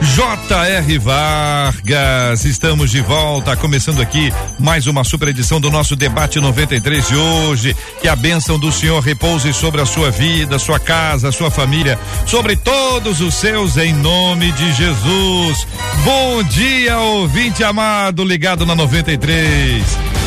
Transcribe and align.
J.R. 0.00 0.98
Vargas, 0.98 2.44
estamos 2.44 2.90
de 2.90 3.00
volta, 3.00 3.56
começando 3.56 4.00
aqui 4.00 4.32
mais 4.58 4.86
uma 4.86 5.04
super 5.04 5.28
edição 5.28 5.60
do 5.60 5.70
nosso 5.70 5.96
debate 5.96 6.38
93 6.40 7.08
de 7.08 7.16
hoje. 7.16 7.76
Que 8.00 8.08
a 8.08 8.14
bênção 8.14 8.58
do 8.58 8.70
Senhor 8.70 9.00
repouse 9.00 9.52
sobre 9.54 9.80
a 9.80 9.86
sua 9.86 10.10
vida, 10.10 10.58
sua 10.58 10.78
casa, 10.78 11.32
sua 11.32 11.50
família, 11.50 11.98
sobre 12.26 12.56
todos 12.56 13.20
os 13.20 13.34
seus, 13.34 13.76
em 13.76 13.92
nome 13.94 14.52
de 14.52 14.72
Jesus. 14.74 15.66
Bom 16.04 16.42
dia, 16.42 16.98
ouvinte 16.98 17.64
amado, 17.64 18.22
ligado 18.22 18.66
na 18.66 18.74
93. 18.74 20.25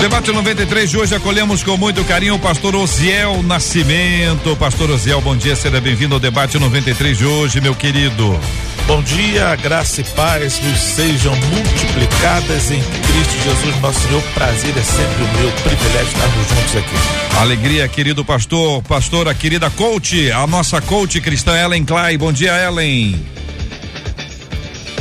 Debate 0.00 0.30
93 0.30 0.90
de 0.90 0.98
hoje 0.98 1.14
acolhemos 1.14 1.62
com 1.62 1.76
muito 1.78 2.04
carinho 2.04 2.34
o 2.34 2.38
pastor 2.38 2.76
Osiel 2.76 3.42
Nascimento. 3.42 4.54
Pastor 4.56 4.90
Osiel, 4.90 5.22
bom 5.22 5.34
dia, 5.34 5.56
seja 5.56 5.80
bem-vindo 5.80 6.14
ao 6.14 6.20
debate 6.20 6.58
93 6.58 7.16
de 7.16 7.24
hoje, 7.24 7.62
meu 7.62 7.74
querido. 7.74 8.38
Bom 8.86 9.02
dia, 9.02 9.56
graça 9.56 10.02
e 10.02 10.04
paz 10.04 10.60
nos 10.60 10.78
sejam 10.78 11.34
multiplicadas 11.34 12.70
em 12.70 12.80
Cristo 12.80 13.42
Jesus, 13.42 13.80
nosso 13.80 14.00
Senhor. 14.06 14.22
Prazer 14.34 14.74
é 14.76 14.82
sempre 14.82 15.24
o 15.24 15.40
meu 15.40 15.50
privilégio 15.52 16.08
estarmos 16.08 16.48
juntos 16.48 16.76
aqui. 16.76 17.40
Alegria, 17.40 17.88
querido 17.88 18.22
pastor, 18.22 18.82
pastora, 18.82 19.34
querida 19.34 19.70
coach, 19.70 20.30
a 20.30 20.46
nossa 20.46 20.80
coach 20.82 21.20
cristã 21.22 21.56
Ellen 21.56 21.86
Clay. 21.86 22.18
Bom 22.18 22.32
dia, 22.32 22.52
Ellen. 22.52 23.18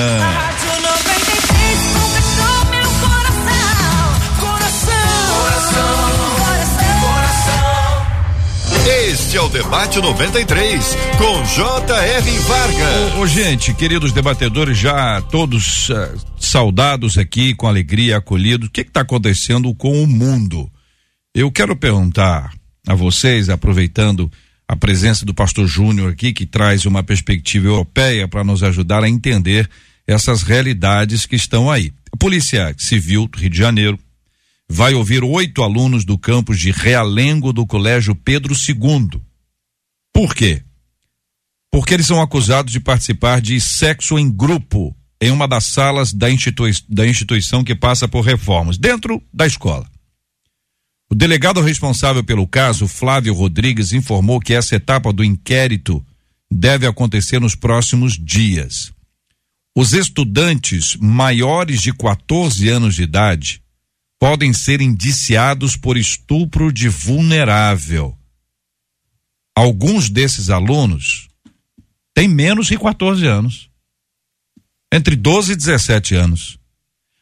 Este 9.31 9.38
é 9.38 9.43
o 9.43 9.49
Debate 9.49 10.00
93, 10.00 10.97
com 11.17 11.44
J.R. 11.44 12.38
Vargas. 12.41 13.15
Ô, 13.15 13.21
ô, 13.21 13.27
gente, 13.29 13.73
queridos 13.73 14.11
debatedores, 14.11 14.77
já 14.77 15.23
todos 15.23 15.88
uh, 15.88 15.94
saudados 16.37 17.17
aqui, 17.17 17.55
com 17.55 17.69
alegria, 17.69 18.17
acolhidos, 18.17 18.67
o 18.67 18.73
que 18.73 18.81
está 18.81 19.03
acontecendo 19.03 19.73
com 19.73 20.03
o 20.03 20.06
mundo? 20.09 20.69
Eu 21.32 21.49
quero 21.53 21.77
perguntar 21.77 22.53
a 22.85 22.93
vocês, 22.97 23.49
aproveitando 23.49 24.29
a 24.67 24.75
presença 24.75 25.25
do 25.25 25.33
pastor 25.33 25.69
Júnior 25.69 26.11
aqui, 26.11 26.33
que 26.33 26.44
traz 26.44 26.85
uma 26.85 27.05
perspectiva 27.05 27.69
europeia 27.69 28.26
para 28.26 28.43
nos 28.43 28.65
ajudar 28.65 29.05
a 29.05 29.09
entender 29.09 29.71
essas 30.09 30.43
realidades 30.43 31.25
que 31.25 31.37
estão 31.37 31.71
aí. 31.71 31.93
A 32.12 32.17
Polícia 32.17 32.75
Civil 32.76 33.29
do 33.29 33.38
Rio 33.38 33.50
de 33.50 33.59
Janeiro 33.59 33.97
vai 34.73 34.95
ouvir 34.95 35.25
oito 35.25 35.65
alunos 35.65 36.05
do 36.05 36.17
campus 36.17 36.61
de 36.61 36.71
Realengo 36.71 37.53
do 37.53 37.67
Colégio 37.67 38.15
Pedro 38.15 38.55
II. 38.55 39.21
Por 40.15 40.33
quê? 40.33 40.63
Porque 41.73 41.93
eles 41.93 42.07
são 42.07 42.23
acusados 42.23 42.73
de 42.73 42.79
participar 42.79 43.41
de 43.41 43.61
sexo 43.61 44.17
em 44.17 44.31
grupo 44.31 44.95
em 45.21 45.33
uma 45.33 45.49
das 45.49 45.67
salas 45.67 46.13
da, 46.13 46.31
institui 46.31 46.71
da 46.89 47.05
instituição 47.05 47.65
que 47.65 47.75
passa 47.75 48.07
por 48.07 48.21
reformas, 48.21 48.79
dentro 48.79 49.21
da 49.35 49.45
escola. 49.45 49.91
O 51.11 51.17
delegado 51.17 51.61
responsável 51.61 52.23
pelo 52.23 52.47
caso, 52.47 52.87
Flávio 52.87 53.35
Rodrigues, 53.35 53.93
informou 53.93 54.39
que 54.39 54.55
essa 54.55 54.77
etapa 54.77 55.13
do 55.13 55.25
inquérito 55.25 56.05
deve 56.49 56.87
acontecer 56.87 57.41
nos 57.41 57.57
próximos 57.57 58.17
dias. 58.17 58.93
Os 59.77 59.93
estudantes 59.95 60.97
maiores 60.97 61.83
de 61.83 61.93
14 61.93 62.69
anos 62.69 62.95
de 62.95 63.03
idade 63.03 63.61
podem 64.21 64.53
ser 64.53 64.83
indiciados 64.83 65.77
por 65.77 65.97
estupro 65.97 66.71
de 66.71 66.91
vulnerável. 66.91 68.15
Alguns 69.57 70.11
desses 70.11 70.51
alunos 70.51 71.29
têm 72.15 72.29
menos 72.29 72.67
de 72.67 72.79
14 72.79 73.27
anos, 73.27 73.71
entre 74.93 75.17
12 75.17 75.53
e 75.53 75.57
17 75.57 76.15
anos. 76.15 76.59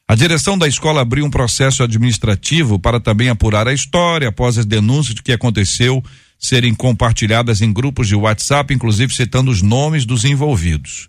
A 0.09 0.17
direção 0.17 0.59
da 0.59 0.67
escola 0.67 1.03
abriu 1.03 1.25
um 1.25 1.31
processo 1.31 1.85
administrativo 1.85 2.81
para 2.81 2.99
também 2.99 3.29
apurar 3.29 3.69
a 3.69 3.75
história 3.75 4.31
após 4.31 4.59
as 4.59 4.67
denúncias 4.67 5.15
de 5.15 5.23
que 5.23 5.33
aconteceu 5.33 6.03
serem 6.37 6.75
compartilhadas 6.75 7.63
em 7.63 7.73
grupos 7.73 8.09
de 8.09 8.17
WhatsApp, 8.17 8.75
inclusive 8.75 9.15
citando 9.15 9.51
os 9.53 9.63
nomes 9.63 10.05
dos 10.05 10.25
envolvidos. 10.25 11.09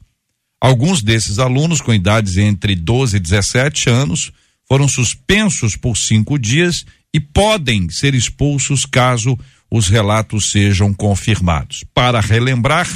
Alguns 0.62 1.02
desses 1.02 1.40
alunos 1.40 1.82
com 1.82 1.94
idades 1.94 2.38
entre 2.38 2.76
12 2.76 3.18
e 3.18 3.20
17 3.20 3.90
anos 3.90 4.32
foram 4.70 4.88
suspensos 4.88 5.76
por 5.76 5.98
cinco 5.98 6.38
dias 6.38 6.86
e 7.14 7.20
podem 7.20 7.90
ser 7.90 8.14
expulsos 8.14 8.86
caso 8.86 9.38
os 9.72 9.88
relatos 9.88 10.52
sejam 10.52 10.94
confirmados. 10.94 11.84
Para 11.94 12.20
relembrar, 12.20 12.88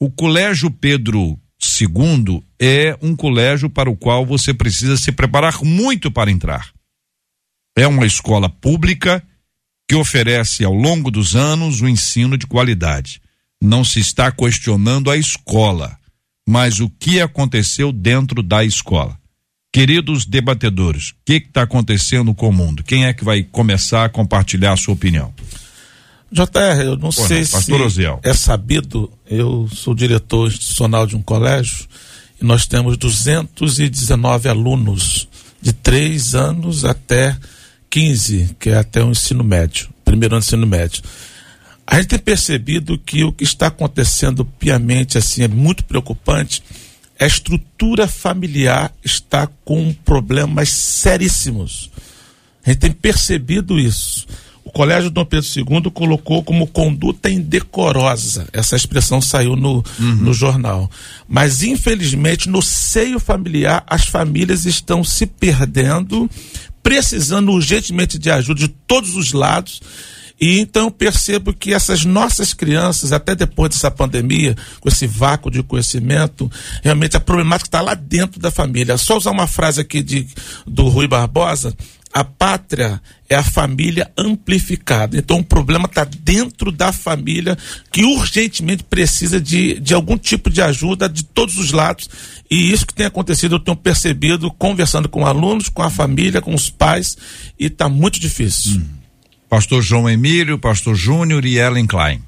o 0.00 0.10
Colégio 0.10 0.70
Pedro 0.70 1.38
II 1.80 2.42
é 2.60 2.96
um 3.00 3.14
colégio 3.14 3.70
para 3.70 3.90
o 3.90 3.96
qual 3.96 4.26
você 4.26 4.52
precisa 4.52 4.96
se 4.96 5.12
preparar 5.12 5.62
muito 5.62 6.10
para 6.10 6.30
entrar. 6.30 6.72
É 7.76 7.86
uma 7.86 8.06
escola 8.06 8.48
pública 8.48 9.22
que 9.88 9.94
oferece 9.94 10.64
ao 10.64 10.74
longo 10.74 11.10
dos 11.10 11.34
anos 11.34 11.80
o 11.80 11.84
um 11.84 11.88
ensino 11.88 12.36
de 12.36 12.46
qualidade. 12.46 13.20
Não 13.62 13.84
se 13.84 14.00
está 14.00 14.30
questionando 14.30 15.10
a 15.10 15.16
escola, 15.16 15.96
mas 16.48 16.80
o 16.80 16.90
que 16.90 17.20
aconteceu 17.20 17.92
dentro 17.92 18.42
da 18.42 18.64
escola. 18.64 19.18
Queridos 19.78 20.26
debatedores, 20.26 21.10
o 21.10 21.14
que 21.24 21.34
está 21.34 21.62
acontecendo 21.62 22.34
com 22.34 22.48
o 22.48 22.52
mundo? 22.52 22.82
Quem 22.82 23.06
é 23.06 23.12
que 23.12 23.22
vai 23.22 23.44
começar 23.44 24.06
a 24.06 24.08
compartilhar 24.08 24.72
a 24.72 24.76
sua 24.76 24.92
opinião? 24.92 25.32
JR, 26.32 26.80
eu 26.82 26.96
não 26.96 27.10
Pô, 27.10 27.12
sei 27.12 27.42
não, 27.42 27.60
se 27.60 27.72
Oziel. 27.72 28.18
é 28.24 28.34
sabido, 28.34 29.08
eu 29.24 29.68
sou 29.72 29.94
diretor 29.94 30.48
institucional 30.48 31.06
de 31.06 31.14
um 31.14 31.22
colégio 31.22 31.86
e 32.42 32.44
nós 32.44 32.66
temos 32.66 32.96
219 32.96 34.48
alunos 34.48 35.28
de 35.62 35.72
3 35.72 36.34
anos 36.34 36.84
até 36.84 37.38
15, 37.88 38.56
que 38.58 38.70
é 38.70 38.78
até 38.78 39.04
o 39.04 39.12
ensino 39.12 39.44
médio, 39.44 39.90
primeiro 40.04 40.34
ano 40.34 40.40
do 40.40 40.44
ensino 40.44 40.66
médio. 40.66 41.04
A 41.86 42.00
gente 42.00 42.08
tem 42.08 42.18
percebido 42.18 42.98
que 42.98 43.22
o 43.22 43.32
que 43.32 43.44
está 43.44 43.68
acontecendo 43.68 44.44
piamente 44.44 45.16
assim 45.16 45.44
é 45.44 45.48
muito 45.48 45.84
preocupante 45.84 46.64
a 47.18 47.26
estrutura 47.26 48.06
familiar 48.06 48.92
está 49.04 49.48
com 49.64 49.92
problemas 50.04 50.70
seríssimos. 50.70 51.90
A 52.64 52.70
gente 52.70 52.80
tem 52.80 52.92
percebido 52.92 53.78
isso. 53.78 54.26
O 54.64 54.70
Colégio 54.70 55.10
Dom 55.10 55.24
Pedro 55.24 55.48
II 55.56 55.90
colocou 55.90 56.44
como 56.44 56.66
conduta 56.66 57.30
indecorosa. 57.30 58.46
Essa 58.52 58.76
expressão 58.76 59.20
saiu 59.20 59.56
no, 59.56 59.82
uhum. 59.98 60.14
no 60.16 60.34
jornal. 60.34 60.90
Mas, 61.26 61.62
infelizmente, 61.62 62.48
no 62.50 62.60
seio 62.60 63.18
familiar, 63.18 63.82
as 63.86 64.04
famílias 64.04 64.66
estão 64.66 65.02
se 65.02 65.24
perdendo, 65.24 66.30
precisando 66.82 67.50
urgentemente 67.50 68.18
de 68.18 68.30
ajuda 68.30 68.60
de 68.60 68.68
todos 68.68 69.16
os 69.16 69.32
lados 69.32 69.80
e 70.40 70.60
então 70.60 70.84
eu 70.84 70.90
percebo 70.90 71.52
que 71.52 71.74
essas 71.74 72.04
nossas 72.04 72.54
crianças, 72.54 73.12
até 73.12 73.34
depois 73.34 73.70
dessa 73.70 73.90
pandemia, 73.90 74.56
com 74.80 74.88
esse 74.88 75.06
vácuo 75.06 75.50
de 75.50 75.62
conhecimento, 75.62 76.50
realmente 76.82 77.16
a 77.16 77.20
problemática 77.20 77.68
está 77.68 77.80
lá 77.80 77.94
dentro 77.94 78.40
da 78.40 78.50
família. 78.50 78.96
Só 78.96 79.16
usar 79.16 79.32
uma 79.32 79.46
frase 79.46 79.80
aqui 79.80 80.02
de, 80.02 80.26
do 80.66 80.88
Rui 80.88 81.08
Barbosa, 81.08 81.74
a 82.12 82.24
pátria 82.24 83.02
é 83.28 83.34
a 83.34 83.42
família 83.42 84.10
amplificada. 84.16 85.18
Então 85.18 85.40
o 85.40 85.44
problema 85.44 85.86
está 85.86 86.04
dentro 86.04 86.72
da 86.72 86.92
família 86.92 87.56
que 87.90 88.04
urgentemente 88.04 88.82
precisa 88.82 89.40
de, 89.40 89.78
de 89.80 89.92
algum 89.92 90.16
tipo 90.16 90.48
de 90.48 90.62
ajuda 90.62 91.08
de 91.08 91.24
todos 91.24 91.58
os 91.58 91.72
lados. 91.72 92.08
E 92.50 92.72
isso 92.72 92.86
que 92.86 92.94
tem 92.94 93.06
acontecido, 93.06 93.56
eu 93.56 93.60
tenho 93.60 93.76
percebido 93.76 94.50
conversando 94.52 95.08
com 95.08 95.26
alunos, 95.26 95.68
com 95.68 95.82
a 95.82 95.90
família, 95.90 96.40
com 96.40 96.54
os 96.54 96.70
pais, 96.70 97.18
e 97.58 97.66
está 97.66 97.88
muito 97.88 98.18
difícil. 98.18 98.80
Hum. 98.80 98.97
Pastor 99.48 99.82
João 99.82 100.08
Emílio, 100.08 100.58
Pastor 100.58 100.94
Júnior 100.94 101.44
e 101.44 101.58
Ellen 101.58 101.86
Klein. 101.86 102.22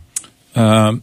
Uh, 0.56 1.00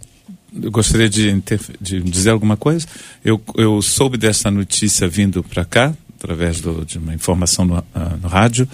eu 0.62 0.72
gostaria 0.72 1.08
de, 1.10 1.44
de, 1.80 2.02
dizer 2.02 2.32
alguma 2.32 2.58
coisa. 2.58 2.88
Eu, 3.24 3.42
eu 3.56 3.82
soube 3.82 4.18
dessa 4.18 4.50
notícia 4.50 5.08
vindo 5.08 5.44
para 5.44 5.64
cá, 5.64 5.94
através 6.18 6.60
do, 6.60 6.84
de 6.84 6.98
uma 6.98 7.14
informação 7.14 7.66
no, 7.66 7.78
uh, 7.78 7.84
no 8.22 8.28
rádio, 8.28 8.68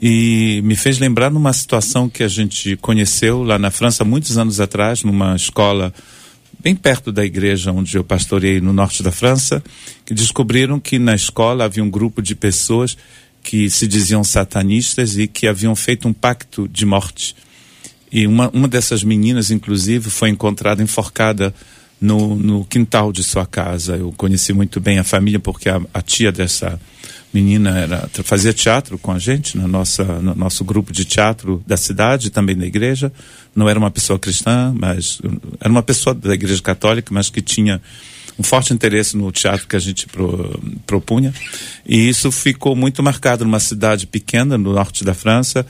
e 0.00 0.62
me 0.64 0.76
fez 0.76 0.98
lembrar 0.98 1.30
numa 1.30 1.52
situação 1.52 2.08
que 2.08 2.22
a 2.22 2.28
gente 2.28 2.76
conheceu 2.76 3.42
lá 3.42 3.58
na 3.58 3.70
França 3.70 4.04
muitos 4.04 4.38
anos 4.38 4.58
atrás, 4.60 5.02
numa 5.02 5.36
escola 5.36 5.92
bem 6.60 6.74
perto 6.74 7.12
da 7.12 7.24
igreja 7.24 7.70
onde 7.70 7.96
eu 7.96 8.04
pastorei 8.04 8.60
no 8.60 8.72
norte 8.72 9.02
da 9.02 9.12
França, 9.12 9.62
que 10.06 10.14
descobriram 10.14 10.80
que 10.80 10.98
na 10.98 11.14
escola 11.14 11.64
havia 11.64 11.84
um 11.84 11.90
grupo 11.90 12.22
de 12.22 12.34
pessoas 12.34 12.96
que 13.48 13.70
se 13.70 13.86
diziam 13.86 14.22
satanistas 14.22 15.16
e 15.16 15.26
que 15.26 15.46
haviam 15.46 15.74
feito 15.74 16.06
um 16.06 16.12
pacto 16.12 16.68
de 16.68 16.84
morte. 16.84 17.34
E 18.12 18.26
uma, 18.26 18.50
uma 18.50 18.68
dessas 18.68 19.02
meninas, 19.02 19.50
inclusive, 19.50 20.10
foi 20.10 20.28
encontrada 20.28 20.82
enforcada 20.82 21.54
no, 21.98 22.36
no 22.36 22.62
quintal 22.66 23.10
de 23.10 23.22
sua 23.22 23.46
casa. 23.46 23.96
Eu 23.96 24.12
conheci 24.18 24.52
muito 24.52 24.82
bem 24.82 24.98
a 24.98 25.04
família 25.04 25.40
porque 25.40 25.70
a, 25.70 25.80
a 25.94 26.02
tia 26.02 26.30
dessa 26.30 26.78
menina 27.32 27.78
era, 27.78 28.10
fazia 28.22 28.52
teatro 28.52 28.98
com 28.98 29.12
a 29.12 29.18
gente 29.18 29.56
na 29.56 29.66
nossa, 29.66 30.04
no 30.04 30.34
nosso 30.34 30.62
grupo 30.62 30.92
de 30.92 31.06
teatro 31.06 31.64
da 31.66 31.78
cidade, 31.78 32.28
também 32.28 32.54
da 32.54 32.66
igreja. 32.66 33.10
Não 33.56 33.66
era 33.66 33.78
uma 33.78 33.90
pessoa 33.90 34.18
cristã, 34.18 34.74
mas 34.78 35.22
era 35.58 35.70
uma 35.70 35.82
pessoa 35.82 36.14
da 36.14 36.34
igreja 36.34 36.60
católica, 36.60 37.14
mas 37.14 37.30
que 37.30 37.40
tinha 37.40 37.80
um 38.38 38.42
forte 38.42 38.72
interesse 38.72 39.16
no 39.16 39.32
teatro 39.32 39.66
que 39.66 39.74
a 39.74 39.80
gente 39.80 40.06
pro, 40.06 40.60
propunha. 40.86 41.34
E 41.86 42.08
isso 42.08 42.30
ficou 42.30 42.76
muito 42.76 43.02
marcado 43.02 43.44
numa 43.44 43.60
cidade 43.60 44.06
pequena, 44.06 44.56
no 44.56 44.72
norte 44.72 45.04
da 45.04 45.12
França. 45.12 45.66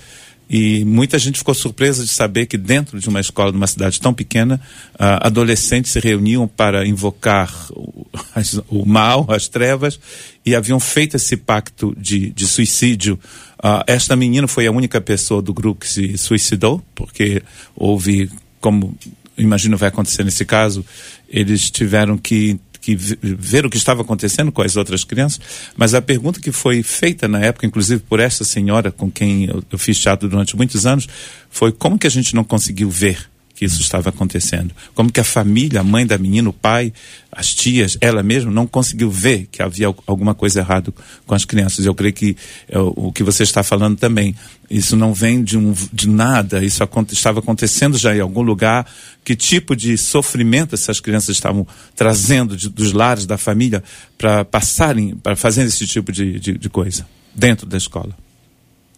E 0.51 0.83
muita 0.85 1.19
gente 1.19 1.39
ficou 1.39 1.55
surpresa 1.55 2.03
de 2.03 2.11
saber 2.11 2.47
que 2.47 2.57
dentro 2.57 2.99
de 2.99 3.09
uma 3.09 3.21
escola, 3.21 3.51
de 3.51 3.59
uma 3.59 3.67
cidade 3.67 4.01
tão 4.01 4.15
pequena, 4.15 4.59
uh, 4.95 5.21
adolescentes 5.21 5.93
se 5.93 6.01
reuniam 6.01 6.49
para 6.49 6.87
invocar 6.87 7.53
o, 7.71 8.07
as, 8.35 8.61
o, 8.69 8.87
mal, 8.87 9.27
as 9.29 9.47
trevas, 9.47 10.01
e 10.47 10.55
haviam 10.55 10.81
feito 10.81 11.17
esse 11.17 11.37
pacto 11.37 11.95
de, 11.99 12.31
de 12.31 12.47
suicídio. 12.47 13.21
Uh, 13.59 13.85
esta 13.87 14.17
menina 14.17 14.49
foi 14.49 14.67
a 14.67 14.73
única 14.73 15.01
pessoa 15.03 15.43
do 15.43 15.53
grupo 15.53 15.81
que 15.81 15.89
se 15.89 16.17
suicidou, 16.17 16.83
porque 16.95 17.43
houve, 17.77 18.31
como 18.59 18.97
imagino 19.37 19.77
vai 19.77 19.89
acontecer 19.89 20.25
nesse 20.25 20.45
caso, 20.45 20.85
eles 21.29 21.71
tiveram 21.71 22.17
que, 22.17 22.59
que 22.81 22.97
ver 22.97 23.67
o 23.67 23.71
que 23.71 23.77
estava 23.77 24.03
acontecendo 24.03 24.51
com 24.51 24.63
as 24.63 24.77
outras 24.77 25.05
crianças, 25.05 25.41
mas 25.77 25.95
a 25.95 26.03
pergunta 26.03 26.41
que 26.41 26.53
foi 26.53 26.83
feita 26.83 27.29
na 27.29 27.41
época, 27.41 27.67
inclusive 27.67 28.03
por 28.03 28.21
essa 28.21 28.45
senhora 28.45 28.91
com 28.91 29.11
quem 29.11 29.45
eu, 29.45 29.63
eu 29.71 29.79
fiz 29.79 29.99
teatro 29.99 30.29
durante 30.29 30.57
muitos 30.57 30.87
anos, 30.87 31.09
foi 31.51 31.73
como 31.73 31.99
que 31.99 32.07
a 32.07 32.11
gente 32.11 32.35
não 32.35 32.45
conseguiu 32.45 32.89
ver 32.89 33.29
que 33.59 33.65
isso 33.65 33.81
estava 33.81 34.11
acontecendo. 34.11 34.73
Como 34.95 35.11
que 35.11 35.19
a 35.19 35.25
família, 35.25 35.81
a 35.81 35.85
mãe 35.85 36.07
da 36.07 36.17
menina, 36.17 36.49
o 36.49 36.53
pai, 36.53 36.93
as 37.33 37.53
tias, 37.53 37.99
ela 38.01 38.23
mesma 38.23 38.53
não 38.53 38.69
conseguiu 38.69 39.11
ver 39.11 39.49
que 39.51 39.61
havia 39.61 39.89
alguma 40.07 40.33
coisa 40.33 40.61
errada 40.61 40.95
com 41.27 41.35
as 41.35 41.45
crianças. 41.45 41.85
Eu 41.85 41.93
creio 41.93 42.15
que 42.15 42.37
é, 42.69 42.79
o 42.79 43.11
que 43.11 43.25
você 43.25 43.43
está 43.43 43.65
falando 43.65 43.99
também, 43.99 44.33
isso 44.71 44.95
não 44.95 45.13
vem 45.13 45.43
de, 45.43 45.59
um, 45.59 45.75
de 45.93 46.09
nada, 46.09 46.65
isso 46.65 46.89
estava 47.11 47.41
acontecendo 47.41 47.99
já 47.99 48.15
em 48.15 48.21
algum 48.21 48.43
lugar. 48.43 48.87
Que 49.25 49.35
tipo 49.35 49.75
de 49.75 49.99
sofrimento 49.99 50.77
essas 50.77 51.01
crianças 51.01 51.31
estavam 51.35 51.67
trazendo 51.97 52.57
de, 52.57 52.69
dos 52.69 52.93
lares 52.93 53.27
da 53.27 53.37
família 53.37 53.83
para 54.17 54.45
passarem, 54.45 55.17
para 55.17 55.35
fazer 55.35 55.65
esse 55.65 55.85
tipo 55.85 56.13
de, 56.13 56.39
de, 56.39 56.57
de 56.57 56.69
coisa 56.69 57.05
dentro 57.35 57.67
da 57.67 57.77
escola? 57.77 58.17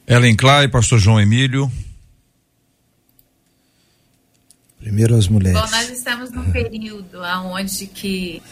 Ellen 0.06 0.36
Clay, 0.36 0.68
pastor 0.68 0.98
João 0.98 1.18
Emílio. 1.18 1.72
Primeiro 4.80 5.14
as 5.14 5.28
mulheres. 5.28 5.60
Bom, 5.60 5.70
nós 5.70 5.90
estamos 5.90 6.30
num 6.30 6.50
período 6.50 7.20
onde 7.52 7.86
que 7.86 8.42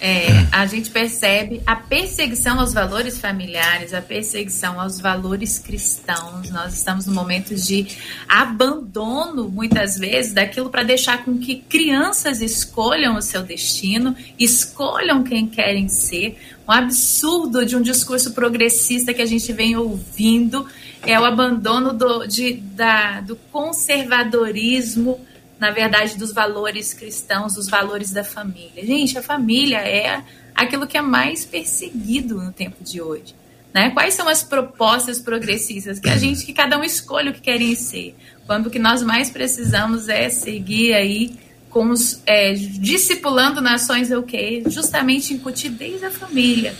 é, 0.00 0.46
a 0.52 0.64
gente 0.66 0.90
percebe 0.90 1.60
a 1.66 1.74
perseguição 1.74 2.60
aos 2.60 2.72
valores 2.72 3.18
familiares, 3.18 3.92
a 3.92 4.00
perseguição 4.00 4.80
aos 4.80 5.00
valores 5.00 5.58
cristãos. 5.58 6.50
Nós 6.50 6.74
estamos 6.74 7.06
num 7.06 7.14
momento 7.14 7.54
de 7.54 7.86
abandono, 8.28 9.48
muitas 9.48 9.98
vezes, 9.98 10.32
daquilo 10.32 10.70
para 10.70 10.84
deixar 10.84 11.24
com 11.24 11.38
que 11.38 11.56
crianças 11.56 12.40
escolham 12.40 13.16
o 13.16 13.22
seu 13.22 13.42
destino, 13.42 14.14
escolham 14.38 15.24
quem 15.24 15.48
querem 15.48 15.88
ser. 15.88 16.38
Um 16.68 16.72
absurdo 16.72 17.64
de 17.64 17.74
um 17.74 17.82
discurso 17.82 18.32
progressista 18.32 19.12
que 19.12 19.22
a 19.22 19.26
gente 19.26 19.52
vem 19.52 19.76
ouvindo 19.76 20.66
é 21.04 21.18
o 21.18 21.24
abandono 21.24 21.92
do, 21.92 22.26
de, 22.26 22.52
da, 22.52 23.20
do 23.20 23.34
conservadorismo 23.50 25.18
na 25.58 25.70
verdade, 25.70 26.16
dos 26.16 26.32
valores 26.32 26.94
cristãos, 26.94 27.54
dos 27.54 27.68
valores 27.68 28.12
da 28.12 28.22
família. 28.22 28.84
Gente, 28.84 29.18
a 29.18 29.22
família 29.22 29.78
é 29.78 30.22
aquilo 30.54 30.86
que 30.86 30.96
é 30.96 31.02
mais 31.02 31.44
perseguido 31.44 32.36
no 32.36 32.52
tempo 32.52 32.82
de 32.82 33.00
hoje. 33.00 33.34
Né? 33.74 33.90
Quais 33.90 34.14
são 34.14 34.28
as 34.28 34.42
propostas 34.42 35.20
progressistas 35.20 35.98
que 35.98 36.08
a 36.08 36.16
gente, 36.16 36.44
que 36.44 36.52
cada 36.52 36.78
um 36.78 36.84
escolhe 36.84 37.30
o 37.30 37.32
que 37.34 37.40
querem 37.40 37.74
ser, 37.74 38.16
quando 38.46 38.66
o 38.66 38.70
que 38.70 38.78
nós 38.78 39.02
mais 39.02 39.30
precisamos 39.30 40.08
é 40.08 40.28
seguir 40.28 40.94
aí 40.94 41.36
com 41.68 41.90
os 41.90 42.22
é, 42.24 42.54
discipulando 42.54 43.60
nações 43.60 44.10
o 44.10 44.22
que 44.22 44.62
justamente 44.68 45.34
incutir 45.34 45.70
desde 45.70 46.06
a 46.06 46.10
família 46.10 46.74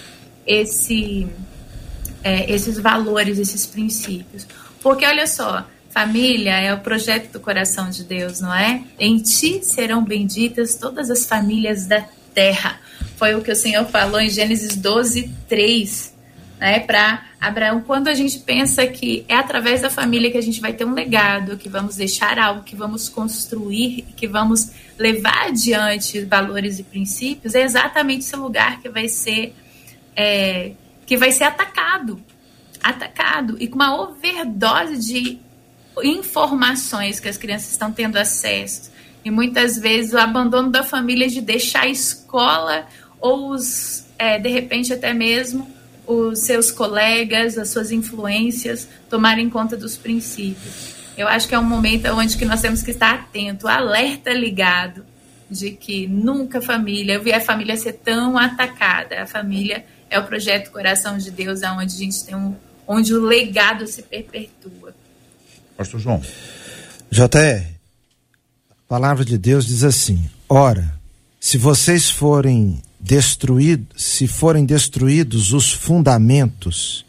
esse 0.47 1.29
é, 2.25 2.51
esses 2.51 2.79
valores, 2.79 3.39
esses 3.39 3.67
princípios, 3.67 4.47
porque 4.83 5.05
olha 5.07 5.27
só 5.27 5.67
Família 5.99 6.61
é 6.61 6.73
o 6.73 6.79
projeto 6.79 7.33
do 7.33 7.41
coração 7.41 7.91
de 7.91 8.05
Deus, 8.05 8.41
não 8.41 8.55
é? 8.55 8.85
Em 9.01 9.19
ti 9.19 9.65
serão 9.65 10.05
benditas 10.05 10.77
todas 10.77 11.11
as 11.11 11.27
famílias 11.27 11.89
da 11.89 12.05
terra. 12.33 12.79
Foi 13.17 13.35
o 13.35 13.43
que 13.43 13.51
o 13.51 13.57
Senhor 13.57 13.85
falou 13.85 14.21
em 14.21 14.31
Gênesis 14.31 14.77
12, 14.77 15.29
3, 15.49 16.15
né? 16.61 16.79
Para 16.79 17.25
Abraão. 17.41 17.81
Quando 17.81 18.07
a 18.07 18.15
gente 18.15 18.39
pensa 18.39 18.87
que 18.87 19.25
é 19.29 19.35
através 19.35 19.83
da 19.83 19.91
família 19.91 20.31
que 20.31 20.39
a 20.39 20.41
gente 20.41 20.61
vai 20.61 20.73
ter 20.73 20.85
um 20.85 20.95
legado, 20.95 21.57
que 21.57 21.69
vamos 21.69 21.97
deixar 21.97 22.39
algo, 22.39 22.63
que 22.63 22.77
vamos 22.77 23.09
construir, 23.09 24.05
que 24.17 24.29
vamos 24.29 24.71
levar 24.97 25.49
adiante 25.49 26.21
valores 26.21 26.79
e 26.79 26.85
princípios, 26.85 27.57
é 27.57 27.63
exatamente 27.63 28.21
esse 28.21 28.37
lugar 28.37 28.81
que 28.81 28.89
vai 28.89 29.09
ser. 29.09 29.53
É, 30.15 30.75
que 31.05 31.17
vai 31.17 31.33
ser 31.33 31.43
atacado 31.43 32.23
atacado 32.81 33.57
e 33.59 33.67
com 33.67 33.75
uma 33.75 34.01
overdose 34.01 34.97
de 34.99 35.48
informações 36.03 37.21
que 37.21 37.29
as 37.29 37.37
crianças 37.37 37.73
estão 37.73 37.93
tendo 37.93 38.17
acesso. 38.17 38.91
E 39.25 39.31
muitas 39.31 39.79
vezes 39.79 40.13
o 40.13 40.19
abandono 40.19 40.71
da 40.71 40.83
família 40.83 41.29
de 41.29 41.41
deixar 41.41 41.83
a 41.83 41.89
escola 41.89 42.87
ou 43.21 43.51
os, 43.51 44.07
é, 44.19 44.39
de 44.39 44.49
repente 44.49 44.93
até 44.93 45.13
mesmo 45.13 45.69
os 46.07 46.41
seus 46.41 46.71
colegas, 46.71 47.59
as 47.59 47.69
suas 47.69 47.93
influências 47.93 48.89
tomarem 49.11 49.51
conta 49.51 49.77
dos 49.77 49.97
princípios. 49.97 50.97
Eu 51.17 51.29
acho 51.29 51.47
que 51.49 51.55
é 51.55 51.59
um 51.59 51.65
momento 51.65 52.07
onde 52.13 52.37
que 52.37 52.45
nós 52.45 52.61
temos 52.61 52.83
que 52.83 52.93
estar 52.93 53.13
atento, 53.13 53.69
alerta 53.69 54.33
ligado 54.33 55.05
de 55.51 55.71
que 55.73 56.07
nunca 56.07 56.59
a 56.59 56.63
família, 56.63 57.15
eu 57.15 57.23
vi 57.23 57.33
a 57.33 57.41
família 57.41 57.77
ser 57.77 57.95
tão 57.95 58.39
atacada. 58.39 59.23
A 59.23 59.27
família 59.27 59.85
é 60.11 60.19
o 60.19 60.25
projeto 60.25 60.71
Coração 60.71 61.19
de 61.19 61.31
Deus, 61.31 61.61
onde 61.63 61.95
a 61.95 61.99
gente 61.99 62.25
tem 62.25 62.35
um, 62.35 62.55
onde 62.87 63.15
o 63.15 63.25
legado 63.25 63.87
se 63.87 64.03
perpetua. 64.03 64.95
Pastor 65.79 66.01
João. 66.01 66.21
JR, 67.09 67.65
a 68.69 68.75
palavra 68.89 69.25
de 69.25 69.39
Deus 69.39 69.65
diz 69.65 69.85
assim: 69.85 70.29
Ora, 70.49 70.93
se 71.39 71.57
vocês 71.57 72.11
forem 72.11 72.83
destruídos, 72.99 73.87
se 74.03 74.27
forem 74.27 74.67
destruídos 74.67 75.53
os 75.53 75.73
fundamentos, 75.73 77.07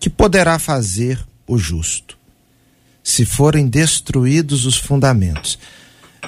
que 0.00 0.10
poderá 0.10 0.58
fazer 0.58 1.24
o 1.46 1.56
justo? 1.56 2.18
Se 3.00 3.24
forem 3.24 3.68
destruídos 3.68 4.66
os 4.66 4.76
fundamentos. 4.76 5.56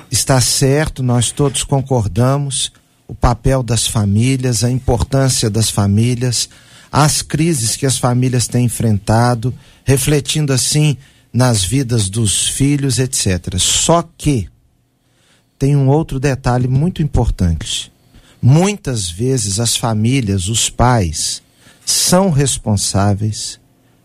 Está 0.08 0.40
certo, 0.40 1.02
nós 1.02 1.32
todos 1.32 1.64
concordamos 1.64 2.72
o 3.08 3.14
papel 3.14 3.60
das 3.60 3.88
famílias, 3.88 4.62
a 4.62 4.70
importância 4.70 5.50
das 5.50 5.68
famílias, 5.68 6.48
as 6.92 7.22
crises 7.22 7.74
que 7.74 7.86
as 7.86 7.98
famílias 7.98 8.46
têm 8.46 8.66
enfrentado, 8.66 9.52
refletindo 9.84 10.52
assim 10.52 10.96
nas 11.32 11.64
vidas 11.64 12.10
dos 12.10 12.48
filhos, 12.48 12.98
etc. 12.98 13.58
Só 13.58 14.02
que 14.02 14.48
tem 15.58 15.76
um 15.76 15.88
outro 15.88 16.20
detalhe 16.20 16.68
muito 16.68 17.02
importante. 17.02 17.90
Muitas 18.40 19.08
vezes 19.08 19.60
as 19.60 19.76
famílias, 19.76 20.48
os 20.48 20.68
pais, 20.68 21.42
são 21.86 22.30
responsáveis, 22.30 23.60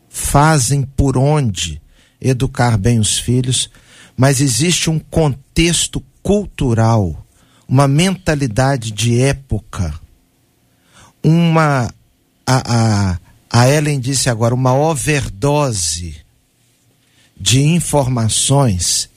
fazem 0.08 0.84
por 0.84 1.18
onde 1.18 1.82
educar 2.22 2.78
bem 2.78 3.00
os 3.00 3.18
filhos, 3.18 3.70
mas 4.16 4.40
existe 4.40 4.90
um 4.90 5.00
contexto 5.00 6.02
cultural, 6.24 7.26
uma 7.68 7.88
mentalidade 7.88 8.92
de 8.92 9.20
época, 9.20 9.94
uma. 11.24 11.92
A, 12.46 13.12
a, 13.12 13.20
a 13.50 13.70
Ellen 13.70 14.00
disse 14.00 14.30
agora, 14.30 14.56
uma 14.56 14.74
overdose 14.74 16.27
de 17.40 17.62
informações 17.62 19.10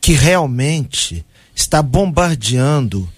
que 0.00 0.12
realmente 0.12 1.24
está 1.54 1.82
bombardeando 1.82 3.08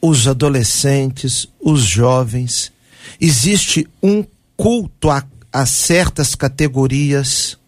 os 0.00 0.26
adolescentes, 0.28 1.48
os 1.60 1.82
jovens. 1.82 2.72
Existe 3.20 3.88
um 4.02 4.24
culto 4.56 5.10
a, 5.10 5.24
a 5.52 5.66
certas 5.66 6.34
categorias. 6.34 7.58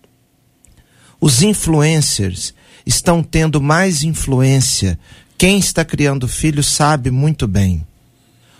Os 1.20 1.42
influencers 1.42 2.54
estão 2.84 3.22
tendo 3.22 3.60
mais 3.60 4.02
influência. 4.02 4.98
Quem 5.38 5.58
está 5.58 5.84
criando 5.84 6.28
filhos 6.28 6.66
sabe 6.66 7.10
muito 7.10 7.46
bem. 7.46 7.86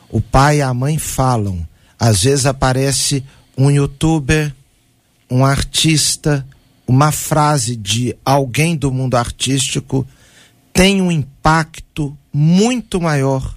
O 0.09 0.21
pai 0.21 0.59
e 0.59 0.62
a 0.62 0.73
mãe 0.73 0.99
falam. 0.99 1.66
Às 1.99 2.23
vezes 2.23 2.47
aparece 2.47 3.25
um 3.56 3.71
youtuber, 3.71 4.54
um 5.30 5.44
artista, 5.44 6.47
uma 6.93 7.11
frase 7.11 7.75
de 7.75 8.15
alguém 8.23 8.77
do 8.77 8.93
mundo 8.93 9.17
artístico 9.17 10.07
tem 10.75 11.01
um 11.01 11.11
impacto 11.11 12.15
muito 12.31 13.01
maior. 13.01 13.55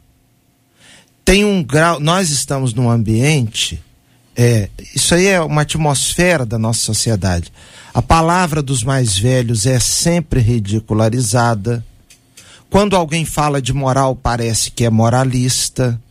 Tem 1.26 1.44
um 1.44 1.62
grau. 1.62 2.00
Nós 2.00 2.30
estamos 2.30 2.74
num 2.74 2.90
ambiente. 2.90 3.84
É, 4.38 4.70
isso 4.96 5.14
aí 5.14 5.28
é 5.28 5.42
uma 5.42 5.64
atmosfera 5.64 6.46
da 6.46 6.58
nossa 6.58 6.80
sociedade. 6.80 7.52
A 7.94 8.02
palavra 8.02 8.64
dos 8.64 8.86
mais 8.86 9.18
velhos 9.18 9.66
é 9.66 9.82
sempre 9.82 10.40
ridicularizada. 10.40 11.86
Quando 12.70 12.96
alguém 12.96 13.26
fala 13.26 13.62
de 13.62 13.74
moral, 13.74 14.16
parece 14.16 14.72
que 14.72 14.86
é 14.86 14.90
moralista. 14.90 16.02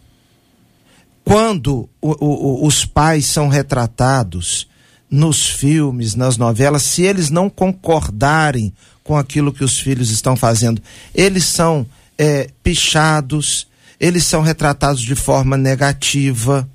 Quando 1.25 1.89
o, 2.03 2.11
o, 2.23 2.67
os 2.67 2.85
pais 2.85 3.25
são 3.25 3.49
retratados 3.49 4.69
nos 5.15 5.49
filmes, 5.49 6.17
nas 6.17 6.37
novelas, 6.37 6.83
se 6.83 7.03
eles 7.03 7.31
não 7.31 7.49
concordarem 7.49 8.73
com 9.05 9.17
aquilo 9.17 9.53
que 9.53 9.63
os 9.63 9.79
filhos 9.79 10.11
estão 10.11 10.35
fazendo, 10.35 10.83
eles 11.15 11.45
são 11.45 11.87
é, 12.19 12.51
pichados, 12.65 13.69
eles 14.01 14.25
são 14.25 14.43
retratados 14.43 15.01
de 15.01 15.15
forma 15.15 15.57
negativa. 15.57 16.69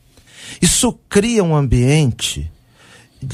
Isso 0.62 0.94
cria 1.10 1.44
um 1.44 1.54
ambiente 1.54 2.50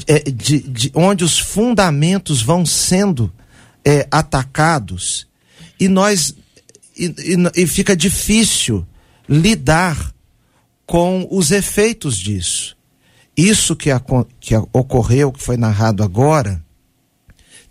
é, 0.08 0.18
de, 0.28 0.58
de, 0.60 0.90
onde 0.92 1.22
os 1.22 1.38
fundamentos 1.38 2.42
vão 2.42 2.66
sendo 2.66 3.32
é, 3.84 4.08
atacados 4.10 5.28
e 5.78 5.86
nós 5.86 6.34
e, 6.96 7.06
e, 7.06 7.62
e 7.62 7.66
fica 7.68 7.94
difícil 7.94 8.84
lidar 9.28 10.12
com 10.84 11.28
os 11.30 11.52
efeitos 11.52 12.18
disso. 12.18 12.75
Isso 13.36 13.76
que, 13.76 13.90
a, 13.90 14.00
que 14.40 14.54
ocorreu, 14.72 15.30
que 15.30 15.42
foi 15.42 15.56
narrado 15.56 16.02
agora, 16.02 16.64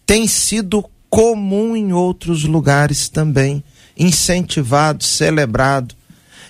tem 0.05 0.27
sido 0.27 0.85
comum 1.09 1.75
em 1.75 1.91
outros 1.91 2.43
lugares 2.43 3.09
também, 3.09 3.63
incentivado, 3.97 5.03
celebrado. 5.03 5.95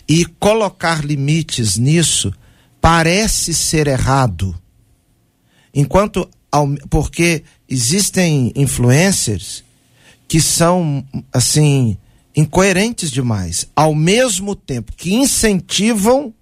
E 0.07 0.25
colocar 0.25 1.03
limites 1.03 1.77
nisso 1.77 2.33
parece 2.81 3.53
ser 3.53 3.87
errado. 3.87 4.55
Enquanto, 5.73 6.29
porque 6.89 7.43
existem 7.67 8.51
influencers 8.55 9.63
que 10.27 10.41
são, 10.41 11.03
assim, 11.33 11.97
incoerentes 12.35 13.09
demais. 13.09 13.67
Ao 13.75 13.95
mesmo 13.95 14.55
tempo 14.55 14.91
que 14.95 15.13
incentivam, 15.13 16.33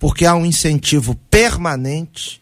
porque 0.00 0.24
há 0.24 0.34
um 0.34 0.46
incentivo 0.46 1.14
permanente, 1.30 2.40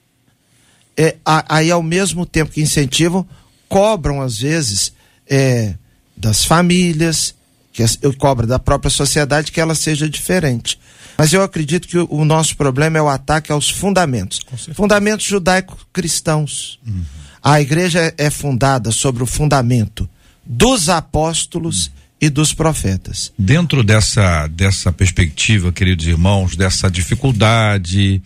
é, 0.96 1.16
aí 1.24 1.70
ao 1.70 1.82
mesmo 1.82 2.24
tempo 2.24 2.52
que 2.52 2.62
incentivam, 2.62 3.26
cobram 3.68 4.22
às 4.22 4.38
vezes 4.38 4.92
é, 5.28 5.74
das 6.16 6.44
famílias, 6.44 7.34
que 7.72 7.84
eu 8.00 8.16
cobro 8.16 8.46
da 8.46 8.60
própria 8.60 8.90
sociedade 8.90 9.50
que 9.52 9.60
ela 9.60 9.74
seja 9.74 10.08
diferente. 10.08 10.78
Mas 11.18 11.32
eu 11.32 11.42
acredito 11.42 11.88
que 11.88 11.98
o, 11.98 12.06
o 12.08 12.24
nosso 12.24 12.56
problema 12.56 12.96
é 12.96 13.02
o 13.02 13.08
ataque 13.08 13.50
aos 13.50 13.68
fundamentos. 13.68 14.40
Fundamentos 14.72 15.26
judaico-cristãos. 15.26 16.78
Uhum. 16.86 17.02
A 17.42 17.60
igreja 17.60 18.14
é 18.16 18.30
fundada 18.30 18.92
sobre 18.92 19.22
o 19.22 19.26
fundamento 19.26 20.08
dos 20.44 20.88
apóstolos 20.88 21.88
uhum. 21.88 21.92
E 22.20 22.28
dos 22.28 22.52
profetas. 22.52 23.32
Dentro 23.38 23.82
dessa, 23.82 24.46
dessa 24.48 24.92
perspectiva, 24.92 25.72
queridos 25.72 26.06
irmãos, 26.06 26.56
dessa 26.56 26.90
dificuldade, 26.90 28.20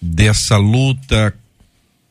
dessa 0.00 0.56
luta 0.56 1.34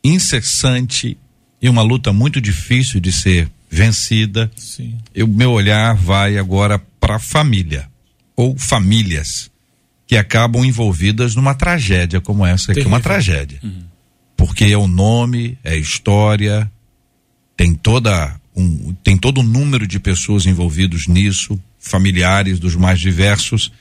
incessante 0.04 1.18
e 1.62 1.70
uma 1.70 1.82
luta 1.82 2.12
muito 2.12 2.42
difícil 2.42 3.00
de 3.00 3.12
ser 3.12 3.50
vencida. 3.70 4.52
Sim. 4.56 4.98
O 5.18 5.28
meu 5.28 5.52
olhar 5.52 5.96
vai 5.96 6.38
agora 6.38 6.78
para 7.00 7.16
a 7.16 7.20
família 7.20 7.90
ou 8.36 8.58
famílias 8.58 9.52
que 10.06 10.18
acabam 10.18 10.64
envolvidas 10.64 11.36
numa 11.36 11.56
tragédia 11.56 12.22
como 12.22 12.46
essa 12.46 12.72
aqui, 12.72 12.82
uma 12.82 13.00
tragédia. 13.00 13.60
Uhum. 13.64 13.84
Porque 14.36 14.66
é 14.66 14.78
o 14.78 14.88
nome, 14.88 15.58
é 15.64 15.72
a 15.72 15.76
história, 15.76 16.70
tem 17.56 17.74
toda 17.74 18.40
um, 18.56 18.94
tem 19.04 19.18
todo 19.18 19.42
um 19.42 19.44
número 19.44 19.88
de 19.88 20.00
pessoas 20.00 20.46
envolvidos 20.46 21.08
nisso, 21.08 21.60
familiares 21.80 22.60
dos 22.60 22.76
mais 22.76 23.00
diversos. 23.00 23.72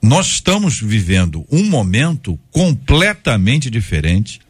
Nós 0.00 0.26
estamos 0.28 0.80
vivendo 0.80 1.46
um 1.50 1.68
momento 1.68 2.38
completamente 2.50 3.70
diferente. 3.70 4.40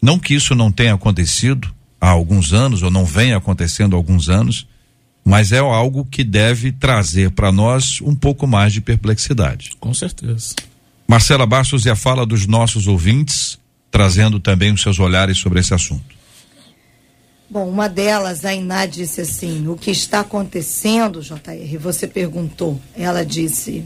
Não 0.00 0.18
que 0.18 0.34
isso 0.34 0.54
não 0.54 0.70
tenha 0.70 0.94
acontecido, 0.94 1.74
há 2.00 2.10
alguns 2.10 2.52
anos, 2.52 2.82
ou 2.82 2.90
não 2.90 3.04
vem 3.04 3.32
acontecendo 3.32 3.94
há 3.94 3.98
alguns 3.98 4.28
anos, 4.28 4.66
mas 5.24 5.50
é 5.50 5.58
algo 5.58 6.04
que 6.04 6.22
deve 6.22 6.70
trazer 6.70 7.30
para 7.32 7.50
nós 7.50 8.00
um 8.00 8.14
pouco 8.14 8.46
mais 8.46 8.72
de 8.72 8.80
perplexidade. 8.80 9.72
Com 9.80 9.92
certeza. 9.92 10.54
Marcela 11.08 11.46
Bastos 11.46 11.84
e 11.84 11.90
a 11.90 11.96
fala 11.96 12.24
dos 12.24 12.46
nossos 12.46 12.86
ouvintes, 12.86 13.58
trazendo 13.90 14.38
também 14.38 14.72
os 14.72 14.82
seus 14.82 14.98
olhares 14.98 15.38
sobre 15.38 15.60
esse 15.60 15.74
assunto. 15.74 16.15
Bom, 17.48 17.68
uma 17.68 17.88
delas, 17.88 18.44
a 18.44 18.52
Iná 18.52 18.86
disse 18.86 19.20
assim: 19.20 19.68
o 19.68 19.76
que 19.76 19.92
está 19.92 20.20
acontecendo, 20.20 21.22
JR? 21.22 21.78
Você 21.78 22.08
perguntou. 22.08 22.80
Ela 22.92 23.24
disse: 23.24 23.84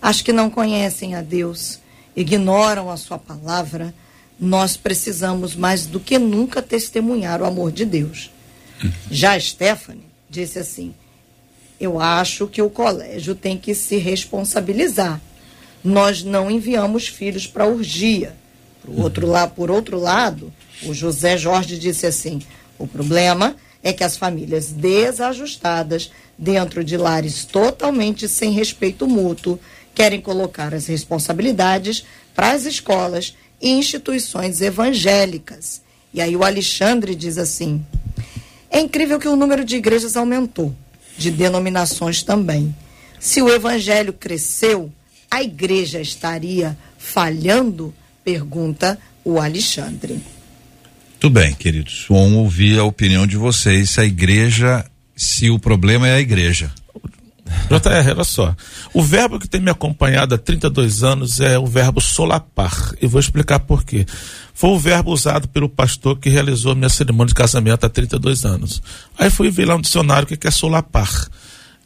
acho 0.00 0.24
que 0.24 0.32
não 0.32 0.48
conhecem 0.48 1.14
a 1.14 1.20
Deus, 1.20 1.78
ignoram 2.16 2.90
a 2.90 2.96
sua 2.96 3.18
palavra, 3.18 3.94
nós 4.40 4.78
precisamos 4.78 5.54
mais 5.54 5.84
do 5.84 6.00
que 6.00 6.18
nunca 6.18 6.62
testemunhar 6.62 7.42
o 7.42 7.44
amor 7.44 7.70
de 7.70 7.84
Deus. 7.84 8.30
Já 9.10 9.38
Stephanie 9.38 10.06
disse 10.30 10.58
assim: 10.58 10.94
Eu 11.78 12.00
acho 12.00 12.46
que 12.46 12.62
o 12.62 12.70
colégio 12.70 13.34
tem 13.34 13.58
que 13.58 13.74
se 13.74 13.98
responsabilizar. 13.98 15.20
Nós 15.84 16.22
não 16.24 16.50
enviamos 16.50 17.08
filhos 17.08 17.46
para 17.46 17.66
urgia. 17.66 18.34
Por 18.82 18.98
outro, 18.98 19.26
la 19.26 19.46
por 19.46 19.70
outro 19.70 19.98
lado, 19.98 20.50
o 20.84 20.94
José 20.94 21.36
Jorge 21.36 21.78
disse 21.78 22.06
assim: 22.06 22.40
O 22.82 22.88
problema 22.88 23.54
é 23.80 23.92
que 23.92 24.02
as 24.02 24.16
famílias 24.16 24.70
desajustadas, 24.70 26.10
dentro 26.36 26.82
de 26.82 26.96
lares 26.96 27.44
totalmente 27.44 28.26
sem 28.26 28.50
respeito 28.50 29.06
mútuo, 29.06 29.56
querem 29.94 30.20
colocar 30.20 30.74
as 30.74 30.86
responsabilidades 30.86 32.04
para 32.34 32.50
as 32.50 32.64
escolas 32.64 33.36
e 33.60 33.70
instituições 33.70 34.60
evangélicas. 34.60 35.80
E 36.12 36.20
aí 36.20 36.34
o 36.34 36.42
Alexandre 36.42 37.14
diz 37.14 37.38
assim: 37.38 37.84
é 38.68 38.80
incrível 38.80 39.20
que 39.20 39.28
o 39.28 39.36
número 39.36 39.64
de 39.64 39.76
igrejas 39.76 40.16
aumentou, 40.16 40.74
de 41.16 41.30
denominações 41.30 42.20
também. 42.24 42.74
Se 43.20 43.40
o 43.40 43.48
evangelho 43.48 44.12
cresceu, 44.12 44.90
a 45.30 45.40
igreja 45.40 46.00
estaria 46.00 46.76
falhando? 46.98 47.94
Pergunta 48.24 48.98
o 49.24 49.40
Alexandre. 49.40 50.20
Tudo 51.22 51.34
bem, 51.34 51.54
queridos. 51.54 52.06
Vamos 52.08 52.32
ouvir 52.32 52.80
a 52.80 52.82
opinião 52.82 53.28
de 53.28 53.36
vocês. 53.36 53.90
Se 53.90 54.00
a 54.00 54.04
igreja, 54.04 54.84
se 55.14 55.50
o 55.50 55.56
problema 55.56 56.08
é 56.08 56.14
a 56.14 56.20
igreja. 56.20 56.72
JR, 57.70 58.10
olha 58.10 58.24
só. 58.24 58.56
O 58.92 59.04
verbo 59.04 59.38
que 59.38 59.46
tem 59.46 59.60
me 59.60 59.70
acompanhado 59.70 60.34
há 60.34 60.38
32 60.38 61.04
anos 61.04 61.38
é 61.38 61.56
o 61.56 61.64
verbo 61.64 62.00
solapar. 62.00 62.92
E 63.00 63.06
vou 63.06 63.20
explicar 63.20 63.60
por 63.60 63.84
quê. 63.84 64.04
Foi 64.52 64.70
o 64.70 64.78
verbo 64.80 65.12
usado 65.12 65.46
pelo 65.46 65.68
pastor 65.68 66.18
que 66.18 66.28
realizou 66.28 66.74
minha 66.74 66.88
cerimônia 66.88 67.28
de 67.28 67.34
casamento 67.34 67.86
há 67.86 67.88
32 67.88 68.44
anos. 68.44 68.82
Aí 69.16 69.30
fui 69.30 69.48
ver 69.48 69.66
lá 69.66 69.76
no 69.76 69.82
dicionário 69.82 70.24
o 70.24 70.36
que 70.36 70.48
é 70.48 70.50
solapar. 70.50 71.28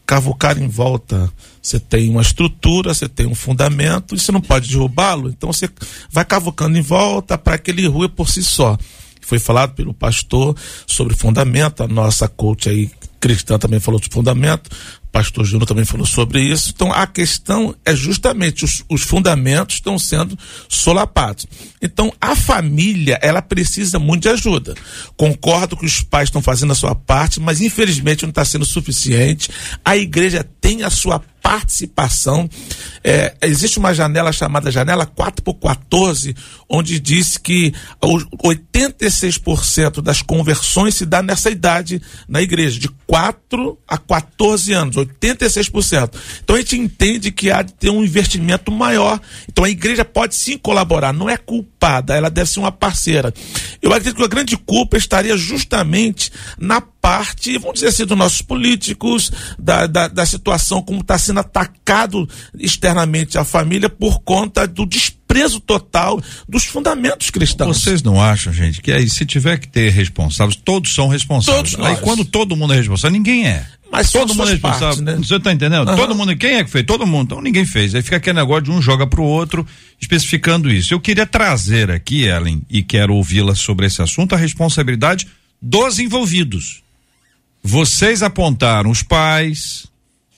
Cavucar 0.07 0.57
em 0.57 0.69
volta. 0.69 1.31
Você 1.61 1.79
tem 1.79 2.09
uma 2.09 2.23
estrutura, 2.23 2.95
você 2.95 3.07
tem 3.07 3.27
um 3.27 3.35
fundamento 3.35 4.15
e 4.15 4.19
você 4.19 4.33
não 4.33 4.41
pode 4.41 4.71
derrubá-lo. 4.71 5.29
Então 5.29 5.53
você 5.53 5.69
vai 6.11 6.25
cavucando 6.25 6.79
em 6.79 6.83
volta 6.83 7.37
para 7.37 7.59
que 7.59 7.71
ele 7.71 7.87
rue 7.87 8.09
por 8.09 8.31
si 8.31 8.43
só 8.43 8.79
foi 9.27 9.41
falado 9.41 9.75
pelo 9.75 9.93
pastor 9.93 10.57
sobre 10.87 11.17
fundamento, 11.17 11.83
a 11.83 11.89
nossa 11.89 12.29
coach 12.29 12.69
aí 12.69 12.89
cristã 13.19 13.59
também 13.59 13.81
falou 13.81 13.99
de 14.01 14.09
fundamento, 14.09 14.71
pastor 15.17 15.47
Júnior 15.47 15.67
também 15.67 15.87
falou 15.87 16.05
sobre 16.05 16.43
isso. 16.43 16.73
Então 16.75 16.93
a 16.93 17.07
questão 17.07 17.75
é 17.87 17.97
justamente 17.97 18.67
os, 18.67 18.85
os 18.87 19.01
fundamentos 19.01 19.77
estão 19.77 19.99
sendo 19.99 20.39
solapados. 20.69 21.47
Então 21.81 22.13
a 22.21 22.37
família, 22.37 23.19
ela 23.23 23.41
precisa 23.41 23.99
muito 23.99 24.25
de 24.25 24.29
ajuda. 24.29 24.75
Concordo 25.17 25.75
que 25.75 25.87
os 25.87 26.03
pais 26.03 26.29
estão 26.29 26.43
fazendo 26.43 26.73
a 26.73 26.75
sua 26.75 26.95
parte, 26.95 27.41
mas 27.41 27.63
infelizmente 27.63 28.25
não 28.25 28.31
está 28.31 28.45
sendo 28.45 28.67
suficiente. 28.67 29.49
A 29.83 29.97
igreja 29.97 30.47
tem 30.61 30.83
a 30.83 30.91
sua 30.91 31.19
participação. 31.47 32.51
É, 33.05 33.33
existe 33.41 33.79
uma 33.79 33.95
janela 33.95 34.33
chamada 34.33 34.69
janela 34.69 35.07
4 35.07 35.45
por 35.45 35.55
14, 35.55 36.35
onde 36.69 36.99
diz 36.99 37.39
que 37.39 37.73
86% 38.03 40.03
das 40.03 40.23
conversões 40.23 40.97
se 40.97 41.07
dá 41.07 41.23
nessa 41.23 41.49
idade 41.49 42.03
na 42.29 42.43
igreja, 42.43 42.81
de 42.81 42.89
4 43.07 43.79
a 43.87 43.97
14 43.97 44.73
anos, 44.73 45.06
86%. 45.07 46.11
Então 46.43 46.57
a 46.57 46.59
gente 46.59 46.77
entende 46.77 47.31
que 47.31 47.51
há 47.51 47.63
de 47.63 47.73
ter 47.73 47.91
um 47.91 48.05
investimento 48.05 48.71
maior. 48.71 49.21
Então 49.49 49.65
a 49.65 49.71
igreja 49.71 50.05
pode 50.05 50.35
sim 50.35 50.59
colaborar, 50.59 51.13
não 51.13 51.29
é 51.29 51.37
culpada, 51.37 52.15
ela 52.15 52.31
deve 52.31 52.51
ser 52.51 52.61
uma 52.61 52.73
parceira. 52.73 53.33
Eu 53.81 53.93
acredito 53.93 54.17
que 54.17 54.25
a 54.25 54.29
grande 54.29 54.57
culpa 54.57 54.97
estaria 54.97 55.37
justamente 55.37 56.33
na 56.59 56.81
parte, 56.81 57.57
vamos 57.57 57.75
dizer 57.75 57.89
assim, 57.89 58.05
dos 58.05 58.19
nossos 58.19 58.43
políticos, 58.43 59.31
da, 59.57 59.87
da, 59.87 60.09
da 60.09 60.27
situação 60.27 60.83
como 60.83 61.03
está 61.03 61.17
sendo 61.17 61.39
atacado 61.39 62.29
externamente 62.59 63.39
a 63.39 63.45
família 63.45 63.89
por 63.89 64.21
conta 64.23 64.67
do 64.67 64.85
desprezo 64.85 65.61
total 65.61 66.21
dos 66.49 66.65
fundamentos 66.65 67.31
cristãos. 67.31 67.81
Vocês 67.81 68.03
não 68.03 68.21
acham, 68.21 68.53
gente, 68.53 68.83
que 68.83 68.91
aí 68.91 69.09
se 69.09 69.25
tiver 69.25 69.59
que 69.59 69.69
ter 69.69 69.91
responsáveis, 69.91 70.57
todos 70.57 70.93
são 70.93 71.07
responsáveis. 71.07 71.75
Todos 71.75 71.87
aí 71.87 71.97
quando 71.99 72.25
todo 72.25 72.57
mundo 72.57 72.73
é 72.73 72.77
responsável, 72.77 73.17
ninguém 73.17 73.47
é. 73.47 73.65
Mas 73.91 74.11
todo 74.11 74.35
mundo 74.35 74.49
é 74.49 74.53
responsável. 74.53 74.87
Partes, 74.87 75.03
né? 75.03 75.17
Você 75.17 75.37
está 75.37 75.53
entendendo? 75.53 75.89
Uhum. 75.89 75.97
Todo 75.97 76.15
mundo, 76.15 76.37
quem 76.37 76.57
é 76.57 76.65
que 76.65 76.71
fez? 76.71 76.85
Todo 76.85 77.07
mundo. 77.07 77.25
Então 77.27 77.41
ninguém 77.41 77.65
fez. 77.65 77.95
Aí 77.95 78.03
fica 78.03 78.17
aquele 78.17 78.39
negócio 78.39 78.65
de 78.65 78.71
um 78.71 78.83
joga 78.83 79.07
para 79.07 79.21
o 79.21 79.25
outro, 79.25 79.67
especificando 80.01 80.71
isso. 80.71 80.93
Eu 80.93 81.01
queria 81.01 81.27
trazer 81.27 81.91
aqui, 81.91 82.25
Ellen, 82.25 82.63
e 82.69 82.83
quero 82.83 83.15
ouvi-la 83.15 83.55
sobre 83.55 83.87
esse 83.87 84.03
assunto, 84.03 84.35
a 84.35 84.39
responsabilidade 84.39 85.27
dos 85.61 85.99
envolvidos. 85.99 86.83
Vocês 87.63 88.23
apontaram 88.23 88.91
os 88.91 89.03
pais, 89.03 89.87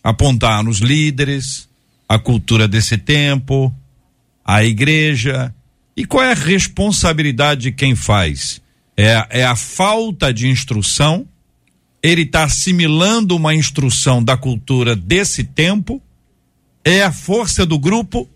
apontaram 0.02 0.70
os 0.70 0.78
líderes, 0.78 1.68
a 2.08 2.18
cultura 2.18 2.66
desse 2.66 2.96
tempo, 2.96 3.74
a 4.44 4.64
igreja. 4.64 5.54
E 5.96 6.06
qual 6.06 6.24
é 6.24 6.32
a 6.32 6.34
responsabilidade 6.34 7.62
de 7.62 7.72
quem 7.72 7.94
faz? 7.94 8.62
É, 8.96 9.40
é 9.40 9.44
a 9.44 9.54
falta 9.54 10.32
de 10.32 10.48
instrução, 10.48 11.26
ele 12.08 12.22
está 12.22 12.44
assimilando 12.44 13.36
uma 13.36 13.54
instrução 13.54 14.22
da 14.22 14.36
cultura 14.36 14.96
desse 14.96 15.44
tempo, 15.44 16.02
é 16.84 17.02
a 17.02 17.12
força 17.12 17.66
do 17.66 17.78
grupo, 17.78 18.28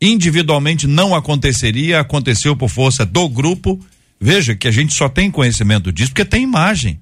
individualmente 0.00 0.86
não 0.86 1.14
aconteceria, 1.14 2.00
aconteceu 2.00 2.56
por 2.56 2.68
força 2.68 3.04
do 3.04 3.28
grupo. 3.28 3.78
Veja 4.20 4.54
que 4.54 4.68
a 4.68 4.70
gente 4.70 4.94
só 4.94 5.08
tem 5.08 5.30
conhecimento 5.30 5.92
disso 5.92 6.10
porque 6.10 6.24
tem 6.24 6.42
imagem. 6.42 7.00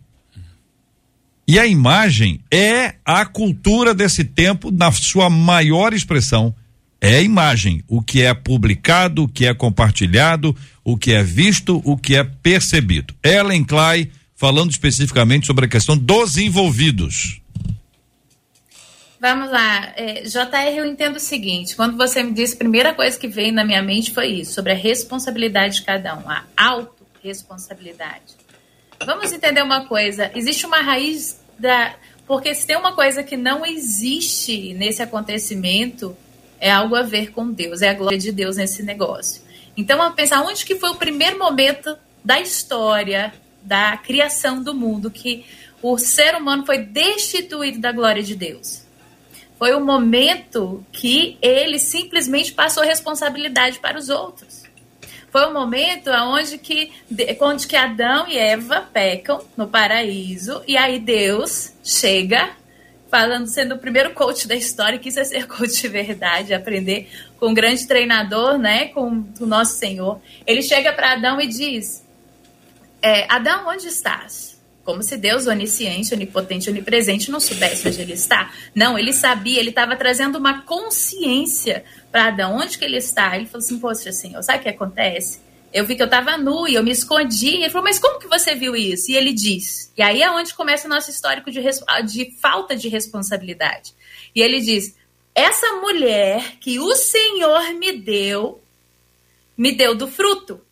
E 1.48 1.58
a 1.58 1.66
imagem 1.66 2.40
é 2.50 2.96
a 3.04 3.24
cultura 3.24 3.94
desse 3.94 4.24
tempo 4.24 4.70
na 4.70 4.90
sua 4.90 5.30
maior 5.30 5.92
expressão. 5.92 6.54
É 7.00 7.18
a 7.18 7.22
imagem, 7.22 7.84
o 7.86 8.02
que 8.02 8.22
é 8.22 8.32
publicado, 8.34 9.24
o 9.24 9.28
que 9.28 9.46
é 9.46 9.54
compartilhado, 9.54 10.56
o 10.82 10.96
que 10.96 11.12
é 11.12 11.22
visto, 11.22 11.80
o 11.84 11.96
que 11.96 12.16
é 12.16 12.24
percebido. 12.24 13.14
Ellen 13.22 13.62
Clay 13.62 14.10
falando 14.36 14.70
especificamente 14.70 15.46
sobre 15.46 15.64
a 15.64 15.68
questão 15.68 15.96
dos 15.96 16.36
envolvidos. 16.36 17.40
Vamos 19.18 19.50
lá, 19.50 19.94
é, 19.96 20.22
JR, 20.22 20.76
eu 20.76 20.84
entendo 20.84 21.16
o 21.16 21.20
seguinte: 21.20 21.74
quando 21.74 21.96
você 21.96 22.22
me 22.22 22.32
disse, 22.32 22.54
a 22.54 22.58
primeira 22.58 22.94
coisa 22.94 23.18
que 23.18 23.26
veio 23.26 23.52
na 23.52 23.64
minha 23.64 23.82
mente 23.82 24.12
foi 24.12 24.28
isso, 24.28 24.52
sobre 24.52 24.72
a 24.72 24.76
responsabilidade 24.76 25.76
de 25.76 25.82
cada 25.82 26.14
um, 26.14 26.28
a 26.28 26.44
autorresponsabilidade. 26.56 28.36
Vamos 29.04 29.32
entender 29.32 29.62
uma 29.62 29.86
coisa: 29.86 30.30
existe 30.34 30.66
uma 30.66 30.80
raiz 30.82 31.40
da. 31.58 31.96
Porque 32.26 32.54
se 32.54 32.66
tem 32.66 32.76
uma 32.76 32.92
coisa 32.92 33.22
que 33.22 33.36
não 33.36 33.64
existe 33.64 34.74
nesse 34.74 35.00
acontecimento, 35.00 36.16
é 36.60 36.70
algo 36.70 36.96
a 36.96 37.02
ver 37.02 37.30
com 37.30 37.50
Deus, 37.50 37.82
é 37.82 37.88
a 37.88 37.94
glória 37.94 38.18
de 38.18 38.32
Deus 38.32 38.56
nesse 38.56 38.82
negócio. 38.82 39.42
Então, 39.76 39.96
vamos 39.96 40.14
pensar 40.14 40.42
onde 40.42 40.64
que 40.64 40.74
foi 40.74 40.90
o 40.90 40.96
primeiro 40.96 41.38
momento 41.38 41.96
da 42.24 42.40
história, 42.40 43.32
da 43.66 43.96
criação 43.96 44.62
do 44.62 44.74
mundo, 44.74 45.10
que 45.10 45.44
o 45.82 45.98
ser 45.98 46.34
humano 46.36 46.64
foi 46.64 46.78
destituído 46.78 47.80
da 47.80 47.92
glória 47.92 48.22
de 48.22 48.34
Deus 48.34 48.86
foi 49.58 49.74
o 49.74 49.80
momento 49.80 50.84
que 50.92 51.38
ele 51.40 51.78
simplesmente 51.78 52.52
passou 52.52 52.82
responsabilidade 52.82 53.78
para 53.78 53.98
os 53.98 54.08
outros. 54.08 54.64
Foi 55.30 55.44
o 55.46 55.52
momento 55.52 56.10
onde 56.10 56.58
que, 56.58 56.92
onde 57.40 57.66
que 57.66 57.76
Adão 57.76 58.26
e 58.28 58.38
Eva 58.38 58.88
pecam 58.92 59.44
no 59.56 59.66
paraíso 59.66 60.62
e 60.66 60.76
aí 60.76 60.98
Deus 60.98 61.74
chega 61.82 62.50
falando, 63.10 63.46
sendo 63.46 63.74
o 63.74 63.78
primeiro 63.78 64.12
coach 64.12 64.48
da 64.48 64.54
história, 64.54 64.98
quis 64.98 65.14
ser 65.14 65.46
coach 65.48 65.80
de 65.80 65.88
verdade, 65.88 66.54
aprender 66.54 67.08
com 67.38 67.48
um 67.48 67.54
grande 67.54 67.86
treinador, 67.86 68.58
né, 68.58 68.86
com 68.88 69.24
o 69.40 69.46
nosso 69.46 69.78
Senhor. 69.78 70.20
Ele 70.46 70.62
chega 70.62 70.92
para 70.92 71.12
Adão 71.12 71.40
e 71.40 71.46
diz: 71.46 72.05
é, 73.06 73.24
Adão, 73.28 73.68
onde 73.68 73.86
estás? 73.86 74.60
Como 74.82 75.00
se 75.00 75.16
Deus, 75.16 75.46
onisciente, 75.46 76.12
onipotente, 76.12 76.68
onipresente, 76.68 77.30
não 77.30 77.38
soubesse 77.38 77.86
onde 77.86 78.00
ele 78.00 78.14
está. 78.14 78.52
Não, 78.74 78.98
ele 78.98 79.12
sabia, 79.12 79.60
ele 79.60 79.70
estava 79.70 79.94
trazendo 79.94 80.38
uma 80.38 80.62
consciência 80.62 81.84
para 82.10 82.26
Adão, 82.26 82.56
onde 82.56 82.76
que 82.76 82.84
ele 82.84 82.96
está. 82.96 83.36
Ele 83.36 83.46
falou 83.46 83.64
assim, 83.64 83.78
poxa, 83.78 84.10
Senhor, 84.10 84.42
sabe 84.42 84.58
o 84.58 84.62
que 84.62 84.68
acontece? 84.68 85.38
Eu 85.72 85.86
vi 85.86 85.94
que 85.94 86.02
eu 86.02 86.06
estava 86.06 86.36
nu 86.36 86.66
e 86.66 86.74
eu 86.74 86.82
me 86.82 86.90
escondi. 86.90 87.50
Ele 87.50 87.70
falou, 87.70 87.84
mas 87.84 88.00
como 88.00 88.18
que 88.18 88.26
você 88.26 88.56
viu 88.56 88.74
isso? 88.74 89.08
E 89.12 89.16
ele 89.16 89.32
diz. 89.32 89.92
E 89.96 90.02
aí 90.02 90.20
é 90.20 90.28
onde 90.28 90.52
começa 90.52 90.88
o 90.88 90.90
nosso 90.90 91.08
histórico 91.08 91.48
de, 91.48 91.60
de 91.60 92.32
falta 92.40 92.74
de 92.74 92.88
responsabilidade. 92.88 93.94
E 94.34 94.42
ele 94.42 94.60
diz, 94.60 94.96
essa 95.32 95.74
mulher 95.74 96.56
que 96.58 96.80
o 96.80 96.92
Senhor 96.96 97.72
me 97.74 97.92
deu, 97.92 98.60
me 99.56 99.70
deu 99.70 99.94
do 99.94 100.08
fruto. 100.08 100.65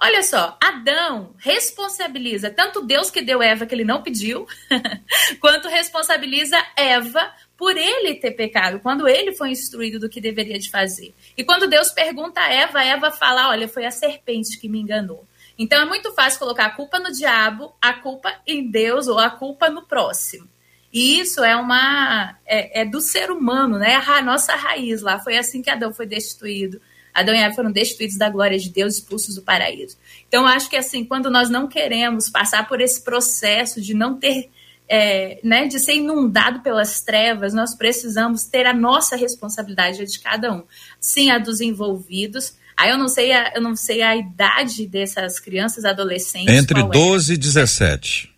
Olha 0.00 0.22
só, 0.22 0.56
Adão 0.62 1.34
responsabiliza 1.38 2.50
tanto 2.50 2.86
Deus 2.86 3.10
que 3.10 3.20
deu 3.20 3.42
Eva 3.42 3.66
que 3.66 3.74
ele 3.74 3.84
não 3.84 4.00
pediu, 4.00 4.46
quanto 5.40 5.66
responsabiliza 5.66 6.56
Eva 6.76 7.32
por 7.56 7.76
ele 7.76 8.14
ter 8.14 8.30
pecado, 8.30 8.78
quando 8.78 9.08
ele 9.08 9.32
foi 9.32 9.50
instruído 9.50 9.98
do 9.98 10.08
que 10.08 10.20
deveria 10.20 10.56
de 10.56 10.70
fazer. 10.70 11.12
E 11.36 11.42
quando 11.42 11.66
Deus 11.66 11.90
pergunta 11.90 12.40
a 12.40 12.48
Eva, 12.48 12.84
Eva 12.84 13.10
fala: 13.10 13.48
"Olha, 13.48 13.66
foi 13.66 13.84
a 13.84 13.90
serpente 13.90 14.60
que 14.60 14.68
me 14.68 14.78
enganou". 14.78 15.26
Então 15.58 15.82
é 15.82 15.84
muito 15.84 16.12
fácil 16.12 16.38
colocar 16.38 16.66
a 16.66 16.76
culpa 16.76 17.00
no 17.00 17.10
diabo, 17.10 17.74
a 17.82 17.92
culpa 17.92 18.32
em 18.46 18.70
Deus 18.70 19.08
ou 19.08 19.18
a 19.18 19.28
culpa 19.28 19.68
no 19.68 19.82
próximo. 19.82 20.48
E 20.92 21.18
isso 21.18 21.42
é 21.42 21.56
uma 21.56 22.38
é, 22.46 22.82
é 22.82 22.84
do 22.84 23.00
ser 23.00 23.32
humano, 23.32 23.78
né? 23.78 23.96
A 23.96 24.22
nossa 24.22 24.54
raiz 24.54 25.02
lá 25.02 25.18
foi 25.18 25.36
assim 25.36 25.60
que 25.60 25.68
Adão 25.68 25.92
foi 25.92 26.06
destituído. 26.06 26.80
Adão 27.20 27.34
e 27.34 27.38
Eva 27.38 27.54
foram 27.54 27.72
destituídos 27.72 28.16
da 28.16 28.28
glória 28.28 28.58
de 28.58 28.70
Deus, 28.70 28.94
expulsos 28.94 29.34
do 29.34 29.42
paraíso. 29.42 29.96
Então, 30.26 30.46
acho 30.46 30.68
que 30.68 30.76
assim, 30.76 31.04
quando 31.04 31.30
nós 31.30 31.50
não 31.50 31.66
queremos 31.66 32.28
passar 32.28 32.68
por 32.68 32.80
esse 32.80 33.02
processo 33.02 33.80
de 33.80 33.94
não 33.94 34.18
ter, 34.18 34.50
é, 34.88 35.40
né, 35.42 35.66
de 35.66 35.78
ser 35.78 35.94
inundado 35.94 36.60
pelas 36.60 37.00
trevas, 37.02 37.52
nós 37.52 37.74
precisamos 37.74 38.44
ter 38.44 38.66
a 38.66 38.72
nossa 38.72 39.16
responsabilidade 39.16 40.04
de 40.04 40.18
cada 40.18 40.52
um. 40.52 40.62
Sim, 41.00 41.30
a 41.30 41.38
dos 41.38 41.60
envolvidos. 41.60 42.56
Aí 42.76 42.90
eu 42.90 42.98
não 42.98 43.08
sei 43.08 43.32
a, 43.32 43.52
eu 43.54 43.60
não 43.60 43.74
sei 43.74 44.02
a 44.02 44.16
idade 44.16 44.86
dessas 44.86 45.40
crianças, 45.40 45.84
adolescentes. 45.84 46.54
Entre 46.54 46.80
12 46.82 47.32
é. 47.32 47.34
e 47.34 47.38
17. 47.38 48.34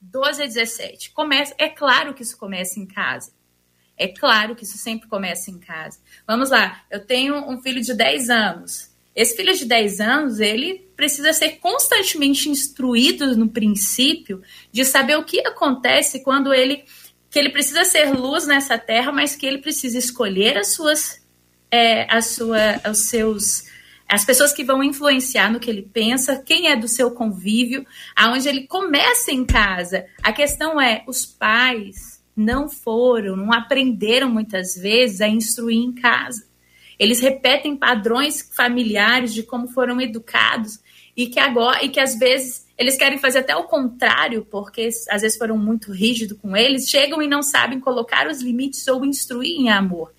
12 0.00 0.42
a 0.42 0.46
17. 0.46 1.10
Começa, 1.10 1.54
é 1.58 1.68
claro 1.68 2.14
que 2.14 2.22
isso 2.22 2.36
começa 2.36 2.78
em 2.78 2.86
casa. 2.86 3.32
É 4.02 4.08
claro 4.08 4.56
que 4.56 4.64
isso 4.64 4.76
sempre 4.76 5.08
começa 5.08 5.48
em 5.48 5.60
casa. 5.60 6.00
Vamos 6.26 6.50
lá, 6.50 6.82
eu 6.90 7.04
tenho 7.06 7.36
um 7.48 7.62
filho 7.62 7.80
de 7.80 7.94
10 7.94 8.30
anos. 8.30 8.90
Esse 9.14 9.36
filho 9.36 9.54
de 9.54 9.64
10 9.64 10.00
anos, 10.00 10.40
ele 10.40 10.88
precisa 10.96 11.32
ser 11.32 11.58
constantemente 11.60 12.48
instruído 12.48 13.36
no 13.36 13.48
princípio 13.48 14.42
de 14.72 14.84
saber 14.84 15.16
o 15.16 15.24
que 15.24 15.38
acontece 15.46 16.22
quando 16.24 16.52
ele 16.52 16.84
que 17.30 17.38
ele 17.38 17.50
precisa 17.50 17.84
ser 17.84 18.12
luz 18.12 18.46
nessa 18.46 18.76
terra, 18.76 19.10
mas 19.10 19.34
que 19.34 19.46
ele 19.46 19.58
precisa 19.58 19.96
escolher 19.96 20.58
as 20.58 20.74
suas 20.74 21.22
é, 21.70 22.12
a 22.12 22.20
sua, 22.20 22.80
os 22.90 23.08
seus 23.08 23.64
as 24.08 24.24
pessoas 24.24 24.52
que 24.52 24.64
vão 24.64 24.82
influenciar 24.82 25.50
no 25.50 25.60
que 25.60 25.70
ele 25.70 25.82
pensa, 25.82 26.42
quem 26.42 26.68
é 26.68 26.76
do 26.76 26.88
seu 26.88 27.12
convívio, 27.12 27.86
aonde 28.16 28.48
ele 28.48 28.66
começa 28.66 29.30
em 29.30 29.44
casa. 29.44 30.04
A 30.22 30.32
questão 30.32 30.78
é 30.78 31.02
os 31.06 31.24
pais 31.24 32.11
não 32.36 32.68
foram, 32.68 33.36
não 33.36 33.52
aprenderam 33.52 34.28
muitas 34.30 34.74
vezes 34.74 35.20
a 35.20 35.28
instruir 35.28 35.78
em 35.78 35.92
casa. 35.92 36.46
Eles 36.98 37.20
repetem 37.20 37.76
padrões 37.76 38.48
familiares 38.54 39.34
de 39.34 39.42
como 39.42 39.68
foram 39.68 40.00
educados 40.00 40.78
e 41.16 41.26
que 41.26 41.40
agora 41.40 41.84
e 41.84 41.88
que 41.88 42.00
às 42.00 42.18
vezes 42.18 42.66
eles 42.78 42.96
querem 42.96 43.18
fazer 43.18 43.40
até 43.40 43.54
o 43.54 43.64
contrário, 43.64 44.46
porque 44.50 44.88
às 45.10 45.22
vezes 45.22 45.36
foram 45.36 45.56
muito 45.56 45.92
rígidos 45.92 46.38
com 46.38 46.56
eles, 46.56 46.88
chegam 46.88 47.22
e 47.22 47.28
não 47.28 47.42
sabem 47.42 47.78
colocar 47.78 48.26
os 48.26 48.40
limites 48.40 48.86
ou 48.88 49.04
instruir 49.04 49.60
em 49.60 49.70
amor. 49.70 50.12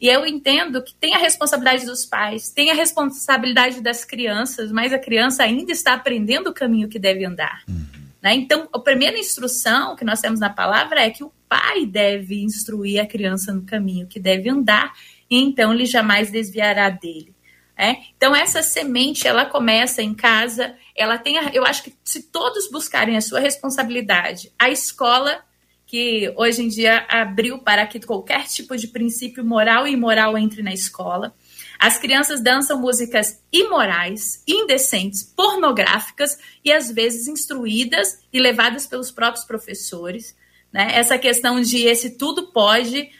E 0.00 0.08
eu 0.08 0.26
entendo 0.26 0.82
que 0.82 0.94
tem 0.94 1.14
a 1.14 1.18
responsabilidade 1.18 1.84
dos 1.84 2.06
pais, 2.06 2.50
tem 2.50 2.70
a 2.70 2.74
responsabilidade 2.74 3.80
das 3.80 4.04
crianças, 4.04 4.72
mas 4.72 4.92
a 4.92 4.98
criança 4.98 5.42
ainda 5.42 5.72
está 5.72 5.92
aprendendo 5.92 6.48
o 6.48 6.54
caminho 6.54 6.88
que 6.88 6.98
deve 6.98 7.24
andar. 7.24 7.62
Uhum. 7.68 7.86
Né? 8.22 8.34
Então, 8.34 8.68
a 8.72 8.78
primeira 8.78 9.18
instrução 9.18 9.94
que 9.96 10.04
nós 10.04 10.20
temos 10.20 10.40
na 10.40 10.50
palavra 10.50 11.02
é 11.02 11.10
que 11.10 11.22
o 11.22 11.32
pai 11.50 11.84
deve 11.84 12.40
instruir 12.42 13.02
a 13.02 13.06
criança 13.06 13.52
no 13.52 13.62
caminho 13.62 14.06
que 14.06 14.20
deve 14.20 14.48
andar, 14.48 14.94
e 15.28 15.36
então 15.36 15.74
ele 15.74 15.84
jamais 15.84 16.30
desviará 16.30 16.88
dele. 16.88 17.34
É? 17.76 17.96
Então 18.16 18.36
essa 18.36 18.62
semente 18.62 19.26
ela 19.26 19.46
começa 19.46 20.02
em 20.02 20.14
casa, 20.14 20.76
ela 20.94 21.16
tem, 21.16 21.38
a, 21.38 21.50
eu 21.52 21.64
acho 21.64 21.82
que 21.82 21.94
se 22.04 22.24
todos 22.24 22.70
buscarem 22.70 23.16
a 23.16 23.22
sua 23.22 23.40
responsabilidade, 23.40 24.52
a 24.58 24.68
escola 24.68 25.42
que 25.86 26.32
hoje 26.36 26.62
em 26.62 26.68
dia 26.68 27.04
abriu 27.08 27.58
para 27.58 27.84
que 27.84 27.98
qualquer 27.98 28.46
tipo 28.46 28.76
de 28.76 28.86
princípio 28.86 29.44
moral 29.44 29.88
e 29.88 29.92
imoral 29.92 30.38
entre 30.38 30.62
na 30.62 30.72
escola. 30.72 31.34
As 31.80 31.98
crianças 31.98 32.40
dançam 32.40 32.78
músicas 32.78 33.42
imorais, 33.50 34.44
indecentes, 34.46 35.24
pornográficas 35.24 36.38
e 36.64 36.70
às 36.70 36.92
vezes 36.92 37.26
instruídas 37.26 38.20
e 38.32 38.38
levadas 38.38 38.86
pelos 38.86 39.10
próprios 39.10 39.44
professores. 39.44 40.36
Né? 40.72 40.92
Essa 40.94 41.18
questão 41.18 41.60
de 41.60 41.78
esse 41.84 42.16
tudo 42.16 42.48
pode, 42.52 43.10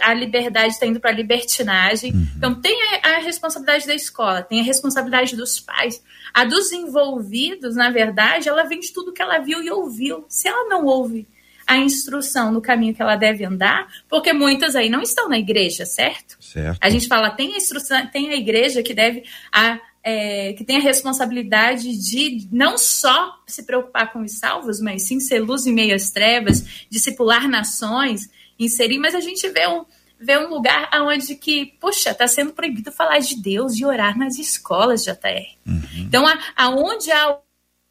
a 0.00 0.14
liberdade 0.14 0.72
está 0.72 0.86
indo 0.86 1.00
para 1.00 1.10
a 1.10 1.14
libertinagem. 1.14 2.12
Uhum. 2.12 2.26
Então, 2.36 2.54
tem 2.60 2.76
a, 2.82 3.16
a, 3.16 3.18
responsabilidade 3.18 3.86
da 3.86 3.94
escola, 3.94 4.42
tem 4.42 4.60
a 4.60 4.64
responsabilidade 4.64 5.36
dos 5.36 5.60
pais. 5.60 6.02
A 6.32 6.44
dos 6.44 6.72
envolvidos, 6.72 7.76
na 7.76 7.90
verdade, 7.90 8.48
ela 8.48 8.64
vem 8.64 8.80
de 8.80 8.92
tudo 8.92 9.12
que 9.12 9.22
ela 9.22 9.38
viu 9.38 9.62
e 9.62 9.70
ouviu. 9.70 10.24
Se 10.28 10.48
ela 10.48 10.68
não 10.68 10.86
ouve 10.86 11.26
a 11.66 11.76
instrução 11.76 12.50
no 12.50 12.60
caminho 12.60 12.92
que 12.92 13.00
ela 13.00 13.14
deve 13.14 13.44
andar, 13.44 13.86
porque 14.08 14.32
muitas 14.32 14.74
aí 14.74 14.90
não 14.90 15.02
estão 15.02 15.28
na 15.28 15.38
igreja, 15.38 15.86
certo? 15.86 16.36
Certo. 16.40 16.78
A 16.80 16.90
gente 16.90 17.06
fala, 17.06 17.30
tem 17.30 17.54
a 17.54 17.56
instrução, 17.56 18.04
tem 18.08 18.30
a 18.30 18.34
igreja 18.34 18.82
que 18.82 18.92
deve 18.92 19.22
a 19.52 19.78
é, 20.02 20.52
que 20.54 20.64
tem 20.64 20.76
a 20.76 20.80
responsabilidade 20.80 21.96
de 21.96 22.48
não 22.50 22.78
só 22.78 23.38
se 23.46 23.62
preocupar 23.64 24.12
com 24.12 24.22
os 24.22 24.38
salvos, 24.38 24.80
mas 24.80 25.06
sim 25.06 25.20
ser 25.20 25.40
luz 25.40 25.66
em 25.66 25.72
meio 25.72 25.94
às 25.94 26.10
trevas, 26.10 26.86
discipular 26.88 27.48
nações, 27.48 28.30
inserir, 28.58 28.98
mas 28.98 29.14
a 29.14 29.20
gente 29.20 29.46
vê 29.48 29.66
um, 29.68 29.84
vê 30.18 30.38
um 30.38 30.48
lugar 30.48 30.88
onde 31.02 31.34
que, 31.34 31.66
puxa, 31.80 32.10
está 32.10 32.26
sendo 32.26 32.52
proibido 32.52 32.90
falar 32.92 33.18
de 33.18 33.36
Deus 33.36 33.78
e 33.78 33.84
orar 33.84 34.18
nas 34.18 34.38
escolas, 34.38 35.04
JR. 35.04 35.56
Uhum. 35.66 35.82
Então, 35.98 36.26
a, 36.26 36.38
aonde 36.56 37.10
há 37.10 37.38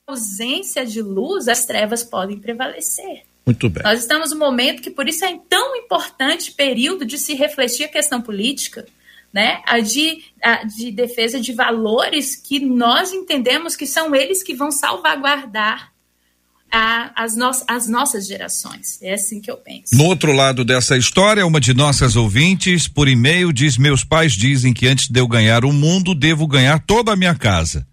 ausência 0.07 0.85
de 0.85 1.01
luz, 1.01 1.47
as 1.47 1.65
trevas 1.65 2.03
podem 2.03 2.39
prevalecer. 2.39 3.23
Muito 3.45 3.69
bem. 3.69 3.83
Nós 3.83 3.99
estamos 3.99 4.31
num 4.31 4.37
momento 4.37 4.81
que, 4.81 4.91
por 4.91 5.07
isso, 5.07 5.25
é 5.25 5.39
tão 5.49 5.75
importante 5.75 6.51
período 6.51 7.05
de 7.05 7.17
se 7.17 7.33
refletir 7.33 7.85
a 7.85 7.89
questão 7.89 8.21
política, 8.21 8.85
né? 9.33 9.61
A 9.65 9.79
de, 9.79 10.23
a 10.41 10.63
de 10.63 10.91
defesa 10.91 11.39
de 11.39 11.53
valores 11.53 12.35
que 12.35 12.59
nós 12.59 13.13
entendemos 13.13 13.75
que 13.75 13.85
são 13.85 14.15
eles 14.15 14.43
que 14.43 14.55
vão 14.55 14.71
salvaguardar 14.71 15.91
a, 16.71 17.23
as, 17.23 17.35
no, 17.35 17.49
as 17.67 17.87
nossas 17.87 18.27
gerações. 18.27 19.01
É 19.01 19.13
assim 19.13 19.41
que 19.41 19.49
eu 19.49 19.57
penso. 19.57 19.95
No 19.95 20.05
outro 20.05 20.31
lado 20.31 20.63
dessa 20.63 20.97
história, 20.97 21.45
uma 21.45 21.59
de 21.59 21.73
nossas 21.73 22.15
ouvintes, 22.15 22.87
por 22.87 23.07
e-mail, 23.07 23.51
diz: 23.51 23.77
Meus 23.77 24.03
pais 24.03 24.33
dizem 24.33 24.73
que 24.73 24.87
antes 24.87 25.09
de 25.09 25.19
eu 25.19 25.27
ganhar 25.27 25.65
o 25.65 25.73
mundo, 25.73 26.13
devo 26.13 26.47
ganhar 26.47 26.79
toda 26.79 27.13
a 27.13 27.15
minha 27.15 27.35
casa. 27.35 27.87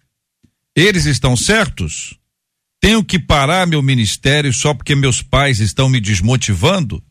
Eles 0.75 1.07
estão 1.07 1.37
certos? 1.37 2.19
Tenho 2.81 3.03
que 3.03 3.19
parar 3.19 3.67
meu 3.67 3.83
ministério 3.83 4.53
só 4.53 4.75
porque 4.75 4.95
meus 4.95 5.23
pais 5.23 5.59
estão 5.59 5.89
me 5.89 6.01
desmotivando? 6.01 7.03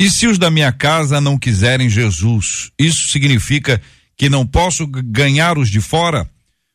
E 0.00 0.08
se 0.08 0.28
os 0.28 0.38
da 0.38 0.50
minha 0.50 0.72
casa 0.72 1.20
não 1.20 1.36
quiserem 1.36 1.90
Jesus, 1.90 2.70
isso 2.78 3.08
significa 3.08 3.82
que 4.16 4.28
não 4.28 4.46
posso 4.46 4.86
ganhar 4.86 5.58
os 5.58 5.68
de 5.68 5.80
fora? 5.80 6.28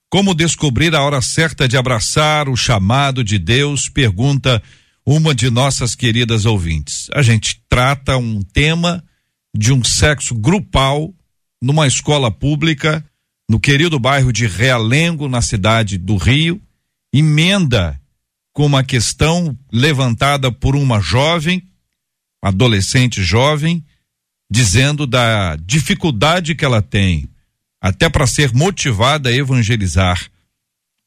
Como 0.10 0.36
descobrir 0.36 0.94
a 0.94 1.02
hora 1.02 1.22
certa 1.22 1.68
de 1.68 1.78
abraçar 1.78 2.50
o 2.50 2.58
chamado 2.58 3.24
de 3.24 3.40
Deus? 3.40 3.88
Pergunta 3.88 4.62
uma 5.06 5.34
de 5.34 5.50
nossas 5.50 5.96
queridas 5.96 6.46
ouvintes. 6.46 7.08
A 7.14 7.22
gente 7.22 7.62
trata 7.70 8.18
um 8.18 8.42
tema 8.42 9.04
de 9.56 9.72
um 9.72 9.84
sexo 9.84 10.36
grupal 10.36 11.14
numa 11.62 11.88
escola 11.88 12.30
pública 12.30 13.04
no 13.50 13.60
querido 13.60 14.00
bairro 14.00 14.34
de 14.34 14.48
Realengo, 14.48 15.30
na 15.30 15.42
cidade 15.42 15.98
do 15.98 16.18
Rio, 16.18 16.62
emenda 17.14 18.00
com 18.54 18.66
uma 18.66 18.84
questão 18.84 19.58
levantada 19.72 20.52
por 20.52 20.76
uma 20.76 21.00
jovem 21.00 21.64
adolescente 22.44 23.24
jovem, 23.24 23.84
dizendo 24.52 25.08
da 25.08 25.56
dificuldade 25.56 26.54
que 26.54 26.66
ela 26.66 26.82
tem 26.82 27.30
até 27.82 28.10
para 28.10 28.28
ser 28.28 28.54
motivada 28.54 29.30
a 29.30 29.34
evangelizar. 29.34 30.22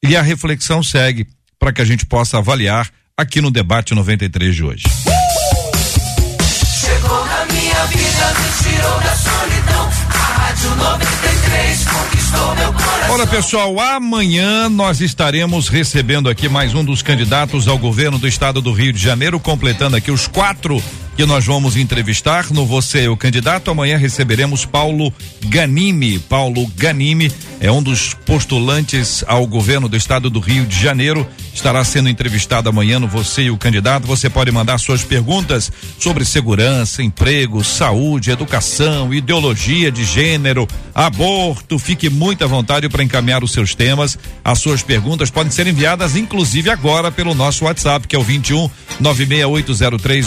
E 0.02 0.16
a 0.16 0.22
reflexão 0.22 0.82
segue 0.82 1.26
para 1.58 1.72
que 1.72 1.82
a 1.82 1.84
gente 1.84 2.06
possa 2.06 2.38
avaliar 2.38 2.90
aqui 3.16 3.40
no 3.40 3.50
debate 3.50 3.94
93 3.94 4.54
de 4.54 4.64
hoje. 4.64 4.84
Chegou 6.80 7.24
na 7.26 7.46
minha 7.46 7.86
vida, 7.86 8.34
me 8.34 8.70
tirou 8.70 9.00
da 9.00 9.16
solidão. 9.16 9.90
A 10.08 10.38
Rádio 10.38 10.76
93 10.76 11.84
conquistou 11.84 12.54
meu 12.56 12.72
coração. 12.72 13.14
Olha, 13.14 13.26
pessoal, 13.26 13.80
amanhã 13.80 14.68
nós 14.68 15.00
estaremos 15.00 15.68
recebendo 15.68 16.28
aqui 16.28 16.48
mais 16.48 16.74
um 16.74 16.84
dos 16.84 17.00
candidatos 17.00 17.68
ao 17.68 17.78
governo 17.78 18.18
do 18.18 18.28
estado 18.28 18.60
do 18.60 18.72
Rio 18.72 18.92
de 18.92 19.02
Janeiro, 19.02 19.40
completando 19.40 19.96
aqui 19.96 20.10
os 20.10 20.26
quatro 20.26 20.82
que 21.16 21.24
nós 21.24 21.46
vamos 21.46 21.76
entrevistar 21.78 22.52
no 22.52 22.66
Você 22.66 23.08
o 23.08 23.16
Candidato. 23.16 23.70
Amanhã 23.70 23.96
receberemos 23.96 24.66
Paulo 24.66 25.10
Ganime. 25.46 26.18
Paulo 26.18 26.66
Ganime 26.76 27.32
é 27.58 27.72
um 27.72 27.82
dos 27.82 28.12
postulantes 28.12 29.24
ao 29.26 29.46
governo 29.46 29.88
do 29.88 29.96
estado 29.96 30.28
do 30.28 30.40
Rio 30.40 30.66
de 30.66 30.78
Janeiro. 30.78 31.26
Estará 31.54 31.82
sendo 31.84 32.10
entrevistado 32.10 32.68
amanhã 32.68 32.98
no 32.98 33.08
Você 33.08 33.44
e 33.44 33.50
o 33.50 33.56
Candidato. 33.56 34.06
Você 34.06 34.28
pode 34.28 34.52
mandar 34.52 34.76
suas 34.76 35.02
perguntas 35.04 35.72
sobre 35.98 36.22
segurança, 36.22 37.02
emprego, 37.02 37.64
saúde, 37.64 38.30
educação, 38.30 39.14
ideologia 39.14 39.90
de 39.90 40.04
gênero, 40.04 40.68
aborto. 40.94 41.78
Fique 41.78 42.10
muito 42.10 42.44
à 42.44 42.46
vontade 42.46 42.90
para 42.90 43.02
encaminhar 43.02 43.42
os 43.42 43.52
seus 43.52 43.74
temas. 43.74 44.18
As 44.44 44.58
suas 44.58 44.82
perguntas 44.82 45.30
podem 45.30 45.50
ser 45.50 45.66
enviadas, 45.66 46.14
inclusive 46.14 46.68
agora, 46.68 47.10
pelo 47.10 47.34
nosso 47.34 47.64
WhatsApp, 47.64 48.06
que 48.06 48.14
é 48.14 48.18
o 48.18 48.22
21 48.22 48.68
96803 49.00 50.26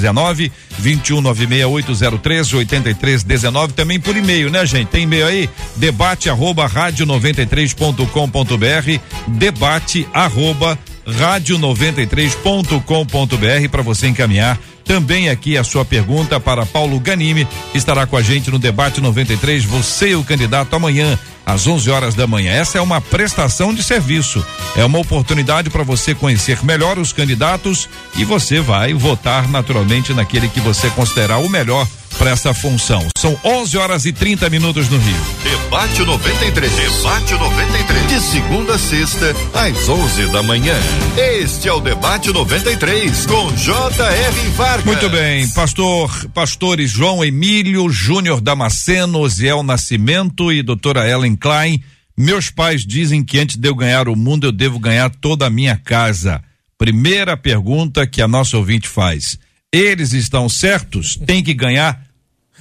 8319, 0.00 0.50
21 0.78 1.20
96803 1.20 2.54
8319. 2.54 3.74
Também 3.74 4.00
por 4.00 4.16
e-mail, 4.16 4.48
né, 4.50 4.64
gente? 4.66 4.88
Tem 4.88 5.04
e-mail 5.04 5.26
aí? 5.26 5.48
Debate 5.76 6.30
arroba 6.30 6.66
rádio 6.66 7.06
93.com.br, 7.06 9.00
debate 9.28 10.08
arroba 10.12 10.76
rádio93.com.br 11.06 13.68
para 13.70 13.82
você 13.82 14.08
encaminhar 14.08 14.58
também 14.90 15.28
aqui 15.28 15.56
a 15.56 15.62
sua 15.62 15.84
pergunta 15.84 16.40
para 16.40 16.66
Paulo 16.66 16.98
Ganime, 16.98 17.46
que 17.70 17.78
estará 17.78 18.08
com 18.08 18.16
a 18.16 18.22
gente 18.22 18.50
no 18.50 18.58
debate 18.58 19.00
93. 19.00 19.64
Você, 19.66 20.16
o 20.16 20.24
candidato, 20.24 20.74
amanhã 20.74 21.16
às 21.46 21.64
11 21.64 21.88
horas 21.88 22.14
da 22.16 22.26
manhã. 22.26 22.50
Essa 22.50 22.78
é 22.78 22.80
uma 22.80 23.00
prestação 23.00 23.72
de 23.72 23.84
serviço. 23.84 24.44
É 24.74 24.84
uma 24.84 24.98
oportunidade 24.98 25.70
para 25.70 25.84
você 25.84 26.12
conhecer 26.12 26.64
melhor 26.64 26.98
os 26.98 27.12
candidatos 27.12 27.88
e 28.16 28.24
você 28.24 28.60
vai 28.60 28.92
votar 28.92 29.48
naturalmente 29.48 30.12
naquele 30.12 30.48
que 30.48 30.58
você 30.58 30.90
considerar 30.90 31.38
o 31.38 31.48
melhor 31.48 31.86
para 32.20 32.32
essa 32.32 32.52
função. 32.52 33.08
São 33.16 33.34
11 33.42 33.78
horas 33.78 34.04
e 34.04 34.12
30 34.12 34.50
minutos 34.50 34.90
no 34.90 34.98
Rio. 34.98 35.16
Debate 35.42 36.04
93. 36.04 36.70
Debate 36.70 37.32
93. 37.32 38.08
De 38.08 38.20
segunda 38.20 38.74
a 38.74 38.78
sexta, 38.78 39.34
às 39.54 39.88
11 39.88 40.26
da 40.26 40.42
manhã. 40.42 40.78
Este 41.16 41.66
é 41.66 41.72
o 41.72 41.80
Debate 41.80 42.30
93 42.30 43.24
com 43.24 43.50
J.R. 43.54 44.48
Vargas. 44.54 44.84
Muito 44.84 45.08
bem, 45.08 45.48
pastor, 45.48 46.28
pastores 46.34 46.90
João 46.90 47.24
Emílio 47.24 47.88
Júnior 47.88 48.42
Damasceno, 48.42 49.20
Osiel 49.20 49.62
Nascimento 49.62 50.52
e 50.52 50.62
doutora 50.62 51.08
Ellen 51.08 51.34
Klein. 51.34 51.82
Meus 52.14 52.50
pais 52.50 52.84
dizem 52.84 53.24
que 53.24 53.38
antes 53.38 53.56
de 53.56 53.66
eu 53.66 53.74
ganhar 53.74 54.10
o 54.10 54.14
mundo, 54.14 54.46
eu 54.46 54.52
devo 54.52 54.78
ganhar 54.78 55.08
toda 55.08 55.46
a 55.46 55.50
minha 55.50 55.74
casa. 55.74 56.42
Primeira 56.76 57.34
pergunta 57.34 58.06
que 58.06 58.20
a 58.20 58.28
nossa 58.28 58.58
ouvinte 58.58 58.86
faz 58.86 59.38
eles 59.72 60.12
estão 60.12 60.48
certos, 60.48 61.16
tem 61.16 61.42
que 61.42 61.54
ganhar 61.54 62.09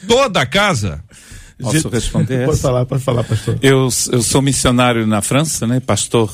toda 0.08 0.42
a 0.42 0.46
casa. 0.46 1.04
Posso 1.62 1.90
responder 1.90 2.46
Pode 2.46 2.60
falar, 2.60 2.86
pode 2.86 3.04
falar, 3.04 3.24
pastor. 3.24 3.60
Eu, 3.62 3.90
eu 4.12 4.22
sou 4.22 4.42
missionário 4.42 5.06
na 5.06 5.22
França, 5.22 5.68
né, 5.68 5.82
pastor, 5.82 6.32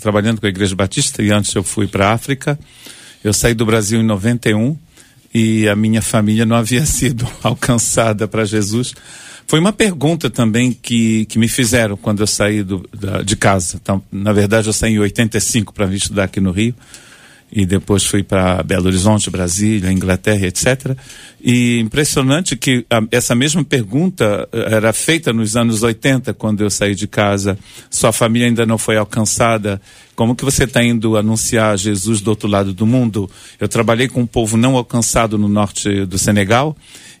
trabalhando 0.00 0.40
com 0.40 0.46
a 0.46 0.48
Igreja 0.48 0.76
Batista, 0.76 1.20
e 1.20 1.32
antes 1.32 1.52
eu 1.54 1.64
fui 1.64 1.88
para 1.88 2.10
a 2.10 2.12
África. 2.12 2.56
Eu 3.24 3.32
saí 3.32 3.54
do 3.54 3.66
Brasil 3.66 4.00
em 4.00 4.04
91 4.04 4.76
e 5.34 5.68
a 5.68 5.74
minha 5.74 6.00
família 6.00 6.46
não 6.46 6.54
havia 6.54 6.84
sido 6.86 7.26
alcançada 7.42 8.28
para 8.28 8.44
Jesus. 8.44 8.94
Foi 9.48 9.58
uma 9.58 9.72
pergunta 9.72 10.30
também 10.30 10.72
que, 10.72 11.24
que 11.24 11.38
me 11.38 11.48
fizeram 11.48 11.96
quando 11.96 12.20
eu 12.20 12.26
saí 12.26 12.62
do, 12.62 12.88
da, 12.94 13.22
de 13.22 13.34
casa. 13.34 13.78
Então, 13.82 14.00
na 14.12 14.32
verdade, 14.32 14.68
eu 14.68 14.72
saí 14.72 14.92
em 14.92 14.98
85 15.00 15.72
para 15.72 15.86
vir 15.86 15.96
estudar 15.96 16.24
aqui 16.24 16.38
no 16.38 16.52
Rio 16.52 16.74
e 17.50 17.64
depois 17.64 18.04
fui 18.04 18.22
para 18.22 18.62
Belo 18.62 18.86
Horizonte, 18.86 19.30
Brasília, 19.30 19.90
Inglaterra, 19.90 20.46
etc. 20.46 20.96
E 21.42 21.78
impressionante 21.78 22.56
que 22.56 22.84
a, 22.90 23.02
essa 23.10 23.34
mesma 23.34 23.64
pergunta 23.64 24.46
eh, 24.52 24.74
era 24.74 24.92
feita 24.92 25.32
nos 25.32 25.56
anos 25.56 25.82
80, 25.82 26.34
quando 26.34 26.62
eu 26.62 26.68
saí 26.68 26.94
de 26.94 27.06
casa. 27.06 27.58
Sua 27.90 28.12
família 28.12 28.46
ainda 28.48 28.66
não 28.66 28.76
foi 28.76 28.96
alcançada. 28.96 29.80
Como 30.14 30.36
que 30.36 30.44
você 30.44 30.64
está 30.64 30.84
indo 30.84 31.16
anunciar 31.16 31.78
Jesus 31.78 32.20
do 32.20 32.28
outro 32.28 32.48
lado 32.48 32.74
do 32.74 32.86
mundo? 32.86 33.30
Eu 33.58 33.68
trabalhei 33.68 34.08
com 34.08 34.20
um 34.20 34.26
povo 34.26 34.56
não 34.56 34.76
alcançado 34.76 35.38
no 35.38 35.48
norte 35.48 36.04
do 36.04 36.18
Senegal. 36.18 36.76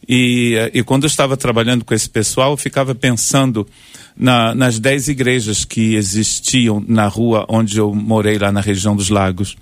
E, 0.06 0.56
eh, 0.56 0.70
e 0.74 0.82
quando 0.82 1.04
eu 1.04 1.08
estava 1.08 1.38
trabalhando 1.38 1.86
com 1.86 1.94
esse 1.94 2.08
pessoal, 2.08 2.50
eu 2.50 2.56
ficava 2.58 2.94
pensando 2.94 3.66
na, 4.14 4.54
nas 4.54 4.78
dez 4.78 5.08
igrejas 5.08 5.64
que 5.64 5.94
existiam 5.94 6.84
na 6.86 7.06
rua 7.08 7.46
onde 7.48 7.78
eu 7.78 7.94
morei, 7.94 8.36
lá 8.36 8.52
na 8.52 8.60
região 8.60 8.94
dos 8.94 9.08
Lagos 9.08 9.56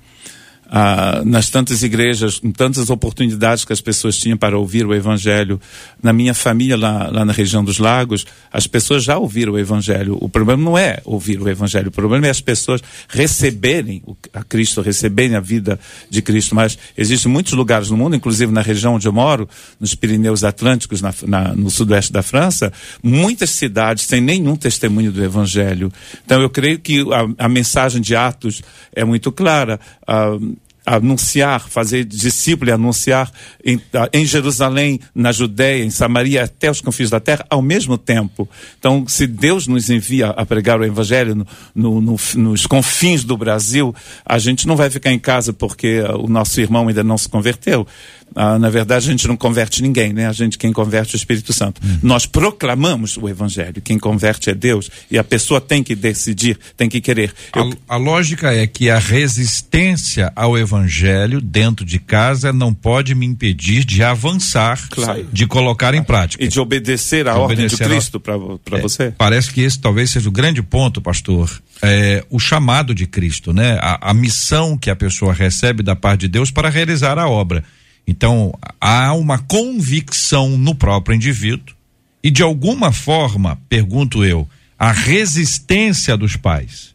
ah, 0.68 1.22
nas 1.24 1.48
tantas 1.48 1.82
igrejas, 1.82 2.38
com 2.38 2.50
tantas 2.50 2.90
oportunidades 2.90 3.64
que 3.64 3.72
as 3.72 3.80
pessoas 3.80 4.16
tinham 4.18 4.36
para 4.36 4.58
ouvir 4.58 4.84
o 4.84 4.94
Evangelho. 4.94 5.60
Na 6.02 6.12
minha 6.12 6.34
família, 6.34 6.76
lá, 6.76 7.08
lá 7.10 7.24
na 7.24 7.32
região 7.32 7.64
dos 7.64 7.78
Lagos, 7.78 8.26
as 8.52 8.66
pessoas 8.66 9.04
já 9.04 9.16
ouviram 9.16 9.52
o 9.52 9.58
Evangelho. 9.58 10.18
O 10.20 10.28
problema 10.28 10.62
não 10.62 10.76
é 10.76 11.00
ouvir 11.04 11.40
o 11.40 11.48
Evangelho, 11.48 11.88
o 11.88 11.92
problema 11.92 12.26
é 12.26 12.30
as 12.30 12.40
pessoas 12.40 12.82
receberem 13.08 14.02
a 14.32 14.42
Cristo, 14.42 14.80
receberem 14.80 15.36
a 15.36 15.40
vida 15.40 15.78
de 16.10 16.20
Cristo. 16.20 16.54
Mas 16.54 16.76
existem 16.96 17.30
muitos 17.30 17.52
lugares 17.52 17.90
no 17.90 17.96
mundo, 17.96 18.16
inclusive 18.16 18.52
na 18.52 18.62
região 18.62 18.94
onde 18.94 19.06
eu 19.06 19.12
moro, 19.12 19.48
nos 19.78 19.94
Pirineus 19.94 20.42
Atlânticos, 20.42 21.00
na, 21.00 21.14
na, 21.26 21.54
no 21.54 21.70
sudoeste 21.70 22.12
da 22.12 22.22
França, 22.22 22.72
muitas 23.02 23.50
cidades 23.50 24.04
sem 24.04 24.20
nenhum 24.20 24.56
testemunho 24.56 25.12
do 25.12 25.22
Evangelho. 25.22 25.92
Então 26.24 26.42
eu 26.42 26.50
creio 26.50 26.78
que 26.78 27.02
a, 27.12 27.44
a 27.44 27.48
mensagem 27.48 28.00
de 28.00 28.16
Atos 28.16 28.62
é 28.92 29.04
muito 29.04 29.30
clara. 29.30 29.78
Ah, 30.06 30.38
anunciar, 30.86 31.68
fazer 31.68 32.04
discípulo 32.04 32.70
e 32.70 32.72
anunciar 32.72 33.30
em, 33.64 33.80
em, 34.12 34.24
Jerusalém, 34.24 35.00
na 35.12 35.32
Judéia, 35.32 35.84
em 35.84 35.90
Samaria, 35.90 36.44
até 36.44 36.70
os 36.70 36.80
confins 36.80 37.10
da 37.10 37.18
terra, 37.18 37.44
ao 37.50 37.60
mesmo 37.60 37.98
tempo. 37.98 38.48
Então, 38.78 39.04
se 39.08 39.26
Deus 39.26 39.66
nos 39.66 39.90
envia 39.90 40.28
a 40.28 40.46
pregar 40.46 40.78
o 40.78 40.84
Evangelho 40.84 41.34
no, 41.34 41.46
no, 41.74 42.00
no, 42.00 42.16
nos 42.36 42.66
confins 42.66 43.24
do 43.24 43.36
Brasil, 43.36 43.92
a 44.24 44.38
gente 44.38 44.68
não 44.68 44.76
vai 44.76 44.88
ficar 44.88 45.10
em 45.10 45.18
casa 45.18 45.52
porque 45.52 46.00
o 46.20 46.28
nosso 46.28 46.60
irmão 46.60 46.86
ainda 46.86 47.02
não 47.02 47.18
se 47.18 47.28
converteu. 47.28 47.86
Ah, 48.34 48.58
na 48.58 48.68
verdade, 48.68 49.08
a 49.08 49.10
gente 49.10 49.26
não 49.26 49.36
converte 49.36 49.82
ninguém, 49.82 50.12
né? 50.12 50.26
A 50.26 50.32
gente 50.32 50.58
quem 50.58 50.72
converte 50.72 51.14
é 51.14 51.16
o 51.16 51.18
Espírito 51.18 51.52
Santo. 51.52 51.80
Hum. 51.84 51.98
Nós 52.02 52.26
proclamamos 52.26 53.16
o 53.16 53.28
Evangelho. 53.28 53.80
Quem 53.80 53.98
converte 53.98 54.50
é 54.50 54.54
Deus 54.54 54.90
e 55.10 55.18
a 55.18 55.24
pessoa 55.24 55.60
tem 55.60 55.82
que 55.82 55.94
decidir, 55.94 56.58
tem 56.76 56.88
que 56.88 57.00
querer. 57.00 57.32
Eu... 57.54 57.72
A, 57.88 57.94
a 57.94 57.96
lógica 57.96 58.52
é 58.52 58.66
que 58.66 58.90
a 58.90 58.98
resistência 58.98 60.32
ao 60.36 60.58
Evangelho 60.58 60.75
evangelho 60.76 61.40
dentro 61.40 61.84
de 61.84 61.98
casa 61.98 62.52
não 62.52 62.72
pode 62.72 63.14
me 63.14 63.26
impedir 63.26 63.84
de 63.84 64.02
avançar, 64.02 64.88
claro. 64.90 65.26
de 65.32 65.46
colocar 65.46 65.94
em 65.94 66.02
prática. 66.02 66.44
E 66.44 66.48
de 66.48 66.60
obedecer 66.60 67.26
à 67.28 67.36
ordem 67.36 67.66
de 67.66 67.76
Cristo 67.76 68.20
para 68.20 68.34
é, 68.34 68.80
você? 68.80 69.12
Parece 69.16 69.50
que 69.52 69.62
esse 69.62 69.78
talvez 69.78 70.10
seja 70.10 70.28
o 70.28 70.32
grande 70.32 70.62
ponto, 70.62 71.00
pastor. 71.00 71.50
É, 71.82 72.24
o 72.30 72.38
chamado 72.38 72.94
de 72.94 73.06
Cristo, 73.06 73.52
né? 73.52 73.78
A, 73.80 74.10
a 74.10 74.14
missão 74.14 74.76
que 74.76 74.90
a 74.90 74.96
pessoa 74.96 75.32
recebe 75.32 75.82
da 75.82 75.96
parte 75.96 76.22
de 76.22 76.28
Deus 76.28 76.50
para 76.50 76.68
realizar 76.68 77.18
a 77.18 77.28
obra. 77.28 77.64
Então, 78.06 78.56
há 78.80 79.12
uma 79.14 79.38
convicção 79.38 80.56
no 80.56 80.74
próprio 80.74 81.16
indivíduo 81.16 81.74
e 82.22 82.30
de 82.30 82.42
alguma 82.42 82.92
forma, 82.92 83.58
pergunto 83.68 84.24
eu, 84.24 84.48
a 84.78 84.92
resistência 84.92 86.16
dos 86.16 86.36
pais. 86.36 86.94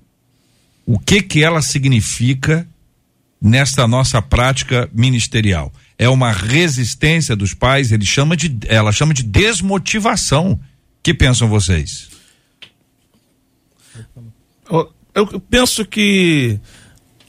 O 0.86 1.00
que 1.00 1.22
que 1.22 1.44
ela 1.44 1.62
significa 1.62 2.68
nesta 3.42 3.88
nossa 3.88 4.22
prática 4.22 4.90
ministerial? 4.94 5.74
É 5.98 6.08
uma 6.08 6.32
resistência 6.32 7.36
dos 7.36 7.54
pais, 7.54 7.92
ele 7.92 8.06
chama 8.06 8.38
de, 8.38 8.56
ela 8.68 8.92
chama 8.92 9.14
de 9.14 9.24
desmotivação. 9.24 10.60
Que 11.04 11.16
pensam 11.16 11.48
vocês? 11.48 12.10
Eu 15.16 15.40
penso 15.50 15.84
que 15.84 16.60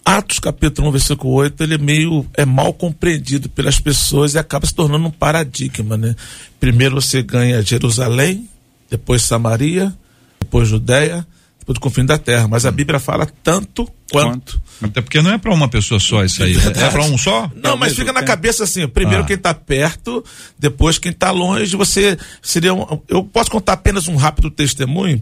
Atos 0.04 0.38
capítulo 0.38 0.88
1, 0.88 0.92
versículo 0.92 1.32
8, 1.34 1.62
ele 1.62 1.74
é 1.74 1.78
meio 1.78 2.26
é 2.34 2.44
mal 2.44 2.72
compreendido 2.74 3.48
pelas 3.48 3.80
pessoas 3.80 4.34
e 4.34 4.38
acaba 4.38 4.66
se 4.66 4.74
tornando 4.74 5.06
um 5.06 5.10
paradigma, 5.10 5.96
né? 5.96 6.14
Primeiro 6.60 7.00
você 7.00 7.22
ganha 7.22 7.62
Jerusalém, 7.62 8.48
depois 8.90 9.22
Samaria, 9.22 9.94
depois 10.40 10.68
Judéia, 10.68 11.26
do 11.66 11.80
confim 11.80 12.04
da 12.04 12.18
terra. 12.18 12.48
Mas 12.48 12.66
a 12.66 12.70
hum. 12.70 12.72
Bíblia 12.72 12.98
fala 12.98 13.26
tanto 13.42 13.88
quanto. 14.10 14.60
Até 14.82 15.00
porque 15.00 15.22
não 15.22 15.32
é 15.32 15.38
para 15.38 15.52
uma 15.52 15.68
pessoa 15.68 16.00
só 16.00 16.24
isso 16.24 16.42
aí. 16.42 16.56
É, 16.56 16.84
é 16.84 16.90
para 16.90 17.04
um 17.04 17.16
só? 17.16 17.50
Não, 17.54 17.76
mas 17.76 17.94
fica 17.94 18.12
na 18.12 18.22
cabeça 18.22 18.64
assim: 18.64 18.86
primeiro 18.88 19.22
ah. 19.22 19.26
quem 19.26 19.36
está 19.36 19.54
perto, 19.54 20.24
depois 20.58 20.98
quem 20.98 21.12
está 21.12 21.30
longe. 21.30 21.76
Você 21.76 22.18
seria. 22.40 22.74
Um, 22.74 23.00
eu 23.08 23.22
posso 23.22 23.50
contar 23.50 23.74
apenas 23.74 24.08
um 24.08 24.16
rápido 24.16 24.50
testemunho. 24.50 25.20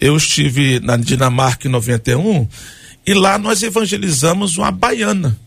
Eu 0.00 0.16
estive 0.16 0.80
na 0.80 0.96
Dinamarca 0.96 1.66
em 1.66 1.70
91 1.70 2.46
e 3.06 3.14
lá 3.14 3.38
nós 3.38 3.62
evangelizamos 3.62 4.58
uma 4.58 4.70
baiana. 4.70 5.38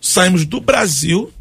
Saímos 0.00 0.44
do 0.44 0.60
Brasil 0.60 1.32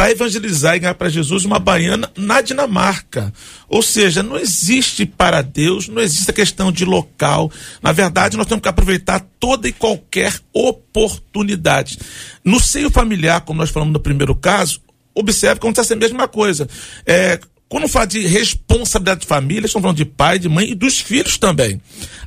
para 0.00 0.12
evangelizar 0.12 0.76
e 0.76 0.78
ganhar 0.78 0.94
para 0.94 1.10
Jesus 1.10 1.44
uma 1.44 1.58
baiana 1.58 2.10
na 2.16 2.40
Dinamarca. 2.40 3.30
Ou 3.68 3.82
seja, 3.82 4.22
não 4.22 4.38
existe 4.38 5.04
para 5.04 5.42
Deus, 5.42 5.88
não 5.88 6.00
existe 6.00 6.30
a 6.30 6.32
questão 6.32 6.72
de 6.72 6.86
local. 6.86 7.52
Na 7.82 7.92
verdade, 7.92 8.34
nós 8.34 8.46
temos 8.46 8.62
que 8.62 8.68
aproveitar 8.70 9.20
toda 9.38 9.68
e 9.68 9.72
qualquer 9.74 10.40
oportunidade. 10.54 11.98
No 12.42 12.58
seio 12.58 12.90
familiar, 12.90 13.42
como 13.42 13.60
nós 13.60 13.68
falamos 13.68 13.92
no 13.92 14.00
primeiro 14.00 14.34
caso, 14.34 14.80
observe 15.14 15.60
que 15.60 15.66
acontece 15.66 15.92
a 15.92 15.96
mesma 15.96 16.26
coisa. 16.26 16.66
É, 17.04 17.38
quando 17.68 17.86
fala 17.86 18.06
de 18.06 18.26
responsabilidade 18.26 19.20
de 19.20 19.26
família, 19.26 19.66
estão 19.66 19.82
falando 19.82 19.98
de 19.98 20.06
pai, 20.06 20.38
de 20.38 20.48
mãe 20.48 20.70
e 20.70 20.74
dos 20.74 20.98
filhos 20.98 21.36
também. 21.36 21.78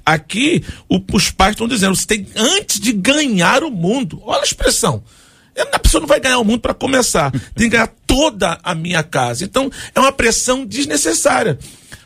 Aqui, 0.06 0.64
o, 0.88 1.02
os 1.12 1.32
pais 1.32 1.54
estão 1.54 1.68
dizendo, 1.68 1.96
você 1.96 2.06
tem 2.06 2.28
antes 2.36 2.80
de 2.80 2.92
ganhar 2.94 3.64
o 3.64 3.72
mundo. 3.72 4.22
Olha 4.24 4.42
a 4.42 4.46
expressão. 4.46 5.04
A 5.56 5.80
pessoa 5.80 6.02
não 6.02 6.08
vai 6.08 6.20
ganhar 6.20 6.40
o 6.40 6.44
mundo 6.44 6.62
para 6.62 6.74
começar. 6.74 7.32
Tem 7.32 7.70
que 7.70 7.70
ganhar 7.70 7.94
toda 8.08 8.60
a 8.64 8.74
minha 8.74 9.04
casa. 9.04 9.44
Então, 9.44 9.70
é 9.94 10.00
uma 10.00 10.12
pressão 10.12 10.66
desnecessária. 10.66 11.58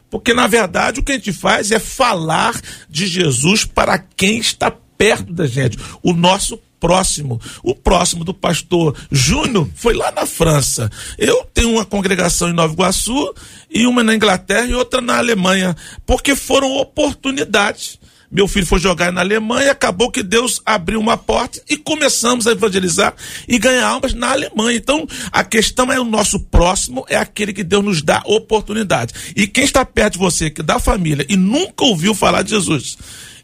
Porque, 0.10 0.33
na 0.33 0.47
verdade, 0.47 0.99
o 0.99 1.03
que 1.03 1.12
a 1.12 1.15
gente 1.15 1.33
faz 1.33 1.71
é 1.71 1.79
falar 1.79 2.60
de 2.89 3.07
Jesus 3.07 3.65
para 3.65 3.97
quem 3.99 4.39
está 4.39 4.71
perto 4.97 5.33
da 5.33 5.45
gente. 5.45 5.77
O 6.01 6.13
nosso 6.13 6.57
próximo. 6.79 7.41
O 7.63 7.75
próximo 7.75 8.23
do 8.23 8.33
pastor 8.33 8.95
Júnior 9.12 9.67
foi 9.75 9.93
lá 9.93 10.12
na 10.12 10.25
França. 10.25 10.89
Eu 11.17 11.45
tenho 11.53 11.71
uma 11.71 11.86
congregação 11.86 12.49
em 12.49 12.53
Nova 12.53 12.73
Iguaçu 12.73 13.33
e 13.69 13.86
uma 13.86 14.03
na 14.03 14.15
Inglaterra 14.15 14.65
e 14.65 14.73
outra 14.73 15.01
na 15.01 15.17
Alemanha, 15.17 15.75
porque 16.05 16.36
foram 16.36 16.71
oportunidades. 16.73 17.99
Meu 18.29 18.47
filho 18.47 18.65
foi 18.65 18.79
jogar 18.79 19.11
na 19.11 19.21
Alemanha, 19.21 19.71
acabou 19.71 20.11
que 20.11 20.21
Deus 20.21 20.61
abriu 20.65 20.99
uma 20.99 21.15
porta 21.15 21.61
e 21.69 21.77
começamos 21.77 22.45
a 22.45 22.51
evangelizar 22.51 23.13
e 23.47 23.57
ganhar 23.57 23.87
almas 23.87 24.13
na 24.13 24.31
Alemanha. 24.31 24.77
Então, 24.77 25.07
a 25.31 25.43
questão 25.45 25.91
é 25.91 25.99
o 25.99 26.03
nosso 26.03 26.39
próximo, 26.39 27.05
é 27.07 27.15
aquele 27.15 27.53
que 27.53 27.63
Deus 27.63 27.85
nos 27.85 28.01
dá 28.01 28.21
oportunidade. 28.25 29.13
E 29.35 29.47
quem 29.47 29.63
está 29.63 29.85
perto 29.85 30.13
de 30.13 30.19
você, 30.19 30.49
que 30.49 30.61
da 30.61 30.77
família, 30.77 31.25
e 31.29 31.37
nunca 31.37 31.85
ouviu 31.85 32.13
falar 32.13 32.41
de 32.41 32.49
Jesus, 32.49 32.97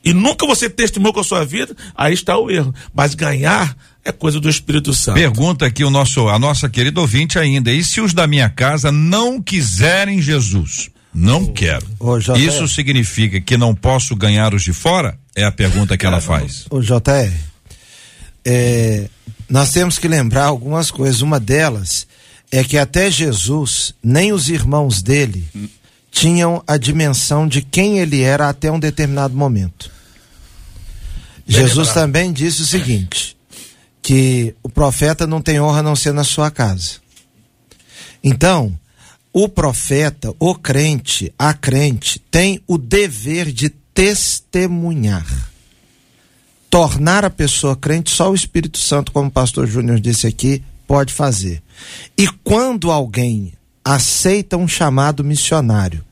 e 0.04 0.14
nunca 0.14 0.46
você 0.46 0.70
testemunhou 0.70 1.14
com 1.14 1.22
a 1.22 1.24
sua 1.24 1.46
vida, 1.46 1.74
aí 1.96 2.14
está 2.14 2.38
o 2.38 2.52
erro. 2.52 2.76
Mas 2.94 3.16
ganhar 3.16 3.76
é 4.04 4.12
coisa 4.12 4.38
do 4.38 4.50
Espírito 4.50 4.94
Santo. 4.94 5.16
Pergunta 5.16 5.66
aqui 5.66 5.84
o 5.86 5.90
nosso, 5.90 6.28
a 6.28 6.38
nossa 6.38 6.68
querida 6.68 7.00
ouvinte 7.00 7.40
ainda. 7.40 7.72
E 7.72 7.82
se 7.84 8.02
os 8.02 8.14
da 8.14 8.28
minha 8.28 8.50
casa 8.50 8.92
não 8.92 9.42
quiserem 9.42 10.22
Jesus? 10.22 10.92
Não 11.14 11.46
quero. 11.46 11.86
Isso 12.38 12.68
significa 12.68 13.40
que 13.40 13.56
não 13.56 13.76
posso 13.76 14.16
ganhar 14.16 14.54
os 14.54 14.64
de 14.64 14.74
fora? 14.74 15.18
É 15.36 15.44
a 15.44 15.52
pergunta 15.52 15.98
que 15.98 16.06
ela 16.06 16.20
faz. 16.20 16.66
O 16.70 16.82
JR, 16.82 17.32
é, 18.44 19.08
nós 19.48 19.72
temos 19.72 20.00
que 20.00 20.08
lembrar 20.08 20.46
algumas 20.46 20.90
coisas. 20.90 21.22
Uma 21.22 21.40
delas 21.40 22.08
é 22.52 22.64
que 22.64 22.78
até 22.78 23.12
Jesus, 23.12 23.94
nem 24.04 24.34
os 24.34 24.50
irmãos 24.50 25.02
dele, 25.02 25.48
tinham 26.12 26.64
a 26.66 26.78
dimensão 26.78 27.48
de 27.48 27.62
quem 27.62 28.00
ele 28.00 28.22
era 28.22 28.50
até 28.50 28.72
um 28.72 28.80
determinado 28.80 29.36
momento. 29.36 29.92
Jesus 31.48 31.94
também 31.94 32.32
disse 32.32 32.62
o 32.62 32.66
seguinte: 32.66 33.36
que 34.02 34.56
o 34.62 34.70
profeta 34.70 35.26
não 35.26 35.42
tem 35.42 35.60
honra 35.60 35.80
a 35.80 35.84
não 35.84 35.96
ser 35.96 36.14
na 36.14 36.24
sua 36.24 36.50
casa. 36.50 37.02
Então, 38.24 38.78
o 39.34 39.50
profeta, 39.50 40.34
o 40.40 40.54
crente, 40.54 41.34
a 41.38 41.54
crente, 41.54 42.20
tem 42.20 42.62
o 42.68 42.78
dever 42.78 43.52
de 43.52 43.70
testemunhar. 43.70 45.26
Tornar 46.70 47.26
a 47.26 47.30
pessoa 47.30 47.76
crente, 47.76 48.12
só 48.12 48.32
o 48.32 48.36
Espírito 48.36 48.78
Santo, 48.78 49.12
como 49.12 49.30
o 49.30 49.32
pastor 49.32 49.68
Júnior 49.68 50.00
disse 50.00 50.28
aqui, 50.28 50.64
pode 50.88 51.12
fazer. 51.12 51.64
E 52.16 52.28
quando 52.44 52.92
alguém 52.92 53.54
aceita 53.84 54.56
um 54.56 54.68
chamado 54.68 55.24
missionário 55.24 56.06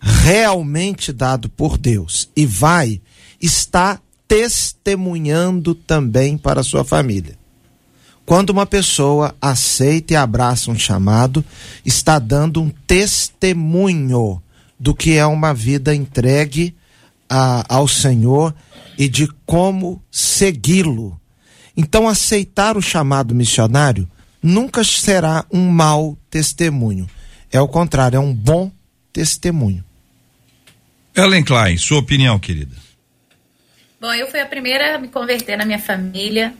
realmente 0.00 1.12
dado 1.12 1.48
por 1.48 1.78
Deus 1.78 2.28
e 2.36 2.44
vai 2.44 3.00
está 3.40 3.98
testemunhando 4.28 5.74
também 5.74 6.36
para 6.36 6.60
a 6.60 6.64
sua 6.64 6.84
família. 6.84 7.38
Quando 8.26 8.50
uma 8.50 8.64
pessoa 8.64 9.34
aceita 9.40 10.14
e 10.14 10.16
abraça 10.16 10.70
um 10.70 10.78
chamado, 10.78 11.44
está 11.84 12.18
dando 12.18 12.62
um 12.62 12.70
testemunho 12.70 14.42
do 14.78 14.94
que 14.94 15.16
é 15.16 15.26
uma 15.26 15.52
vida 15.52 15.94
entregue 15.94 16.74
a, 17.28 17.64
ao 17.74 17.86
Senhor 17.86 18.54
e 18.98 19.08
de 19.08 19.28
como 19.44 20.02
segui-lo. 20.10 21.20
Então, 21.76 22.08
aceitar 22.08 22.76
o 22.76 22.82
chamado 22.82 23.34
missionário 23.34 24.08
nunca 24.42 24.84
será 24.84 25.44
um 25.52 25.68
mau 25.68 26.16
testemunho. 26.30 27.08
É 27.52 27.60
o 27.60 27.68
contrário, 27.68 28.16
é 28.16 28.20
um 28.20 28.32
bom 28.32 28.70
testemunho. 29.12 29.84
Ellen 31.14 31.44
Klein, 31.44 31.76
sua 31.76 31.98
opinião, 31.98 32.38
querida. 32.38 32.76
Bom, 34.00 34.12
eu 34.12 34.30
fui 34.30 34.40
a 34.40 34.46
primeira 34.46 34.96
a 34.96 34.98
me 34.98 35.08
converter 35.08 35.56
na 35.56 35.64
minha 35.64 35.78
família, 35.78 36.54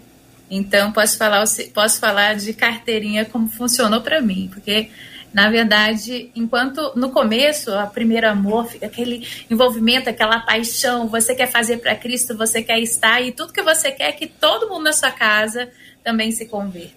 então 0.56 0.92
posso 0.92 1.16
falar, 1.18 1.44
posso 1.72 1.98
falar 1.98 2.36
de 2.36 2.52
carteirinha 2.52 3.24
como 3.24 3.48
funcionou 3.48 4.00
para 4.00 4.20
mim, 4.20 4.50
porque 4.52 4.90
na 5.34 5.50
verdade, 5.50 6.30
enquanto 6.36 6.92
no 6.94 7.10
começo, 7.10 7.72
o 7.72 7.86
primeiro 7.88 8.28
amor, 8.28 8.68
fica 8.68 8.86
aquele 8.86 9.26
envolvimento, 9.50 10.08
aquela 10.08 10.38
paixão, 10.38 11.08
você 11.08 11.34
quer 11.34 11.50
fazer 11.50 11.78
para 11.78 11.96
Cristo, 11.96 12.36
você 12.36 12.62
quer 12.62 12.78
estar 12.78 13.20
e 13.20 13.32
tudo 13.32 13.52
que 13.52 13.60
você 13.60 13.90
quer 13.90 14.10
é 14.10 14.12
que 14.12 14.28
todo 14.28 14.68
mundo 14.68 14.84
na 14.84 14.92
sua 14.92 15.10
casa 15.10 15.68
também 16.04 16.30
se 16.30 16.46
converta. 16.46 16.94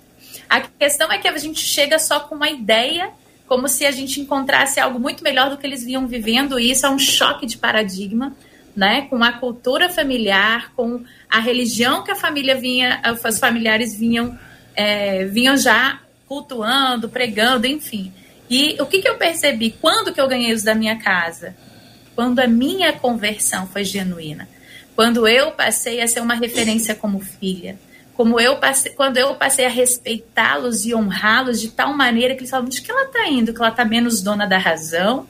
A 0.48 0.62
questão 0.62 1.12
é 1.12 1.18
que 1.18 1.28
a 1.28 1.36
gente 1.36 1.62
chega 1.62 1.98
só 1.98 2.20
com 2.20 2.36
uma 2.36 2.48
ideia, 2.48 3.10
como 3.48 3.68
se 3.68 3.88
a 3.88 3.92
gente 3.92 4.22
encontrasse 4.22 4.80
algo 4.80 5.00
muito 5.00 5.24
melhor 5.24 5.50
do 5.50 5.58
que 5.58 5.66
eles 5.66 5.84
vinham 5.84 6.06
vivendo, 6.06 6.60
e 6.60 6.70
isso 6.70 6.86
é 6.86 6.90
um 6.90 7.00
choque 7.00 7.48
de 7.48 7.58
paradigma, 7.58 8.36
né? 8.78 9.08
Com 9.10 9.24
a 9.24 9.32
cultura 9.34 9.90
familiar, 9.90 10.72
com 10.76 11.04
a 11.28 11.40
religião 11.40 12.04
que 12.04 12.12
a 12.12 12.16
família 12.16 12.56
vinha, 12.56 13.02
os 13.26 13.40
familiares 13.40 13.94
vinham, 13.94 14.38
é, 14.76 15.26
vinham 15.26 15.58
já 15.58 16.00
cultuando, 16.28 17.10
pregando, 17.10 17.66
enfim. 17.66 18.14
E 18.48 18.78
o 18.80 18.86
que, 18.86 19.02
que 19.02 19.10
eu 19.10 19.16
percebi? 19.16 19.76
Quando 19.82 20.14
que 20.14 20.22
eu 20.22 20.28
ganhei 20.28 20.54
os 20.54 20.62
da 20.62 20.76
minha 20.76 20.98
casa? 20.98 21.56
Quando 22.16 22.40
a 22.40 22.48
minha 22.48 22.94
conversão 22.94 23.68
foi 23.68 23.84
genuína. 23.84 24.48
Quando 24.96 25.28
eu 25.28 25.52
passei 25.52 26.00
a 26.02 26.08
ser 26.08 26.22
uma 26.22 26.36
referência 26.36 26.94
como 26.94 27.20
filha 27.20 27.78
como 28.18 28.40
eu 28.40 28.58
passei, 28.58 28.94
quando 28.94 29.18
eu 29.18 29.36
passei 29.36 29.64
a 29.64 29.70
respeitá-los 29.70 30.88
e 30.88 30.96
honrá-los 30.96 31.62
de 31.62 31.70
tal 31.70 31.94
maneira 31.94 32.34
que 32.34 32.40
eles 32.40 32.50
falavam 32.50 32.68
de 32.68 32.82
que 32.82 32.90
ela 32.90 33.04
está 33.04 33.28
indo, 33.28 33.54
que 33.54 33.60
ela 33.60 33.70
está 33.70 33.86
menos 33.86 34.24
dona 34.24 34.48
da 34.48 34.58
razão, 34.58 35.28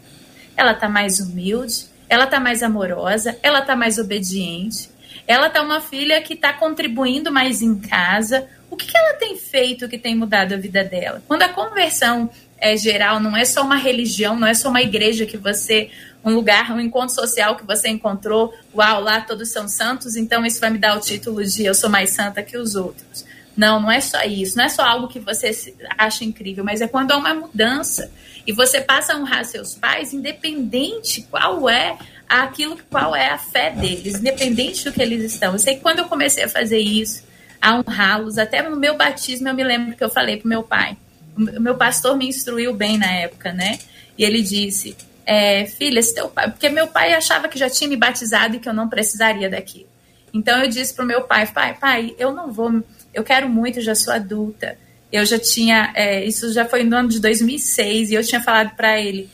ela 0.56 0.72
está 0.72 0.88
mais 0.88 1.20
humilde, 1.20 1.86
ela 2.10 2.26
está 2.26 2.39
mais 2.39 2.64
amorosa, 2.64 3.38
ela 3.41 3.60
está 3.60 3.76
mais 3.76 3.97
obediente, 3.97 4.89
ela 5.28 5.47
está 5.47 5.62
uma 5.62 5.82
filha 5.82 6.22
que 6.22 6.34
está 6.34 6.53
contribuindo 6.53 7.32
mais 7.32 7.62
em 7.62 7.78
casa, 7.78 8.47
o 8.70 8.76
que, 8.76 8.86
que 8.86 8.97
ela 8.97 9.14
tem 9.14 9.38
feito 9.38 9.88
que 9.88 9.97
tem 9.97 10.16
mudado 10.16 10.53
a 10.53 10.58
vida 10.58 10.84
dela? 10.84 11.22
Quando 11.28 11.43
a 11.43 11.49
conversão 11.49 12.30
é 12.60 12.76
geral, 12.76 13.20
não 13.20 13.36
é 13.36 13.45
só 13.45 13.62
uma 13.62 13.76
religião, 13.76 14.38
não 14.38 14.47
é 14.47 14.53
só 14.53 14.70
uma 14.70 14.82
igreja 14.82 15.26
que 15.26 15.38
você 15.38 15.89
um 16.24 16.34
lugar, 16.34 16.72
um 16.72 16.80
encontro 16.80 17.16
social 17.16 17.55
que 17.55 17.66
você 17.66 17.88
encontrou, 17.88 18.53
uau, 18.76 19.01
lá 19.01 19.22
todos 19.22 19.49
são 19.49 19.68
santos, 19.68 20.16
então 20.16 20.45
isso 20.45 20.60
vai 20.60 20.70
me 20.70 20.78
dar 20.78 20.97
o 20.97 20.99
título 20.99 21.43
de 21.43 21.64
eu 21.64 21.74
sou 21.74 21.89
mais 21.89 22.10
santa 22.10 22.43
que 22.43 22.58
os 22.58 22.76
outros. 22.76 23.26
Não, 23.55 23.80
não 23.80 23.91
é 23.91 24.01
só 24.01 24.22
isso, 24.24 24.58
não 24.58 24.66
é 24.66 24.70
só 24.70 24.84
algo 24.84 25.08
que 25.08 25.20
você 25.20 25.74
acha 25.97 26.24
incrível, 26.26 26.64
mas 26.64 26.82
é 26.82 26.88
quando 26.88 27.12
há 27.12 27.18
uma 27.18 27.34
mudança 27.34 28.12
e 28.48 28.54
você 28.54 28.80
passa 28.80 29.14
a 29.14 29.18
honrar 29.18 29.43
seus 29.43 29.76
pais, 29.76 30.14
independente 30.14 31.22
qual 31.30 31.70
é 31.70 31.98
aquilo, 32.30 32.80
qual 32.89 33.14
é 33.14 33.30
a 33.30 33.38
fé 33.38 33.72
deles, 33.72 34.16
independente 34.16 34.86
do 34.86 34.93
que 34.93 35.02
eles 35.02 35.34
estão. 35.34 35.52
Eu 35.52 35.60
sei 35.60 35.76
que 35.76 35.82
quando 35.82 36.00
eu 36.00 36.06
comecei 36.06 36.45
a 36.45 36.50
fazer 36.50 36.80
isso, 36.80 37.24
a 37.62 37.76
honrá-los, 37.76 38.38
até 38.38 38.62
no 38.62 38.78
meu 38.78 38.95
batismo 38.95 39.50
eu 39.50 39.54
me 39.54 39.64
lembro 39.64 39.98
que 39.98 40.04
eu 40.04 40.10
falei 40.10 40.38
pro 40.38 40.48
meu 40.48 40.64
pai. 40.64 40.95
O 41.36 41.60
meu 41.60 41.76
pastor 41.76 42.16
me 42.16 42.26
instruiu 42.28 42.74
bem 42.74 42.98
na 42.98 43.12
época, 43.12 43.52
né? 43.52 43.80
E 44.18 44.24
ele 44.24 44.41
disse: 44.41 44.95
é, 45.26 45.66
filha, 45.66 46.02
se 46.02 46.16
teu 46.16 46.30
pai, 46.30 46.50
porque 46.50 46.70
meu 46.70 46.88
pai 46.88 47.14
achava 47.14 47.50
que 47.50 47.60
já 47.60 47.70
tinha 47.70 47.89
me 47.89 47.98
batizado 47.98 48.56
e 48.56 48.60
que 48.60 48.70
eu 48.70 48.74
não 48.74 48.88
precisaria 48.88 49.50
daquilo. 49.50 49.89
Então 50.34 50.64
eu 50.64 50.70
disse 50.70 50.93
pro 50.93 51.06
meu 51.06 51.24
pai, 51.24 51.45
pai, 51.48 51.78
pai, 51.78 52.16
eu 52.18 52.32
não 52.32 52.52
vou, 52.52 52.82
eu 53.14 53.24
quero 53.24 53.50
muito, 53.50 53.82
já 53.82 53.93
sou 53.93 54.14
adulta. 54.14 54.78
Eu 55.12 55.26
já 55.26 55.39
tinha, 55.39 55.91
é, 55.95 56.26
isso 56.26 56.51
já 56.51 56.66
foi 56.66 56.84
no 56.84 56.95
ano 56.95 57.10
de 57.10 57.20
2006 57.20 58.12
e 58.12 58.14
eu 58.16 58.24
tinha 58.24 58.41
falado 58.41 58.76
para 58.76 58.99
ele, 58.99 59.30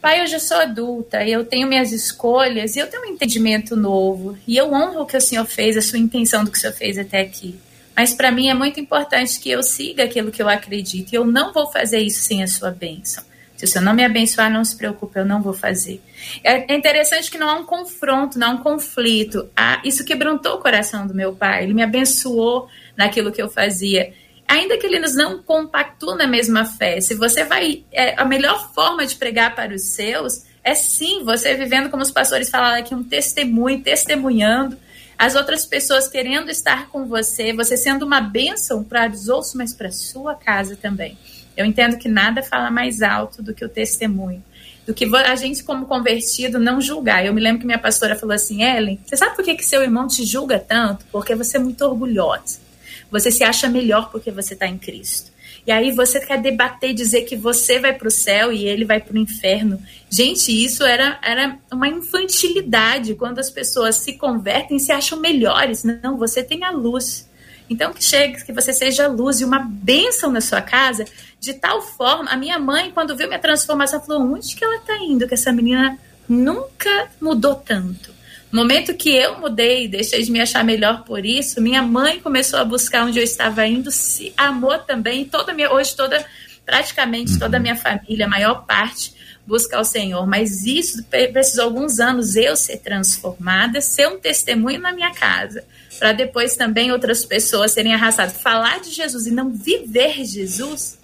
pai, 0.00 0.20
eu 0.20 0.26
já 0.26 0.38
sou 0.38 0.56
adulta, 0.56 1.26
eu 1.26 1.44
tenho 1.44 1.68
minhas 1.68 1.92
escolhas 1.92 2.74
e 2.74 2.80
eu 2.80 2.88
tenho 2.88 3.04
um 3.04 3.06
entendimento 3.06 3.76
novo 3.76 4.36
e 4.46 4.56
eu 4.56 4.72
honro 4.72 5.02
o 5.02 5.06
que 5.06 5.16
o 5.16 5.20
senhor 5.20 5.44
fez, 5.46 5.76
a 5.76 5.82
sua 5.82 5.98
intenção 5.98 6.44
do 6.44 6.50
que 6.50 6.58
o 6.58 6.60
senhor 6.60 6.72
fez 6.72 6.98
até 6.98 7.20
aqui. 7.20 7.58
Mas 7.94 8.12
para 8.12 8.32
mim 8.32 8.48
é 8.48 8.54
muito 8.54 8.80
importante 8.80 9.38
que 9.38 9.50
eu 9.50 9.62
siga 9.62 10.04
aquilo 10.04 10.32
que 10.32 10.42
eu 10.42 10.48
acredito 10.48 11.12
e 11.12 11.16
eu 11.16 11.24
não 11.24 11.52
vou 11.52 11.70
fazer 11.70 12.00
isso 12.00 12.22
sem 12.22 12.42
a 12.42 12.48
sua 12.48 12.70
bênção. 12.70 13.22
Se 13.62 13.66
o 13.66 13.68
Senhor 13.68 13.84
não 13.84 13.94
me 13.94 14.04
abençoar, 14.04 14.50
não 14.50 14.64
se 14.64 14.76
preocupe, 14.76 15.20
eu 15.20 15.24
não 15.24 15.40
vou 15.40 15.52
fazer. 15.52 16.02
É 16.42 16.74
interessante 16.74 17.30
que 17.30 17.38
não 17.38 17.48
há 17.48 17.54
um 17.54 17.64
confronto, 17.64 18.36
não 18.36 18.48
há 18.48 18.50
um 18.50 18.58
conflito. 18.58 19.48
Ah, 19.56 19.80
isso 19.84 20.04
quebrantou 20.04 20.56
o 20.56 20.58
coração 20.58 21.06
do 21.06 21.14
meu 21.14 21.32
pai. 21.32 21.62
Ele 21.62 21.72
me 21.72 21.80
abençoou 21.80 22.66
naquilo 22.96 23.30
que 23.30 23.40
eu 23.40 23.48
fazia. 23.48 24.12
Ainda 24.52 24.76
que 24.76 24.84
ele 24.86 24.98
nos 24.98 25.14
não 25.14 25.42
compactua 25.42 26.14
na 26.14 26.26
mesma 26.26 26.66
fé, 26.66 27.00
se 27.00 27.14
você 27.14 27.42
vai. 27.42 27.84
É, 27.90 28.20
a 28.20 28.24
melhor 28.26 28.70
forma 28.74 29.06
de 29.06 29.16
pregar 29.16 29.54
para 29.54 29.74
os 29.74 29.94
seus 29.94 30.42
é 30.62 30.74
sim 30.74 31.24
você 31.24 31.54
vivendo, 31.54 31.88
como 31.88 32.02
os 32.02 32.10
pastores 32.10 32.50
falaram 32.50 32.78
aqui, 32.78 32.94
um 32.94 33.02
testemunho, 33.02 33.82
testemunhando 33.82 34.76
as 35.18 35.36
outras 35.36 35.64
pessoas 35.64 36.06
querendo 36.06 36.50
estar 36.50 36.90
com 36.90 37.06
você, 37.06 37.54
você 37.54 37.78
sendo 37.78 38.04
uma 38.04 38.20
bênção 38.20 38.84
para 38.84 39.08
os 39.08 39.26
outros, 39.26 39.54
mas 39.54 39.72
para 39.72 39.90
sua 39.90 40.34
casa 40.34 40.76
também. 40.76 41.16
Eu 41.56 41.64
entendo 41.64 41.96
que 41.96 42.06
nada 42.06 42.42
fala 42.42 42.70
mais 42.70 43.00
alto 43.00 43.42
do 43.42 43.54
que 43.54 43.64
o 43.64 43.70
testemunho. 43.70 44.44
Do 44.86 44.92
que 44.92 45.08
a 45.16 45.34
gente, 45.34 45.64
como 45.64 45.86
convertido, 45.86 46.58
não 46.58 46.78
julgar. 46.78 47.24
Eu 47.24 47.32
me 47.32 47.40
lembro 47.40 47.60
que 47.60 47.66
minha 47.66 47.78
pastora 47.78 48.16
falou 48.16 48.34
assim: 48.34 48.62
Ellen, 48.62 49.00
você 49.02 49.16
sabe 49.16 49.34
por 49.34 49.46
que, 49.46 49.54
que 49.54 49.64
seu 49.64 49.82
irmão 49.82 50.06
te 50.06 50.26
julga 50.26 50.58
tanto? 50.58 51.06
Porque 51.10 51.34
você 51.34 51.56
é 51.56 51.60
muito 51.60 51.80
orgulhosa. 51.86 52.71
Você 53.12 53.30
se 53.30 53.44
acha 53.44 53.68
melhor 53.68 54.10
porque 54.10 54.30
você 54.30 54.54
está 54.54 54.66
em 54.66 54.78
Cristo. 54.78 55.30
E 55.64 55.70
aí 55.70 55.92
você 55.92 56.18
quer 56.18 56.40
debater, 56.40 56.92
dizer 56.92 57.22
que 57.22 57.36
você 57.36 57.78
vai 57.78 57.92
para 57.92 58.08
o 58.08 58.10
céu 58.10 58.52
e 58.52 58.64
ele 58.64 58.84
vai 58.84 59.00
para 59.00 59.14
o 59.14 59.18
inferno. 59.18 59.80
Gente, 60.10 60.50
isso 60.50 60.82
era, 60.82 61.20
era 61.22 61.56
uma 61.70 61.86
infantilidade 61.86 63.14
quando 63.14 63.38
as 63.38 63.48
pessoas 63.48 63.96
se 63.96 64.14
convertem 64.14 64.78
e 64.78 64.80
se 64.80 64.90
acham 64.90 65.20
melhores. 65.20 65.84
Não, 65.84 66.16
você 66.16 66.42
tem 66.42 66.64
a 66.64 66.70
luz. 66.70 67.28
Então, 67.70 67.92
que 67.92 68.02
chegue, 68.02 68.44
que 68.44 68.52
você 68.52 68.72
seja 68.72 69.06
luz 69.06 69.40
e 69.40 69.44
uma 69.44 69.60
bênção 69.60 70.32
na 70.32 70.40
sua 70.40 70.60
casa, 70.60 71.04
de 71.38 71.54
tal 71.54 71.80
forma. 71.80 72.30
A 72.30 72.36
minha 72.36 72.58
mãe, 72.58 72.90
quando 72.90 73.16
viu 73.16 73.28
minha 73.28 73.38
transformação, 73.38 74.00
falou: 74.00 74.34
onde 74.34 74.56
que 74.56 74.64
ela 74.64 74.76
está 74.76 74.96
indo? 74.98 75.28
Que 75.28 75.34
essa 75.34 75.52
menina 75.52 75.96
nunca 76.28 77.08
mudou 77.20 77.54
tanto. 77.54 78.11
No 78.52 78.60
momento 78.60 78.94
que 78.94 79.08
eu 79.08 79.40
mudei, 79.40 79.88
deixei 79.88 80.22
de 80.22 80.30
me 80.30 80.40
achar 80.40 80.62
melhor 80.62 81.04
por 81.04 81.24
isso, 81.24 81.60
minha 81.60 81.82
mãe 81.82 82.20
começou 82.20 82.58
a 82.58 82.64
buscar 82.64 83.06
onde 83.06 83.18
eu 83.18 83.24
estava 83.24 83.66
indo, 83.66 83.90
se 83.90 84.32
amou 84.36 84.78
também. 84.78 85.24
Toda 85.24 85.54
minha, 85.54 85.72
hoje, 85.72 85.96
toda, 85.96 86.24
praticamente 86.64 87.38
toda 87.38 87.56
a 87.56 87.58
uhum. 87.58 87.62
minha 87.62 87.76
família, 87.76 88.26
a 88.26 88.28
maior 88.28 88.66
parte, 88.66 89.14
busca 89.46 89.80
o 89.80 89.84
Senhor. 89.84 90.26
Mas 90.26 90.66
isso 90.66 91.02
precisou 91.32 91.64
alguns 91.64 91.98
anos 91.98 92.36
eu 92.36 92.54
ser 92.54 92.76
transformada, 92.76 93.80
ser 93.80 94.06
um 94.08 94.20
testemunho 94.20 94.80
na 94.80 94.92
minha 94.92 95.12
casa 95.12 95.64
para 95.98 96.12
depois 96.12 96.56
também 96.56 96.90
outras 96.90 97.24
pessoas 97.24 97.72
serem 97.72 97.94
arrastadas. 97.94 98.40
Falar 98.40 98.80
de 98.80 98.90
Jesus 98.90 99.26
e 99.26 99.30
não 99.30 99.50
viver 99.50 100.24
Jesus 100.24 100.98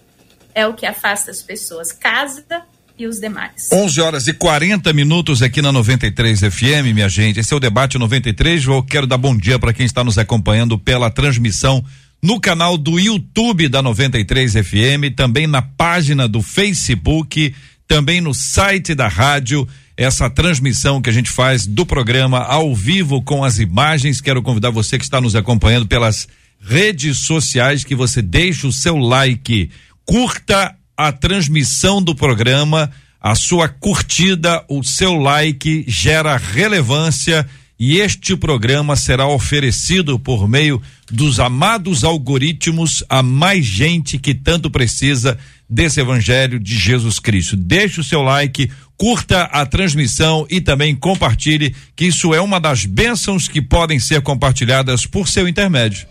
é 0.55 0.67
o 0.67 0.75
que 0.75 0.85
afasta 0.85 1.31
as 1.31 1.41
pessoas. 1.41 1.93
Casa 1.93 2.45
e 2.99 3.07
os 3.07 3.21
demais. 3.21 3.69
11 3.73 4.01
horas 4.01 4.27
e 4.27 4.33
40 4.33 4.93
minutos 4.93 5.43
aqui 5.43 5.63
na 5.63 5.71
93 5.71 6.41
FM, 6.41 6.93
minha 6.93 7.09
gente. 7.09 7.41
Esse 7.41 7.55
é 7.55 7.57
o 7.57 7.61
debate 7.61 7.97
93. 7.97 8.65
Eu 8.67 8.83
quero 8.83 9.07
dar 9.07 9.17
bom 9.17 9.37
dia 9.37 9.59
para 9.59 9.73
quem 9.73 9.87
está 9.87 10.03
nos 10.03 10.19
acompanhando 10.19 10.79
pela 10.79 11.11
transmissão 11.11 11.85
no 12.23 12.41
canal 12.41 12.77
do 12.77 12.99
YouTube 12.99 13.69
da 13.69 13.81
93 13.81 14.53
FM, 14.53 15.15
também 15.15 15.47
na 15.47 15.63
página 15.63 16.27
do 16.27 16.43
Facebook, 16.43 17.55
também 17.87 18.21
no 18.21 18.35
site 18.35 18.95
da 18.95 19.07
rádio 19.07 19.67
essa 19.99 20.31
transmissão 20.31 21.03
que 21.03 21.11
a 21.11 21.13
gente 21.13 21.29
faz 21.29 21.67
do 21.67 21.85
programa 21.85 22.39
ao 22.39 22.73
vivo 22.73 23.21
com 23.21 23.43
as 23.43 23.59
imagens. 23.59 24.21
Quero 24.21 24.41
convidar 24.43 24.71
você 24.71 24.97
que 24.97 25.03
está 25.03 25.21
nos 25.21 25.35
acompanhando 25.35 25.89
pelas 25.89 26.29
redes 26.61 27.19
sociais 27.19 27.83
que 27.83 27.97
você 27.97 28.23
deixe 28.23 28.65
o 28.65 28.73
seu 28.73 28.97
like, 28.97 29.71
curta 30.05 30.78
a 30.99 31.13
transmissão 31.13 32.03
do 32.03 32.13
programa, 32.13 32.91
a 33.21 33.37
sua 33.37 33.69
curtida, 33.69 34.65
o 34.69 34.83
seu 34.83 35.15
like 35.15 35.85
gera 35.87 36.37
relevância 36.37 37.49
e 37.79 38.01
este 38.01 38.37
programa 38.37 38.97
será 38.97 39.29
oferecido 39.29 40.19
por 40.19 40.49
meio 40.49 40.83
dos 41.09 41.39
amados 41.39 42.03
algoritmos 42.03 43.05
a 43.09 43.23
mais 43.23 43.65
gente 43.65 44.19
que 44.19 44.35
tanto 44.35 44.69
precisa 44.69 45.39
desse 45.71 46.01
evangelho 46.01 46.59
de 46.59 46.77
Jesus 46.77 47.21
Cristo. 47.21 47.57
Deixe 47.57 48.01
o 48.01 48.05
seu 48.05 48.21
like, 48.21 48.69
curta 48.97 49.45
a 49.45 49.65
transmissão 49.65 50.45
e 50.51 50.61
também 50.61 50.97
compartilhe, 50.97 51.73
que 51.95 52.07
isso 52.07 52.35
é 52.35 52.41
uma 52.41 52.59
das 52.59 52.85
bênçãos 52.85 53.47
que 53.47 53.63
podem 53.63 54.01
ser 54.01 54.21
compartilhadas 54.23 55.07
por 55.07 55.29
seu 55.29 55.47
intermédio. 55.47 56.09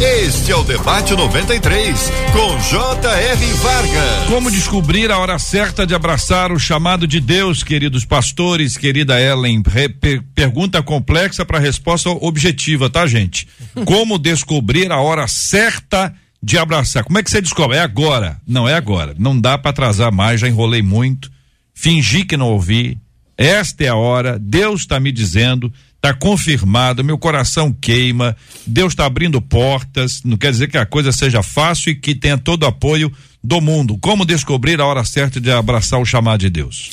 Este 0.00 0.52
é 0.52 0.56
o 0.56 0.64
Debate 0.64 1.14
93, 1.14 2.10
com 2.32 2.58
J.R. 2.58 3.46
Vargas. 3.54 4.26
Como 4.28 4.50
descobrir 4.50 5.10
a 5.10 5.18
hora 5.18 5.38
certa 5.38 5.86
de 5.86 5.94
abraçar 5.94 6.52
o 6.52 6.58
chamado 6.58 7.06
de 7.06 7.20
Deus, 7.20 7.62
queridos 7.62 8.04
pastores, 8.04 8.76
querida 8.76 9.20
Ellen? 9.20 9.62
per 9.62 10.22
pergunta 10.34 10.82
complexa 10.82 11.44
para 11.44 11.58
resposta 11.58 12.10
objetiva, 12.10 12.88
tá, 12.90 13.06
gente? 13.06 13.46
Como 13.84 14.18
descobrir 14.18 14.90
a 14.90 15.00
hora 15.00 15.26
certa 15.28 16.14
de 16.42 16.58
abraçar? 16.58 17.04
Como 17.04 17.18
é 17.18 17.22
que 17.22 17.30
você 17.30 17.40
descobre? 17.40 17.76
É 17.76 17.80
agora. 17.80 18.40
Não 18.46 18.68
é 18.68 18.74
agora. 18.74 19.14
Não 19.18 19.38
dá 19.38 19.56
para 19.58 19.70
atrasar 19.70 20.12
mais, 20.12 20.40
já 20.40 20.48
enrolei 20.48 20.82
muito 20.82 21.34
fingi 21.74 22.24
que 22.24 22.36
não 22.36 22.52
ouvi. 22.52 22.96
Esta 23.36 23.84
é 23.84 23.88
a 23.88 23.96
hora, 23.96 24.38
Deus 24.38 24.82
está 24.82 25.00
me 25.00 25.10
dizendo, 25.10 25.72
está 26.04 26.12
confirmado, 26.12 27.02
meu 27.02 27.16
coração 27.16 27.72
queima, 27.72 28.36
Deus 28.66 28.92
está 28.92 29.06
abrindo 29.06 29.40
portas. 29.40 30.22
Não 30.22 30.36
quer 30.36 30.50
dizer 30.50 30.68
que 30.68 30.76
a 30.76 30.84
coisa 30.84 31.10
seja 31.10 31.42
fácil 31.42 31.92
e 31.92 31.94
que 31.94 32.14
tenha 32.14 32.36
todo 32.36 32.64
o 32.64 32.66
apoio 32.66 33.10
do 33.42 33.58
mundo. 33.58 33.96
Como 33.98 34.26
descobrir 34.26 34.78
a 34.82 34.86
hora 34.86 35.02
certa 35.02 35.40
de 35.40 35.50
abraçar 35.50 35.98
o 35.98 36.04
chamado 36.04 36.40
de 36.40 36.50
Deus? 36.50 36.92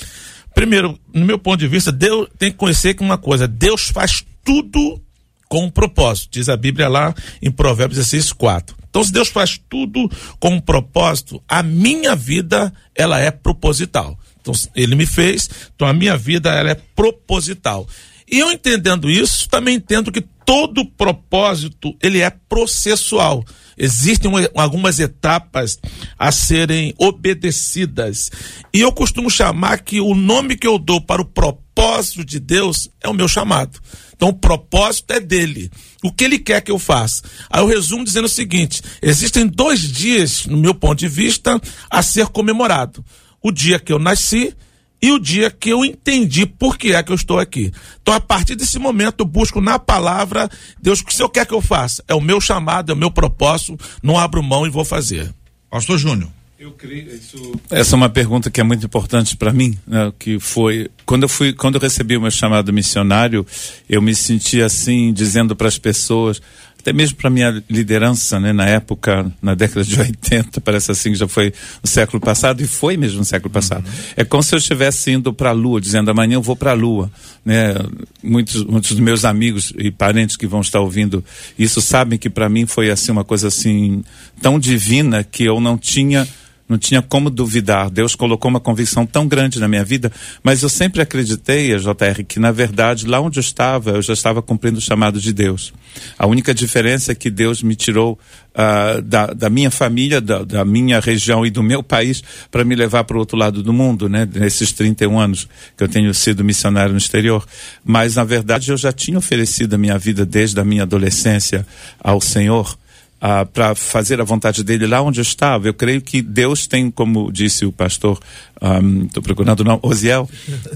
Primeiro, 0.56 0.98
no 1.14 1.26
meu 1.26 1.38
ponto 1.38 1.60
de 1.60 1.68
vista, 1.68 1.92
Deus 1.92 2.30
tem 2.40 2.52
que 2.52 2.58
conhecer 2.58 2.94
que 2.94 3.04
uma 3.04 3.18
coisa: 3.18 3.50
Deus 3.50 3.90
faz 3.90 4.24
tudo 4.46 5.02
com 5.50 5.66
um 5.66 5.70
propósito, 5.70 6.30
diz 6.32 6.48
a 6.48 6.56
Bíblia 6.56 6.88
lá 6.88 7.14
em 7.42 7.52
Provérbios 7.52 7.98
16, 7.98 8.32
4. 8.32 8.78
Então, 8.90 9.04
se 9.04 9.12
Deus 9.12 9.28
faz 9.28 9.60
tudo 9.70 10.10
com 10.40 10.52
um 10.52 10.62
propósito, 10.62 11.42
a 11.48 11.62
minha 11.62 12.16
vida 12.16 12.74
ela 12.96 13.20
é 13.20 13.30
proposital. 13.30 14.18
Então, 14.42 14.54
ele 14.74 14.96
me 14.96 15.06
fez, 15.06 15.50
então 15.76 15.88
a 15.88 15.94
minha 15.94 16.18
vida 16.18 16.50
ela 16.50 16.72
é 16.72 16.76
proposital. 16.96 17.88
E 18.32 18.40
eu 18.40 18.50
entendendo 18.50 19.10
isso, 19.10 19.50
também 19.50 19.76
entendo 19.76 20.12
que 20.12 20.22
todo 20.22 20.86
propósito 20.86 21.94
ele 22.02 22.22
é 22.22 22.30
processual. 22.30 23.44
Existem 23.78 24.32
algumas 24.56 25.00
etapas 25.00 25.78
a 26.18 26.32
serem 26.32 26.94
obedecidas. 26.98 28.32
E 28.74 28.80
eu 28.80 28.92
costumo 28.92 29.30
chamar 29.30 29.80
que 29.80 30.00
o 30.00 30.16
nome 30.16 30.56
que 30.56 30.68
eu 30.68 30.80
dou 30.80 31.02
para 31.02 31.22
o 31.22 31.26
propósito 31.26 32.24
de 32.24 32.40
Deus 32.40 32.90
é 33.02 33.10
o 33.10 33.14
meu 33.14 33.28
chamado. 33.28 33.80
Então 34.16 34.30
o 34.30 34.34
propósito 34.34 35.12
é 35.12 35.20
dele. 35.20 35.70
O 36.04 36.12
que 36.12 36.24
ele 36.24 36.40
quer 36.40 36.62
que 36.62 36.72
eu 36.72 36.80
faça? 36.80 37.24
Aí 37.50 37.62
eu 37.62 37.68
resumo 37.68 38.06
dizendo 38.06 38.26
o 38.26 38.30
seguinte: 38.30 38.82
existem 39.02 39.46
dois 39.46 39.82
dias, 39.82 40.46
no 40.46 40.58
meu 40.58 40.74
ponto 40.74 41.00
de 41.00 41.08
vista, 41.08 41.60
a 41.90 42.02
ser 42.02 42.28
comemorado 42.28 43.04
o 43.42 43.52
dia 43.52 43.80
que 43.80 43.92
eu 43.92 44.00
nasci 44.00 44.56
e 45.02 45.12
o 45.12 45.20
dia 45.20 45.50
que 45.50 45.70
eu 45.70 45.84
entendi 45.84 46.46
por 46.46 46.78
que 46.78 46.94
é 46.94 47.02
que 47.02 47.12
eu 47.12 47.16
estou 47.16 47.40
aqui. 47.40 47.72
Então, 48.02 48.14
a 48.14 48.20
partir 48.20 48.56
desse 48.56 48.78
momento, 48.78 49.22
eu 49.22 49.26
busco 49.26 49.60
na 49.60 49.80
palavra, 49.80 50.50
Deus, 50.82 51.00
o 51.00 51.06
que 51.06 51.12
o 51.12 51.16
Senhor 51.16 51.30
quer 51.30 51.46
que 51.46 51.54
eu 51.54 51.62
faça? 51.62 52.04
É 52.08 52.14
o 52.14 52.22
meu 52.22 52.40
chamado, 52.40 52.92
é 52.92 52.94
o 52.94 52.98
meu 52.98 53.10
propósito, 53.10 53.78
não 54.04 54.18
abro 54.18 54.44
mão 54.44 54.68
e 54.68 54.70
vou 54.70 54.86
fazer. 54.86 55.34
Pastor 55.70 55.98
Júnior. 55.98 56.30
Eu 56.62 56.74
creio 56.74 57.12
isso. 57.16 57.60
Essa 57.72 57.96
é 57.96 57.98
uma 57.98 58.10
pergunta 58.10 58.52
que 58.52 58.62
é 58.62 58.64
muito 58.64 58.86
importante 58.86 59.36
para 59.36 59.52
mim, 59.52 59.76
né, 59.88 60.14
que 60.20 60.40
foi 60.40 60.92
quando 61.08 61.24
eu 61.24 61.30
fui, 61.30 61.54
quando 61.54 61.74
eu 61.74 61.82
recebi 61.82 62.16
o 62.16 62.22
meu 62.22 62.30
chamado 62.30 62.72
missionário, 62.72 63.44
eu 63.90 64.00
me 64.00 64.14
senti 64.14 64.62
assim 64.62 65.12
dizendo 65.12 65.56
para 65.56 65.68
as 65.68 65.80
pessoas, 65.80 66.40
até 66.82 66.92
mesmo 66.92 67.16
para 67.16 67.30
minha 67.30 67.64
liderança, 67.70 68.40
né, 68.40 68.52
na 68.52 68.68
época, 68.68 69.32
na 69.42 69.54
década 69.54 69.84
de 69.84 69.98
80, 70.02 70.60
parece 70.62 70.92
assim 70.92 71.12
que 71.12 71.18
já 71.18 71.28
foi 71.28 71.54
no 71.82 71.88
século 71.88 72.20
passado 72.20 72.62
e 72.62 72.68
foi 72.68 72.98
mesmo 72.98 73.20
no 73.20 73.26
século 73.26 73.52
passado. 73.52 73.86
Uhum. 73.86 73.94
É 74.18 74.24
como 74.26 74.42
se 74.42 74.54
eu 74.56 74.60
estivesse 74.60 75.12
indo 75.12 75.32
para 75.32 75.50
a 75.50 75.54
Lua, 75.54 75.80
dizendo 75.80 76.10
amanhã 76.12 76.36
eu 76.36 76.42
vou 76.42 76.56
para 76.56 76.72
a 76.72 76.74
Lua, 76.74 77.12
né? 77.46 77.76
Muitos, 78.24 78.64
muitos 78.66 78.92
dos 78.92 79.00
meus 79.00 79.24
amigos 79.26 79.74
e 79.78 79.92
parentes 79.92 80.36
que 80.36 80.46
vão 80.46 80.62
estar 80.62 80.80
ouvindo 80.80 81.24
isso 81.58 81.82
sabem 81.82 82.18
que 82.18 82.30
para 82.30 82.50
mim 82.50 82.66
foi 82.66 82.90
assim 82.90 83.12
uma 83.12 83.24
coisa 83.24 83.48
assim 83.48 84.04
tão 84.42 84.60
divina 84.60 85.24
que 85.24 85.44
eu 85.44 85.60
não 85.60 85.78
tinha 85.78 86.28
não 86.72 86.78
tinha 86.78 87.02
como 87.02 87.30
duvidar. 87.30 87.90
Deus 87.90 88.16
colocou 88.16 88.50
uma 88.50 88.60
convicção 88.60 89.06
tão 89.06 89.28
grande 89.28 89.60
na 89.60 89.68
minha 89.68 89.84
vida, 89.84 90.12
mas 90.42 90.64
eu 90.64 90.70
sempre 90.70 91.02
acreditei, 91.02 91.78
JR, 91.78 92.24
que 92.26 92.40
na 92.40 92.52
verdade, 92.52 93.06
lá 93.06 93.20
onde 93.20 93.38
eu 93.38 93.42
estava, 93.42 93.92
eu 93.92 94.02
já 94.02 94.14
estava 94.14 94.42
cumprindo 94.42 94.78
o 94.78 94.82
chamado 94.82 95.20
de 95.20 95.34
Deus. 95.34 95.74
A 96.18 96.26
única 96.26 96.54
diferença 96.54 97.12
é 97.12 97.16
que 97.16 97.30
Deus 97.30 97.62
me 97.62 97.76
tirou 97.76 98.18
uh, 98.54 99.02
da, 99.02 99.28
da, 99.28 99.50
minha 99.50 99.70
família, 99.70 100.22
da, 100.22 100.44
da, 100.44 100.64
minha 100.64 101.02
região 101.02 101.46
e 101.46 101.50
do 101.50 101.62
meu 101.62 101.84
país 101.84 102.24
para 102.50 102.64
me 102.64 102.74
levar 102.74 103.04
para 103.04 103.18
o 103.18 103.20
outro 103.20 103.38
lado 103.38 103.62
do 103.62 103.74
mundo, 103.74 104.08
né? 104.08 104.28
Nesses 104.34 104.72
31 104.72 105.20
anos 105.20 105.50
que 105.76 105.84
eu 105.84 105.90
tenho 105.90 106.14
sido 106.14 106.44
missionário 106.44 106.94
no 106.94 106.98
exterior. 106.98 107.46
Mas, 107.84 108.16
na 108.16 108.24
verdade, 108.24 108.72
eu 108.72 108.78
já 108.78 108.94
tinha 108.94 109.18
oferecido 109.18 109.74
a 109.74 109.78
minha 109.78 109.98
vida 109.98 110.26
desde 110.26 110.60
a 110.60 110.64
minha 110.64 110.84
adolescência 110.84 111.68
ao 112.00 112.22
Senhor 112.22 112.78
ah, 113.22 113.46
para 113.46 113.76
fazer 113.76 114.20
a 114.20 114.24
vontade 114.24 114.64
dele 114.64 114.88
lá 114.88 115.02
onde 115.02 115.20
eu 115.20 115.24
estava. 115.24 115.68
Eu 115.68 115.74
creio 115.76 116.02
que 116.02 116.24
Deus 116.24 116.66
tem, 116.66 116.90
como 116.90 117.32
disse 117.32 117.66
o 117.66 117.72
pastor, 117.72 118.20
estou 118.62 119.22
um, 119.22 119.24
procurando 119.24 119.62
o 119.62 119.64
nome, 119.64 119.80
Osiel, 119.82 120.30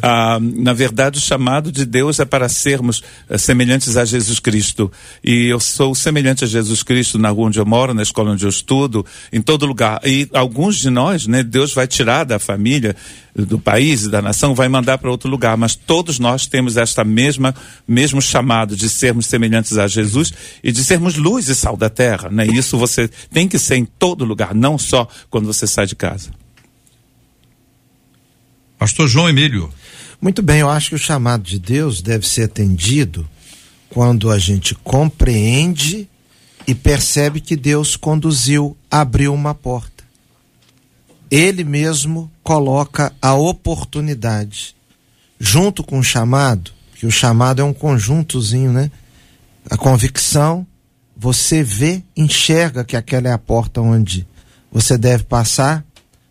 um, 0.04 0.64
na 0.64 0.74
verdade 0.74 1.20
o 1.20 1.22
chamado 1.22 1.72
de 1.72 1.86
Deus 1.86 2.20
é 2.20 2.26
para 2.26 2.50
sermos 2.50 3.04
uh, 3.30 3.38
semelhantes 3.38 3.96
a 3.96 4.04
Jesus 4.04 4.40
Cristo. 4.40 4.92
E 5.24 5.46
eu 5.46 5.60
sou 5.60 5.94
semelhante 5.94 6.44
a 6.44 6.48
Jesus 6.48 6.82
Cristo 6.82 7.20
na 7.20 7.30
rua 7.30 7.48
onde 7.48 7.60
eu 7.60 7.66
moro, 7.66 7.94
na 7.94 8.02
escola 8.02 8.32
onde 8.32 8.44
eu 8.44 8.50
estudo, 8.50 9.06
em 9.32 9.40
todo 9.40 9.68
lugar. 9.68 10.02
E 10.04 10.28
alguns 10.34 10.78
de 10.78 10.90
nós, 10.90 11.28
né, 11.28 11.44
Deus 11.44 11.76
vai 11.76 11.86
tirar 11.86 12.24
da 12.24 12.40
família, 12.40 12.96
do 13.36 13.60
país, 13.60 14.08
da 14.08 14.22
nação, 14.22 14.56
vai 14.56 14.68
mandar 14.68 14.98
para 14.98 15.12
outro 15.12 15.30
lugar. 15.30 15.56
Mas 15.56 15.76
todos 15.76 16.18
nós 16.18 16.48
temos 16.48 16.78
esta 16.78 17.04
mesma, 17.04 17.54
mesmo 17.88 18.20
chamado 18.20 18.76
de 18.76 18.90
sermos 18.90 19.28
semelhantes 19.28 19.78
a 19.78 19.88
Jesus 19.88 20.34
e 20.64 20.72
de 20.72 20.84
sermos 20.84 21.18
luz 21.18 21.50
e 21.50 21.56
sal 21.56 21.78
da 21.78 21.90
terra. 21.90 22.30
Né? 22.32 22.48
Isso 22.48 22.80
você 22.80 23.08
tem 23.32 23.48
que 23.48 23.60
ser 23.60 23.76
em 23.76 23.86
todo 23.86 24.26
lugar, 24.26 24.56
não 24.56 24.76
só 24.76 25.08
quando 25.30 25.46
você 25.46 25.68
sai 25.68 25.86
de 25.86 25.96
casa. 25.96 26.45
Pastor 28.86 29.08
João 29.08 29.28
Emílio. 29.28 29.74
Muito 30.22 30.44
bem, 30.44 30.60
eu 30.60 30.70
acho 30.70 30.90
que 30.90 30.96
o 30.96 31.00
chamado 31.00 31.42
de 31.42 31.58
Deus 31.58 32.04
deve 32.04 32.28
ser 32.28 32.44
atendido 32.44 33.28
quando 33.90 34.30
a 34.30 34.38
gente 34.38 34.76
compreende 34.76 36.08
e 36.68 36.76
percebe 36.76 37.42
que 37.42 37.56
Deus 37.56 37.96
conduziu, 37.96 38.78
abriu 38.92 39.34
uma 39.34 39.56
porta 39.56 39.96
ele 41.32 41.64
mesmo 41.64 42.32
coloca 42.44 43.12
a 43.20 43.34
oportunidade 43.34 44.76
junto 45.40 45.84
com 45.84 45.98
o 45.98 46.04
chamado, 46.04 46.70
que 46.94 47.08
o 47.08 47.12
chamado 47.12 47.62
é 47.62 47.66
um 47.66 47.74
conjuntozinho, 47.74 48.72
né? 48.72 48.92
A 49.68 49.76
convicção, 49.76 50.66
você 51.18 51.64
vê, 51.64 52.04
enxerga 52.16 52.84
que 52.84 52.96
aquela 52.96 53.30
é 53.30 53.34
a 53.34 53.38
porta 53.40 53.82
onde 53.82 54.28
você 54.72 54.96
deve 54.96 55.24
passar, 55.24 55.84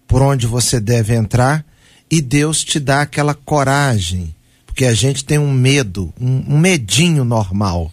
por 0.07 0.23
onde 0.23 0.47
você 0.47 0.79
deve 0.79 1.15
entrar, 1.15 1.67
e 2.15 2.21
Deus 2.21 2.63
te 2.63 2.79
dá 2.79 3.03
aquela 3.03 3.35
coragem, 3.35 4.33
porque 4.65 4.85
a 4.85 4.95
gente 4.95 5.25
tem 5.25 5.37
um 5.37 5.53
medo, 5.53 6.15
um, 6.21 6.55
um 6.55 6.59
medinho 6.59 7.25
normal, 7.25 7.91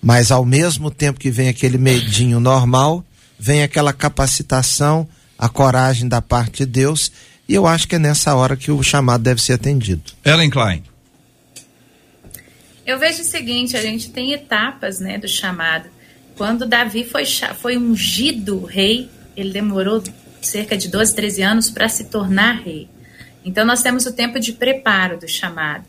mas 0.00 0.30
ao 0.30 0.44
mesmo 0.44 0.88
tempo 0.88 1.18
que 1.18 1.32
vem 1.32 1.48
aquele 1.48 1.76
medinho 1.76 2.38
normal, 2.38 3.04
vem 3.36 3.64
aquela 3.64 3.92
capacitação 3.92 5.08
a 5.36 5.48
coragem 5.48 6.08
da 6.08 6.22
parte 6.22 6.58
de 6.58 6.66
Deus, 6.66 7.10
e 7.48 7.54
eu 7.54 7.66
acho 7.66 7.88
que 7.88 7.96
é 7.96 7.98
nessa 7.98 8.36
hora 8.36 8.56
que 8.56 8.70
o 8.70 8.80
chamado 8.84 9.24
deve 9.24 9.42
ser 9.42 9.54
atendido. 9.54 10.12
Ellen 10.24 10.48
Klein. 10.48 10.84
Eu 12.86 13.00
vejo 13.00 13.22
o 13.22 13.24
seguinte, 13.24 13.76
a 13.76 13.82
gente 13.82 14.10
tem 14.10 14.32
etapas, 14.32 15.00
né, 15.00 15.18
do 15.18 15.26
chamado. 15.26 15.88
Quando 16.36 16.66
Davi 16.66 17.04
foi, 17.04 17.24
foi 17.60 17.76
ungido 17.76 18.64
rei, 18.64 19.10
ele 19.36 19.52
demorou 19.52 20.04
cerca 20.40 20.76
de 20.76 20.86
12, 20.86 21.16
13 21.16 21.42
anos 21.42 21.68
para 21.68 21.88
se 21.88 22.04
tornar 22.04 22.62
rei. 22.62 22.88
Então 23.46 23.64
nós 23.64 23.80
temos 23.80 24.04
o 24.04 24.12
tempo 24.12 24.40
de 24.40 24.52
preparo 24.52 25.18
do 25.18 25.28
chamado. 25.28 25.84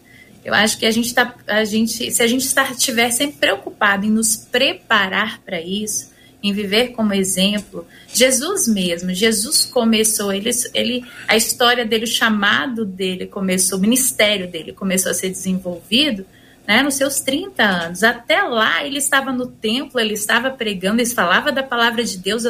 Eu 0.46 0.54
acho 0.54 0.78
que 0.78 0.86
a 0.86 0.92
gente 0.92 1.14
tá, 1.14 1.36
a 1.48 1.66
gente, 1.66 2.12
se 2.12 2.24
a 2.24 2.28
gente 2.28 2.46
estiver 2.46 3.10
sempre 3.10 3.38
preocupado 3.38 4.06
em 4.06 4.12
nos 4.12 4.36
preparar 4.38 5.42
para 5.42 5.60
isso, 5.60 6.14
em 6.42 6.54
viver 6.54 6.90
como 6.90 7.14
exemplo. 7.14 7.86
Jesus 8.14 8.68
mesmo, 8.68 9.14
Jesus 9.14 9.66
começou, 9.66 10.32
ele, 10.32 10.52
ele, 10.74 11.04
a 11.28 11.36
história 11.36 11.84
dele, 11.84 12.06
o 12.06 12.08
chamado 12.08 12.86
dele 12.86 13.26
começou, 13.26 13.78
o 13.78 13.82
ministério 13.82 14.48
dele 14.48 14.72
começou 14.72 15.12
a 15.12 15.16
ser 15.16 15.30
desenvolvido 15.30 16.26
né, 16.66 16.84
nos 16.84 16.94
seus 16.94 17.20
30 17.22 17.64
anos. 17.64 18.04
Até 18.04 18.44
lá 18.44 18.86
ele 18.86 19.00
estava 19.00 19.34
no 19.34 19.48
templo, 19.48 20.00
ele 20.00 20.14
estava 20.14 20.52
pregando, 20.52 21.02
ele 21.02 21.10
falava 21.10 21.52
da 21.52 21.64
palavra 21.64 22.04
de 22.04 22.18
Deus, 22.18 22.46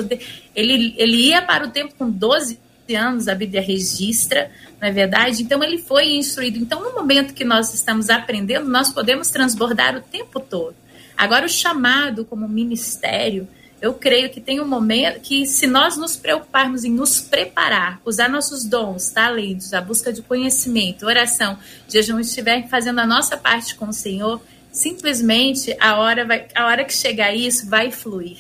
ele, 0.54 0.94
ele 0.98 1.18
ia 1.18 1.42
para 1.42 1.66
o 1.66 1.72
templo 1.72 1.96
com 1.98 2.10
12 2.10 2.67
anos, 2.96 3.28
a 3.28 3.36
Bíblia 3.36 3.62
registra, 3.62 4.52
não 4.82 4.88
é 4.88 4.92
verdade? 4.92 5.44
Então 5.44 5.64
ele 5.64 5.78
foi 5.78 6.16
instruído. 6.16 6.58
Então, 6.58 6.84
no 6.84 6.94
momento 6.94 7.34
que 7.34 7.44
nós 7.44 7.74
estamos 7.74 8.10
aprendendo, 8.10 8.70
nós 8.70 8.92
podemos 8.92 9.30
transbordar 9.30 9.96
o 9.96 10.02
tempo 10.02 10.40
todo. 10.40 10.76
Agora, 11.18 11.46
o 11.46 11.50
chamado 11.50 12.24
como 12.24 12.48
ministério, 12.48 13.48
eu 13.82 13.94
creio 13.94 14.30
que 14.30 14.42
tem 14.42 14.60
um 14.60 14.68
momento 14.68 15.20
que, 15.20 15.46
se 15.46 15.68
nós 15.68 15.98
nos 15.98 16.16
preocuparmos 16.16 16.84
em 16.84 16.92
nos 16.92 17.22
preparar, 17.22 18.00
usar 18.04 18.28
nossos 18.28 18.64
dons, 18.64 19.10
talentos, 19.10 19.74
a 19.74 19.82
busca 19.82 20.12
de 20.12 20.22
conhecimento, 20.22 21.06
oração, 21.06 21.58
jejum, 21.88 22.20
estiver 22.20 22.68
fazendo 22.68 23.00
a 23.00 23.06
nossa 23.06 23.38
parte 23.38 23.76
com 23.76 23.90
o 23.90 23.94
Senhor, 23.94 24.42
simplesmente 24.72 25.76
a 25.80 25.98
hora, 25.98 26.26
vai, 26.26 26.48
a 26.56 26.66
hora 26.66 26.84
que 26.84 26.94
chegar 26.94 27.34
isso 27.34 27.70
vai 27.70 27.92
fluir, 27.92 28.38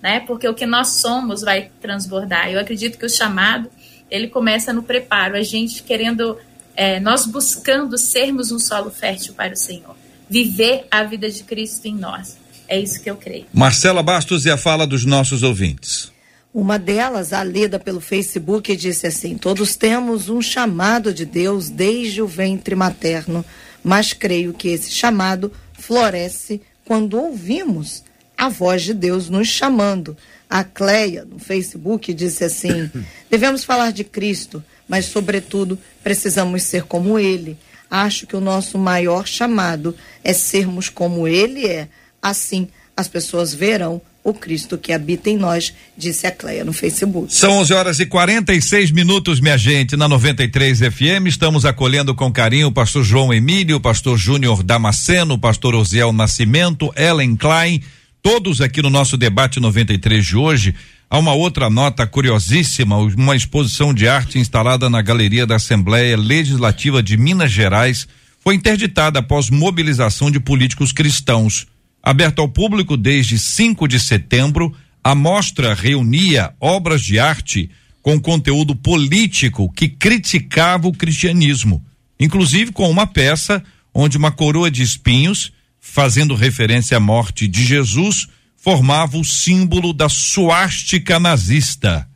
né? 0.00 0.20
Porque 0.20 0.48
o 0.48 0.54
que 0.54 0.66
nós 0.66 0.88
somos 0.88 1.42
vai 1.42 1.70
transbordar. 1.80 2.50
Eu 2.50 2.58
acredito 2.58 2.98
que 2.98 3.06
o 3.06 3.10
chamado 3.10 3.70
ele 4.12 4.28
começa 4.28 4.74
no 4.74 4.82
preparo, 4.82 5.36
a 5.36 5.42
gente 5.42 5.82
querendo, 5.82 6.36
é, 6.76 7.00
nós 7.00 7.24
buscando 7.24 7.96
sermos 7.96 8.52
um 8.52 8.58
solo 8.58 8.90
fértil 8.90 9.32
para 9.32 9.54
o 9.54 9.56
Senhor, 9.56 9.96
viver 10.28 10.84
a 10.90 11.02
vida 11.02 11.30
de 11.30 11.42
Cristo 11.42 11.86
em 11.86 11.94
nós. 11.94 12.36
É 12.68 12.78
isso 12.78 13.02
que 13.02 13.10
eu 13.10 13.16
creio. 13.16 13.46
Marcela 13.54 14.02
Bastos 14.02 14.44
e 14.44 14.50
a 14.50 14.58
fala 14.58 14.86
dos 14.86 15.06
nossos 15.06 15.42
ouvintes. 15.42 16.12
Uma 16.52 16.78
delas, 16.78 17.32
a 17.32 17.42
lida 17.42 17.78
pelo 17.78 18.00
Facebook, 18.02 18.76
disse 18.76 19.06
assim: 19.06 19.38
Todos 19.38 19.76
temos 19.76 20.28
um 20.28 20.42
chamado 20.42 21.12
de 21.14 21.24
Deus 21.24 21.70
desde 21.70 22.20
o 22.20 22.26
ventre 22.26 22.74
materno, 22.74 23.42
mas 23.82 24.12
creio 24.12 24.52
que 24.52 24.68
esse 24.68 24.90
chamado 24.90 25.50
floresce 25.72 26.60
quando 26.84 27.18
ouvimos 27.18 28.04
a 28.36 28.50
voz 28.50 28.82
de 28.82 28.92
Deus 28.92 29.30
nos 29.30 29.48
chamando. 29.48 30.14
A 30.52 30.64
Cleia, 30.64 31.24
no 31.24 31.38
Facebook, 31.38 32.12
disse 32.12 32.44
assim: 32.44 32.90
Devemos 33.30 33.64
falar 33.64 33.92
de 33.92 34.04
Cristo, 34.04 34.62
mas, 34.88 35.06
sobretudo, 35.06 35.78
precisamos 36.02 36.62
ser 36.64 36.84
como 36.84 37.18
Ele. 37.18 37.56
Acho 37.90 38.26
que 38.26 38.36
o 38.36 38.40
nosso 38.40 38.78
maior 38.78 39.26
chamado 39.26 39.94
é 40.22 40.32
sermos 40.32 40.88
como 40.88 41.26
Ele 41.28 41.66
é 41.66 41.88
Assim, 42.22 42.68
as 42.96 43.08
pessoas 43.08 43.52
verão 43.52 44.00
o 44.24 44.32
Cristo 44.32 44.78
que 44.78 44.92
habita 44.92 45.28
em 45.28 45.36
nós, 45.36 45.74
disse 45.98 46.28
a 46.28 46.30
Cleia 46.30 46.64
no 46.64 46.72
Facebook. 46.72 47.34
São 47.34 47.54
11 47.58 47.74
horas 47.74 47.98
e 47.98 48.06
46 48.06 48.92
minutos, 48.92 49.40
minha 49.40 49.58
gente, 49.58 49.96
na 49.96 50.06
93 50.06 50.78
FM. 50.78 51.26
Estamos 51.26 51.64
acolhendo 51.64 52.14
com 52.14 52.32
carinho 52.32 52.68
o 52.68 52.72
pastor 52.72 53.02
João 53.02 53.34
Emílio, 53.34 53.78
o 53.78 53.80
pastor 53.80 54.16
Júnior 54.16 54.62
Damasceno, 54.62 55.34
o 55.34 55.38
pastor 55.38 55.74
Osiel 55.74 56.12
Nascimento, 56.12 56.92
Ellen 56.96 57.34
Klein, 57.34 57.82
todos 58.22 58.60
aqui 58.60 58.80
no 58.80 58.88
nosso 58.88 59.16
debate 59.16 59.58
93 59.58 60.24
de 60.24 60.36
hoje. 60.36 60.74
Há 61.10 61.18
uma 61.18 61.34
outra 61.34 61.68
nota 61.68 62.06
curiosíssima, 62.06 62.96
uma 62.96 63.34
exposição 63.34 63.92
de 63.92 64.06
arte 64.06 64.38
instalada 64.38 64.88
na 64.88 65.02
Galeria 65.02 65.44
da 65.44 65.56
Assembleia 65.56 66.16
Legislativa 66.16 67.02
de 67.02 67.16
Minas 67.16 67.50
Gerais 67.50 68.06
foi 68.38 68.54
interditada 68.54 69.18
após 69.18 69.50
mobilização 69.50 70.30
de 70.30 70.40
políticos 70.40 70.92
cristãos. 70.92 71.66
Aberta 72.02 72.40
ao 72.40 72.48
público 72.48 72.96
desde 72.96 73.38
5 73.38 73.86
de 73.86 74.00
setembro, 74.00 74.74
a 75.02 75.14
mostra 75.14 75.74
reunia 75.74 76.54
obras 76.60 77.02
de 77.02 77.18
arte 77.18 77.70
com 78.00 78.20
conteúdo 78.20 78.74
político 78.74 79.70
que 79.72 79.88
criticava 79.88 80.88
o 80.88 80.92
cristianismo. 80.92 81.84
inclusive 82.18 82.70
com 82.70 82.88
uma 82.88 83.06
peça 83.06 83.62
onde 83.92 84.16
uma 84.16 84.30
coroa 84.30 84.70
de 84.70 84.82
espinhos, 84.82 85.52
fazendo 85.84 86.36
referência 86.36 86.96
à 86.96 87.00
morte 87.00 87.48
de 87.48 87.64
Jesus, 87.64 88.28
formava 88.56 89.18
o 89.18 89.24
símbolo 89.24 89.92
da 89.92 90.08
suástica 90.08 91.18
nazista. 91.18 92.08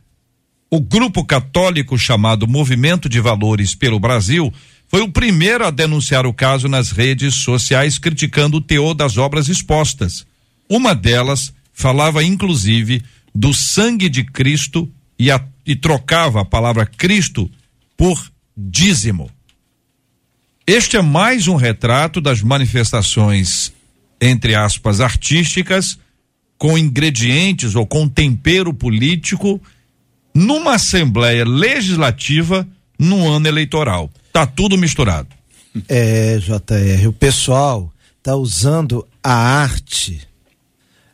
O 0.71 0.79
grupo 0.79 1.23
católico 1.25 1.99
chamado 1.99 2.47
Movimento 2.47 3.09
de 3.09 3.19
Valores 3.19 3.75
pelo 3.75 3.99
Brasil 3.99 4.51
foi 4.87 5.01
o 5.01 5.11
primeiro 5.11 5.67
a 5.67 5.69
denunciar 5.69 6.25
o 6.25 6.33
caso 6.33 6.69
nas 6.69 6.91
redes 6.91 7.35
sociais, 7.35 7.99
criticando 7.99 8.57
o 8.57 8.61
teor 8.61 8.93
das 8.93 9.17
obras 9.17 9.49
expostas. 9.49 10.25
Uma 10.69 10.95
delas 10.95 11.53
falava, 11.73 12.23
inclusive, 12.23 13.03
do 13.35 13.53
sangue 13.53 14.07
de 14.07 14.23
Cristo 14.23 14.89
e, 15.19 15.29
a, 15.29 15.43
e 15.65 15.75
trocava 15.75 16.41
a 16.41 16.45
palavra 16.45 16.85
Cristo 16.85 17.51
por 17.97 18.31
dízimo. 18.55 19.29
Este 20.69 20.97
é 20.97 21.01
mais 21.01 21.47
um 21.47 21.55
retrato 21.55 22.19
das 22.19 22.41
manifestações, 22.41 23.71
entre 24.19 24.53
aspas, 24.53 24.99
artísticas, 24.99 25.97
com 26.57 26.77
ingredientes 26.77 27.73
ou 27.73 27.87
com 27.87 28.05
tempero 28.05 28.73
político, 28.73 29.61
numa 30.35 30.73
Assembleia 30.73 31.45
Legislativa 31.45 32.67
no 32.99 33.29
ano 33.31 33.47
eleitoral. 33.47 34.11
Tá 34.33 34.45
tudo 34.45 34.77
misturado. 34.77 35.29
É, 35.87 36.37
JR, 36.39 37.07
o 37.07 37.13
pessoal 37.13 37.89
tá 38.21 38.35
usando 38.35 39.07
a 39.23 39.33
arte 39.33 40.27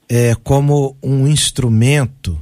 é, 0.10 0.34
como 0.43 0.97
um 1.04 1.28
instrumento 1.28 2.41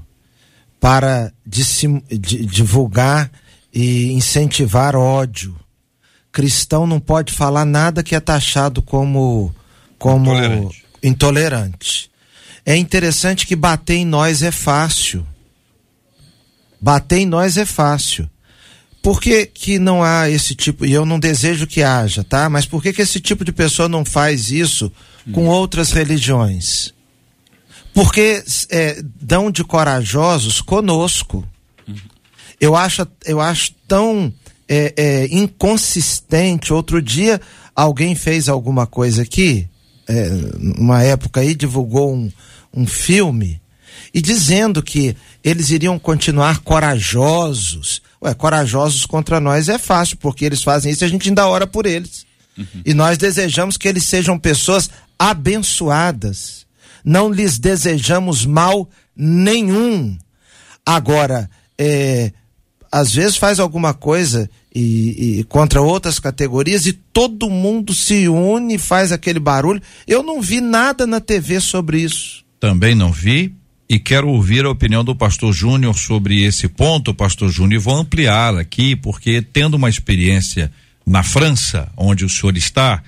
para 0.80 1.34
divulgar 1.46 3.30
e 3.74 4.14
incentivar 4.14 4.96
ódio 4.96 5.61
cristão 6.32 6.88
não 6.88 7.00
pode 7.00 7.34
falar 7.34 7.66
nada 7.66 8.04
que 8.04 8.16
é 8.16 8.20
taxado 8.20 8.82
como, 8.82 9.54
como 10.00 10.32
intolerante. 10.32 10.86
intolerante. 11.04 12.12
É 12.66 12.76
interessante 12.76 13.46
que 13.46 13.56
bater 13.56 13.96
em 13.96 14.06
nós 14.06 14.42
é 14.42 14.52
fácil. 14.52 15.26
Bater 16.80 17.20
em 17.20 17.26
nós 17.26 17.58
é 17.58 17.66
fácil. 17.66 18.30
Por 19.02 19.20
que, 19.20 19.48
que 19.48 19.80
não 19.80 20.04
há 20.04 20.30
esse 20.30 20.54
tipo, 20.54 20.86
e 20.86 20.94
eu 20.94 21.06
não 21.06 21.20
desejo 21.20 21.66
que 21.66 21.82
haja, 21.82 22.24
tá? 22.24 22.48
Mas 22.50 22.68
por 22.68 22.84
que, 22.84 22.94
que 22.94 23.02
esse 23.02 23.20
tipo 23.20 23.44
de 23.44 23.52
pessoa 23.52 23.90
não 23.90 24.06
faz 24.06 24.52
isso 24.52 24.92
com 25.34 25.46
hum. 25.46 25.50
outras 25.50 25.92
religiões? 25.92 26.94
Porque 27.94 28.44
é, 28.70 29.02
dão 29.20 29.50
de 29.50 29.64
corajosos 29.64 30.62
conosco. 30.62 31.48
Hum. 31.88 31.96
Eu 32.60 32.76
acho, 32.76 33.06
eu 33.26 33.42
acho 33.42 33.74
tão 33.88 34.32
é, 34.72 34.94
é, 34.96 35.26
inconsistente. 35.30 36.72
Outro 36.72 37.02
dia 37.02 37.42
alguém 37.76 38.16
fez 38.16 38.48
alguma 38.48 38.88
coisa 38.88 39.24
aqui, 39.24 39.68
é, 40.08 40.30
uma 40.78 41.04
época 41.04 41.42
aí, 41.42 41.54
divulgou 41.54 42.14
um, 42.14 42.32
um 42.74 42.88
filme, 42.88 43.62
e 44.14 44.22
dizendo 44.22 44.82
que 44.82 45.16
eles 45.44 45.70
iriam 45.72 46.00
continuar 46.00 46.60
corajosos. 46.60 48.02
Ué, 48.24 48.34
corajosos 48.34 49.06
contra 49.06 49.42
nós 49.42 49.68
é 49.68 49.78
fácil, 49.78 50.16
porque 50.18 50.46
eles 50.46 50.64
fazem 50.64 50.92
isso 50.92 51.04
e 51.04 51.06
a 51.06 51.10
gente 51.10 51.28
ainda 51.28 51.48
ora 51.48 51.68
por 51.68 51.86
eles. 51.86 52.26
Uhum. 52.58 52.82
E 52.86 52.94
nós 52.94 53.18
desejamos 53.18 53.76
que 53.76 53.88
eles 53.88 54.06
sejam 54.06 54.40
pessoas 54.40 54.90
abençoadas. 55.20 56.66
Não 57.04 57.32
lhes 57.32 57.58
desejamos 57.58 58.46
mal 58.46 58.90
nenhum. 59.16 60.18
Agora, 60.86 61.50
é, 61.78 62.32
às 62.92 63.14
vezes 63.14 63.38
faz 63.38 63.60
alguma 63.60 63.94
coisa 63.94 64.50
e, 64.74 65.40
e, 65.40 65.44
contra 65.44 65.82
outras 65.82 66.18
categorias 66.18 66.86
e 66.86 66.94
todo 66.94 67.50
mundo 67.50 67.94
se 67.94 68.28
une 68.28 68.76
e 68.76 68.80
faz 68.80 69.12
aquele 69.12 69.40
barulho. 69.40 69.82
Eu 70.08 70.24
não 70.24 70.42
vi 70.42 70.62
nada 70.62 71.06
na 71.06 71.20
TV 71.20 71.60
sobre 71.60 72.02
isso. 72.02 72.44
Também 72.60 72.96
não 72.96 73.12
vi 73.12 73.54
e 73.90 74.00
quero 74.00 74.30
ouvir 74.30 74.64
a 74.66 74.70
opinião 74.70 75.04
do 75.04 75.14
pastor 75.14 75.52
Júnior 75.52 75.98
sobre 75.98 76.44
esse 76.44 76.70
ponto, 76.70 77.14
pastor 77.14 77.50
Júnior, 77.50 77.82
e 77.82 77.84
vou 77.84 77.96
ampliar 77.96 78.56
aqui, 78.56 78.96
porque 78.96 79.42
tendo 79.42 79.74
uma 79.74 79.90
experiência 79.90 80.72
na 81.06 81.24
França, 81.24 81.92
onde 81.98 82.24
o 82.24 82.30
senhor 82.30 82.56
está, 82.56 83.04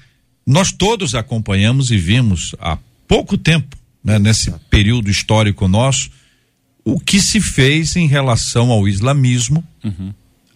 nós 0.45 0.73
todos 0.73 1.15
acompanhamos 1.15 1.89
e 1.89 1.97
vimos 1.97 2.53
há 2.59 2.77
pouco 3.07 3.37
tempo, 3.37 3.77
né, 4.03 4.19
nesse 4.19 4.51
período 4.69 5.09
histórico 5.09 5.69
nosso, 5.69 6.09
o 6.83 6.99
que 6.99 7.21
se 7.21 7.39
fez 7.39 7.95
em 7.95 8.07
relação 8.07 8.69
ao 8.69 8.85
islamismo. 8.85 9.63
Uhum 9.81 10.13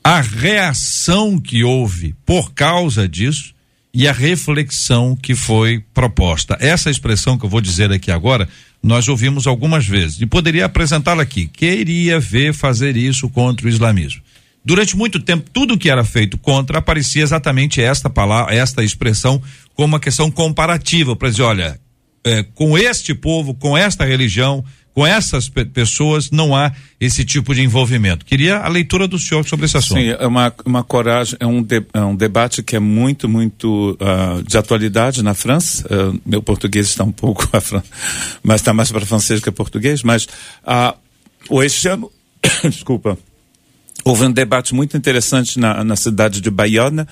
a 0.10 0.22
reação 0.22 1.38
que 1.38 1.66
houve 1.66 2.16
por 2.26 2.54
causa 2.54 3.10
disso 3.10 3.54
e 3.94 4.08
a 4.08 4.14
reflexão 4.14 5.18
que 5.18 5.36
foi 5.36 5.84
proposta. 5.94 6.58
Essa 6.62 6.90
expressão 6.90 7.38
que 7.38 7.44
eu 7.44 7.50
vou 7.50 7.60
dizer 7.60 7.92
aqui 7.92 8.10
agora, 8.10 8.48
nós 8.82 9.10
ouvimos 9.10 9.46
algumas 9.46 9.86
vezes 9.86 10.22
e 10.22 10.26
poderia 10.26 10.64
apresentá-la 10.64 11.24
aqui. 11.24 11.46
Queria 11.48 12.22
ver 12.22 12.54
fazer 12.54 12.96
isso 12.96 13.28
contra 13.28 13.66
o 13.66 13.70
islamismo. 13.70 14.22
Durante 14.64 14.96
muito 14.96 15.20
tempo, 15.20 15.50
tudo 15.52 15.78
que 15.78 15.90
era 15.90 16.06
feito 16.06 16.38
contra 16.38 16.78
aparecia 16.78 17.24
exatamente 17.24 17.82
esta 17.82 18.10
palavra, 18.10 18.56
esta 18.56 18.86
expressão 18.86 19.44
como 19.76 19.88
uma 19.88 20.00
questão 20.00 20.32
comparativa 20.32 21.18
para 21.18 21.30
dizer, 21.30 21.44
olha, 21.44 21.78
é, 22.24 22.44
com 22.44 22.78
este 22.78 23.14
povo, 23.14 23.54
com 23.54 23.78
esta 23.78 24.06
religião, 24.06 24.64
com 24.98 25.06
essas 25.06 25.48
pe 25.48 25.64
pessoas 25.64 26.32
não 26.32 26.56
há 26.56 26.72
esse 27.00 27.24
tipo 27.24 27.54
de 27.54 27.62
envolvimento. 27.62 28.26
Queria 28.26 28.58
a 28.58 28.68
leitura 28.68 29.08
do 29.08 29.20
senhor 29.20 29.48
sobre 29.48 29.68
esse 29.68 29.78
assunto. 29.78 30.00
Sim, 30.00 30.10
é 30.10 30.26
uma, 30.26 30.52
uma 30.66 30.84
coragem, 30.84 31.38
é 31.40 31.46
um, 31.46 31.62
de, 31.62 31.86
é 31.94 32.02
um 32.02 32.16
debate 32.16 32.64
que 32.64 32.76
é 32.76 32.80
muito, 32.80 33.30
muito 33.30 33.96
uh, 34.02 34.42
de 34.42 34.58
atualidade 34.58 35.22
na 35.22 35.36
França. 35.36 35.86
Uh, 35.86 36.20
meu 36.26 36.42
português 36.42 36.88
está 36.88 37.04
um 37.04 37.12
pouco, 37.12 37.48
mas 38.42 38.60
está 38.60 38.74
mais 38.74 38.92
para 38.92 39.06
francês 39.06 39.40
que 39.40 39.52
português. 39.52 40.02
Mas 40.02 40.28
uh, 40.66 40.98
ano, 41.88 42.12
desculpa, 42.68 43.20
houve 44.04 44.26
um 44.26 44.32
debate 44.32 44.74
muito 44.74 44.98
interessante 44.98 45.60
na, 45.60 45.84
na 45.84 45.96
cidade 45.96 46.42
de 46.42 46.50
Bayonne 46.50 47.06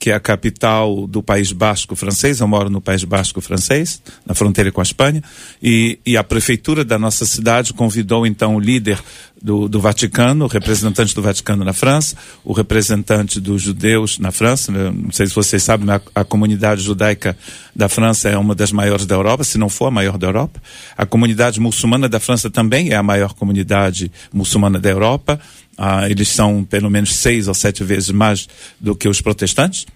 que 0.00 0.10
é 0.10 0.14
a 0.14 0.18
capital 0.18 1.06
do 1.06 1.22
País 1.22 1.52
Basco 1.52 1.94
francês. 1.94 2.40
Eu 2.40 2.48
moro 2.48 2.70
no 2.70 2.80
País 2.80 3.04
Basco 3.04 3.38
francês, 3.42 4.00
na 4.24 4.34
fronteira 4.34 4.72
com 4.72 4.80
a 4.80 4.82
Espanha, 4.82 5.22
e, 5.62 5.98
e 6.06 6.16
a 6.16 6.24
prefeitura 6.24 6.82
da 6.82 6.98
nossa 6.98 7.26
cidade 7.26 7.74
convidou 7.74 8.26
então 8.26 8.56
o 8.56 8.58
líder 8.58 8.98
do, 9.42 9.68
do, 9.68 9.80
Vaticano, 9.80 10.46
o 10.46 10.48
representante 10.48 11.14
do 11.14 11.22
Vaticano 11.22 11.64
na 11.64 11.72
França, 11.74 12.16
o 12.42 12.52
representante 12.52 13.38
dos 13.40 13.60
judeus 13.60 14.18
na 14.18 14.30
França. 14.30 14.72
Não 14.72 15.12
sei 15.12 15.26
se 15.26 15.34
vocês 15.34 15.62
sabem, 15.62 15.88
a, 15.90 16.00
a, 16.14 16.24
comunidade 16.24 16.82
judaica 16.82 17.36
da 17.76 17.88
França 17.88 18.28
é 18.28 18.36
uma 18.36 18.54
das 18.54 18.72
maiores 18.72 19.06
da 19.06 19.14
Europa, 19.14 19.44
se 19.44 19.58
não 19.58 19.68
for 19.68 19.86
a 19.86 19.90
maior 19.90 20.16
da 20.16 20.26
Europa. 20.26 20.62
A 20.96 21.04
comunidade 21.04 21.60
muçulmana 21.60 22.08
da 22.08 22.20
França 22.20 22.50
também 22.50 22.90
é 22.90 22.96
a 22.96 23.02
maior 23.02 23.34
comunidade 23.34 24.10
muçulmana 24.32 24.78
da 24.78 24.90
Europa. 24.90 25.40
Ah, 25.82 26.10
eles 26.10 26.28
são 26.28 26.62
pelo 26.62 26.90
menos 26.90 27.16
seis 27.16 27.48
ou 27.48 27.54
sete 27.54 27.82
vezes 27.82 28.10
mais 28.10 28.46
do 28.78 28.94
que 28.94 29.08
os 29.08 29.22
protestantes. 29.22 29.86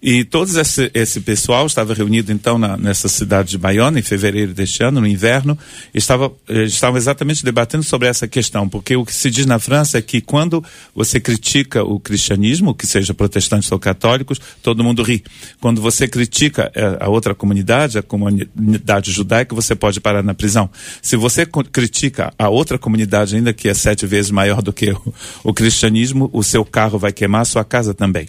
E 0.00 0.22
todo 0.24 0.48
esse, 0.60 0.90
esse 0.94 1.20
pessoal 1.20 1.66
estava 1.66 1.92
reunido 1.92 2.30
então 2.30 2.56
na, 2.56 2.76
nessa 2.76 3.08
cidade 3.08 3.50
de 3.50 3.58
Bayonne 3.58 3.98
em 3.98 4.02
fevereiro 4.02 4.54
deste 4.54 4.82
ano, 4.84 5.00
no 5.00 5.06
inverno, 5.06 5.58
estava 5.92 6.32
estavam 6.48 6.96
exatamente 6.96 7.44
debatendo 7.44 7.82
sobre 7.82 8.06
essa 8.06 8.28
questão, 8.28 8.68
porque 8.68 8.94
o 8.96 9.04
que 9.04 9.12
se 9.12 9.28
diz 9.28 9.44
na 9.44 9.58
França 9.58 9.98
é 9.98 10.02
que 10.02 10.20
quando 10.20 10.62
você 10.94 11.18
critica 11.18 11.82
o 11.82 11.98
cristianismo, 11.98 12.74
que 12.74 12.86
seja 12.86 13.12
protestantes 13.12 13.70
ou 13.72 13.78
católicos, 13.78 14.40
todo 14.62 14.84
mundo 14.84 15.02
ri. 15.02 15.24
Quando 15.60 15.82
você 15.82 16.06
critica 16.06 16.70
é, 16.74 16.98
a 17.00 17.08
outra 17.08 17.34
comunidade, 17.34 17.98
a 17.98 18.02
comunidade 18.02 19.10
judaica, 19.10 19.54
você 19.54 19.74
pode 19.74 20.00
parar 20.00 20.22
na 20.22 20.34
prisão. 20.34 20.70
Se 21.02 21.16
você 21.16 21.44
critica 21.44 22.32
a 22.38 22.48
outra 22.48 22.78
comunidade, 22.78 23.34
ainda 23.34 23.52
que 23.52 23.68
é 23.68 23.74
sete 23.74 24.06
vezes 24.06 24.30
maior 24.30 24.62
do 24.62 24.72
que 24.72 24.92
o, 24.92 25.14
o 25.42 25.52
cristianismo, 25.52 26.30
o 26.32 26.44
seu 26.44 26.64
carro 26.64 26.98
vai 27.00 27.12
queimar, 27.12 27.42
a 27.42 27.44
sua 27.44 27.64
casa 27.64 27.92
também. 27.92 28.28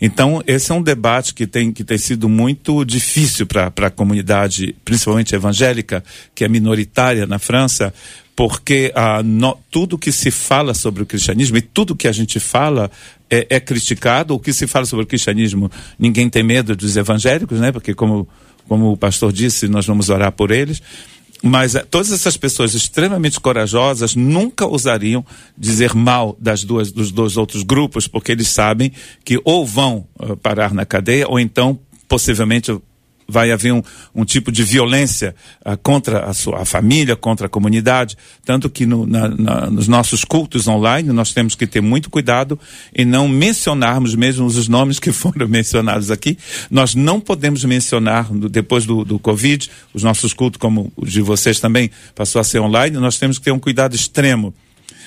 Então, 0.00 0.42
esse 0.46 0.72
é 0.72 0.74
um 0.74 0.82
debate 0.82 1.34
que 1.34 1.46
tem, 1.46 1.72
que 1.72 1.84
tem 1.84 1.98
sido 1.98 2.28
muito 2.28 2.84
difícil 2.84 3.46
para 3.46 3.72
a 3.86 3.90
comunidade, 3.90 4.74
principalmente 4.84 5.34
evangélica, 5.34 6.02
que 6.34 6.44
é 6.44 6.48
minoritária 6.48 7.26
na 7.26 7.38
França, 7.38 7.92
porque 8.34 8.90
ah, 8.94 9.22
no, 9.22 9.58
tudo 9.70 9.98
que 9.98 10.10
se 10.10 10.30
fala 10.30 10.72
sobre 10.72 11.02
o 11.02 11.06
cristianismo 11.06 11.58
e 11.58 11.60
tudo 11.60 11.94
que 11.94 12.08
a 12.08 12.12
gente 12.12 12.40
fala 12.40 12.90
é, 13.28 13.46
é, 13.50 13.60
criticado. 13.60 14.34
O 14.34 14.38
que 14.38 14.52
se 14.52 14.66
fala 14.66 14.86
sobre 14.86 15.04
o 15.04 15.06
cristianismo, 15.06 15.70
ninguém 15.98 16.28
tem 16.28 16.42
medo 16.42 16.74
dos 16.74 16.96
evangélicos, 16.96 17.60
né? 17.60 17.70
Porque, 17.70 17.94
como, 17.94 18.26
como 18.66 18.92
o 18.92 18.96
pastor 18.96 19.32
disse, 19.32 19.68
nós 19.68 19.86
vamos 19.86 20.08
orar 20.08 20.32
por 20.32 20.50
eles. 20.50 20.82
Mas 21.42 21.74
uh, 21.74 21.86
todas 21.90 22.12
essas 22.12 22.36
pessoas 22.36 22.74
extremamente 22.74 23.40
corajosas 23.40 24.14
nunca 24.14 24.66
ousariam 24.66 25.24
dizer 25.56 25.94
mal 25.94 26.36
das 26.38 26.64
duas, 26.64 26.92
dos 26.92 27.10
dois 27.10 27.36
outros 27.36 27.62
grupos, 27.62 28.06
porque 28.06 28.32
eles 28.32 28.48
sabem 28.48 28.92
que 29.24 29.40
ou 29.44 29.64
vão 29.64 30.06
uh, 30.18 30.36
parar 30.36 30.74
na 30.74 30.84
cadeia 30.84 31.28
ou 31.28 31.38
então 31.38 31.78
possivelmente 32.08 32.76
vai 33.30 33.50
haver 33.52 33.72
um, 33.72 33.82
um 34.14 34.24
tipo 34.24 34.52
de 34.52 34.62
violência 34.62 35.34
uh, 35.64 35.76
contra 35.82 36.24
a 36.24 36.34
sua 36.34 36.62
a 36.62 36.64
família, 36.64 37.16
contra 37.16 37.46
a 37.46 37.48
comunidade. 37.48 38.16
Tanto 38.44 38.68
que 38.68 38.84
no, 38.84 39.06
na, 39.06 39.28
na, 39.28 39.70
nos 39.70 39.88
nossos 39.88 40.24
cultos 40.24 40.68
online 40.68 41.10
nós 41.12 41.32
temos 41.32 41.54
que 41.54 41.66
ter 41.66 41.80
muito 41.80 42.10
cuidado 42.10 42.58
em 42.94 43.04
não 43.04 43.28
mencionarmos 43.28 44.14
mesmo 44.14 44.46
os 44.46 44.68
nomes 44.68 44.98
que 44.98 45.12
foram 45.12 45.48
mencionados 45.48 46.10
aqui. 46.10 46.36
Nós 46.70 46.94
não 46.94 47.20
podemos 47.20 47.64
mencionar, 47.64 48.26
depois 48.32 48.84
do, 48.84 49.04
do 49.04 49.18
Covid, 49.18 49.70
os 49.94 50.02
nossos 50.02 50.32
cultos, 50.34 50.58
como 50.58 50.92
os 50.96 51.12
de 51.12 51.22
vocês 51.22 51.60
também, 51.60 51.90
passou 52.14 52.40
a 52.40 52.44
ser 52.44 52.60
online, 52.60 52.96
nós 52.98 53.18
temos 53.18 53.38
que 53.38 53.44
ter 53.44 53.52
um 53.52 53.58
cuidado 53.58 53.94
extremo. 53.94 54.52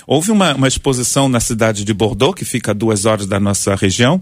Houve 0.05 0.31
uma, 0.31 0.53
uma 0.53 0.67
exposição 0.67 1.29
na 1.29 1.39
cidade 1.39 1.83
de 1.83 1.93
Bordeaux, 1.93 2.35
que 2.35 2.45
fica 2.45 2.71
a 2.71 2.73
duas 2.73 3.05
horas 3.05 3.25
da 3.25 3.39
nossa 3.39 3.75
região, 3.75 4.21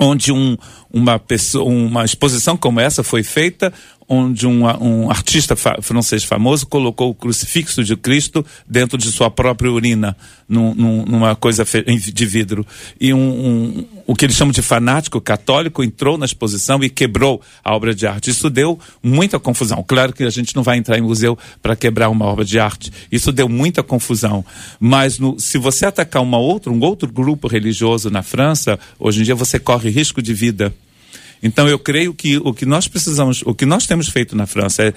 onde 0.00 0.32
um, 0.32 0.56
uma, 0.92 1.18
pessoa, 1.18 1.64
uma 1.64 2.04
exposição 2.04 2.56
como 2.56 2.80
essa 2.80 3.02
foi 3.02 3.22
feita, 3.22 3.72
onde 4.08 4.46
um, 4.46 4.64
um 4.64 5.10
artista 5.10 5.56
fa 5.56 5.76
francês 5.80 6.24
famoso 6.24 6.66
colocou 6.66 7.10
o 7.10 7.14
crucifixo 7.14 7.82
de 7.82 7.96
Cristo 7.96 8.44
dentro 8.66 8.98
de 8.98 9.10
sua 9.10 9.30
própria 9.30 9.70
urina, 9.70 10.16
num, 10.48 10.74
num, 10.74 11.04
numa 11.04 11.34
coisa 11.34 11.64
de 11.64 12.26
vidro. 12.26 12.66
E 13.00 13.12
um, 13.14 13.18
um, 13.18 13.84
o 14.06 14.14
que 14.14 14.26
eles 14.26 14.36
chamam 14.36 14.52
de 14.52 14.62
fanático 14.62 15.20
católico 15.20 15.82
entrou 15.82 16.18
na 16.18 16.26
exposição 16.26 16.82
e 16.82 16.90
quebrou 16.90 17.40
a 17.62 17.74
obra 17.74 17.94
de 17.94 18.06
arte. 18.06 18.30
Isso 18.30 18.50
deu 18.50 18.78
muita 19.02 19.38
confusão. 19.38 19.82
Claro 19.86 20.12
que 20.12 20.24
a 20.24 20.30
gente 20.30 20.54
não 20.54 20.62
vai 20.62 20.76
entrar 20.76 20.98
em 20.98 21.02
museu 21.02 21.38
para 21.62 21.74
quebrar 21.74 22.08
uma 22.10 22.26
obra 22.26 22.44
de 22.44 22.58
arte. 22.58 22.92
Isso 23.10 23.32
deu 23.32 23.48
muita 23.48 23.82
confusão. 23.82 24.44
Mas 24.78 25.18
no, 25.18 25.38
se 25.38 25.58
você 25.58 25.86
atacar 25.86 26.22
uma 26.22 26.38
outra, 26.38 26.72
um 26.72 26.80
outro 26.80 27.10
grupo 27.10 27.48
religioso 27.48 28.10
na 28.10 28.22
França, 28.22 28.78
hoje 28.98 29.20
em 29.20 29.24
dia 29.24 29.34
você 29.34 29.58
corre 29.58 29.90
risco 29.90 30.20
de 30.20 30.34
vida. 30.34 30.74
Então 31.44 31.68
eu 31.68 31.78
creio 31.78 32.14
que 32.14 32.38
o 32.38 32.54
que 32.54 32.64
nós 32.64 32.88
precisamos, 32.88 33.42
o 33.44 33.54
que 33.54 33.66
nós 33.66 33.86
temos 33.86 34.08
feito 34.08 34.34
na 34.34 34.46
França 34.46 34.82
é 34.82 34.94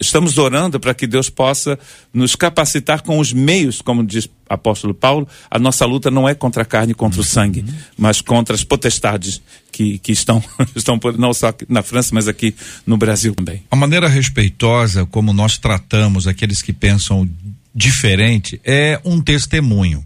estamos 0.00 0.36
orando 0.38 0.80
para 0.80 0.94
que 0.94 1.06
Deus 1.06 1.30
possa 1.30 1.78
nos 2.12 2.34
capacitar 2.34 3.02
com 3.02 3.18
os 3.18 3.32
meios, 3.32 3.80
como 3.80 4.04
diz 4.04 4.24
o 4.24 4.30
apóstolo 4.48 4.92
Paulo, 4.92 5.28
a 5.50 5.58
nossa 5.58 5.84
luta 5.86 6.10
não 6.10 6.28
é 6.28 6.34
contra 6.34 6.62
a 6.62 6.66
carne 6.66 6.92
e 6.92 6.94
contra 6.94 7.20
o 7.20 7.24
sangue, 7.24 7.60
uhum. 7.60 7.74
mas 7.96 8.20
contra 8.20 8.54
as 8.54 8.64
potestades 8.64 9.40
que, 9.70 9.98
que 9.98 10.10
estão, 10.10 10.42
estão 10.74 10.98
não 11.16 11.32
só 11.32 11.54
na 11.68 11.82
França, 11.82 12.10
mas 12.14 12.26
aqui 12.26 12.54
no 12.86 12.96
Brasil 12.96 13.34
também. 13.34 13.62
A 13.70 13.76
maneira 13.76 14.08
respeitosa 14.08 15.06
como 15.06 15.32
nós 15.32 15.56
tratamos 15.56 16.26
aqueles 16.26 16.62
que 16.62 16.72
pensam 16.72 17.28
diferente 17.74 18.60
é 18.64 19.00
um 19.04 19.20
testemunho. 19.20 20.04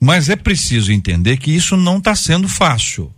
Mas 0.00 0.28
é 0.28 0.36
preciso 0.36 0.92
entender 0.92 1.36
que 1.36 1.50
isso 1.50 1.76
não 1.76 1.98
está 1.98 2.14
sendo 2.14 2.48
fácil. 2.48 3.12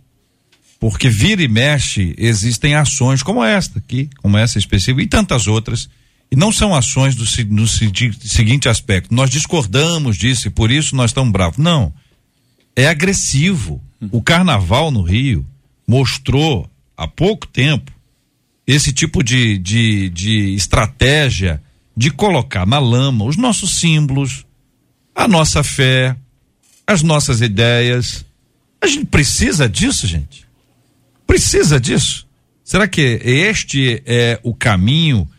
Porque 0.79 1.09
vira 1.09 1.41
e 1.41 1.47
mexe, 1.47 2.13
existem 2.17 2.75
ações 2.75 3.23
como 3.23 3.43
esta 3.43 3.79
aqui, 3.79 4.09
como 4.17 4.37
essa 4.37 4.59
específica, 4.59 5.01
e 5.01 5.07
tantas 5.07 5.47
outras. 5.47 5.89
E 6.29 6.35
não 6.35 6.51
são 6.51 6.75
ações 6.75 7.15
do, 7.15 7.23
no 7.49 7.67
seguinte 7.67 8.69
aspecto. 8.69 9.13
Nós 9.13 9.29
discordamos 9.29 10.17
disso 10.17 10.47
e 10.47 10.51
por 10.51 10.71
isso 10.71 10.95
nós 10.95 11.11
estamos 11.11 11.31
bravos. 11.31 11.57
Não. 11.57 11.93
É 12.75 12.87
agressivo. 12.87 13.81
O 14.11 14.21
carnaval 14.21 14.91
no 14.91 15.01
Rio 15.01 15.45
mostrou 15.87 16.69
há 16.95 17.07
pouco 17.07 17.47
tempo 17.47 17.91
esse 18.67 18.91
tipo 18.91 19.23
de, 19.23 19.57
de, 19.57 20.09
de 20.09 20.53
estratégia 20.53 21.61
de 21.95 22.11
colocar 22.11 22.67
na 22.67 22.77
lama 22.77 23.25
os 23.25 23.37
nossos 23.37 23.79
símbolos, 23.79 24.45
a 25.15 25.27
nossa 25.27 25.63
fé, 25.63 26.15
as 26.85 27.01
nossas 27.01 27.41
ideias. 27.41 28.23
A 28.81 28.85
gente 28.85 29.05
precisa 29.05 29.67
disso, 29.67 30.05
gente. 30.05 30.46
Precisa 31.27 31.79
disso? 31.79 32.25
Será 32.63 32.87
que 32.87 33.21
este 33.23 34.01
é 34.05 34.39
o 34.43 34.53
caminho 34.53 35.29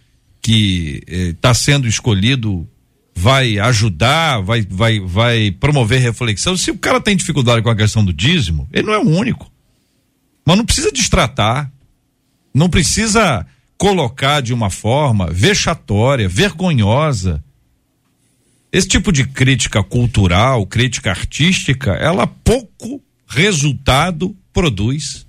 que 0.40 1.02
está 1.08 1.50
eh, 1.50 1.54
sendo 1.54 1.88
escolhido? 1.88 2.68
Vai 3.14 3.58
ajudar, 3.58 4.40
vai, 4.40 4.62
vai, 4.62 5.00
vai 5.00 5.50
promover 5.50 6.00
reflexão? 6.00 6.56
Se 6.56 6.70
o 6.70 6.78
cara 6.78 7.00
tem 7.00 7.16
dificuldade 7.16 7.62
com 7.62 7.70
a 7.70 7.76
questão 7.76 8.04
do 8.04 8.12
dízimo, 8.12 8.68
ele 8.72 8.86
não 8.86 8.94
é 8.94 8.98
o 8.98 9.08
único. 9.08 9.50
Mas 10.46 10.56
não 10.56 10.64
precisa 10.64 10.92
destratar, 10.92 11.70
não 12.54 12.70
precisa 12.70 13.44
colocar 13.76 14.40
de 14.40 14.54
uma 14.54 14.70
forma 14.70 15.26
vexatória, 15.30 16.28
vergonhosa. 16.28 17.42
Esse 18.72 18.88
tipo 18.88 19.10
de 19.10 19.26
crítica 19.26 19.82
cultural, 19.82 20.64
crítica 20.66 21.10
artística, 21.10 21.92
ela 21.92 22.26
pouco 22.26 23.02
resultado 23.26 24.36
produz 24.52 25.27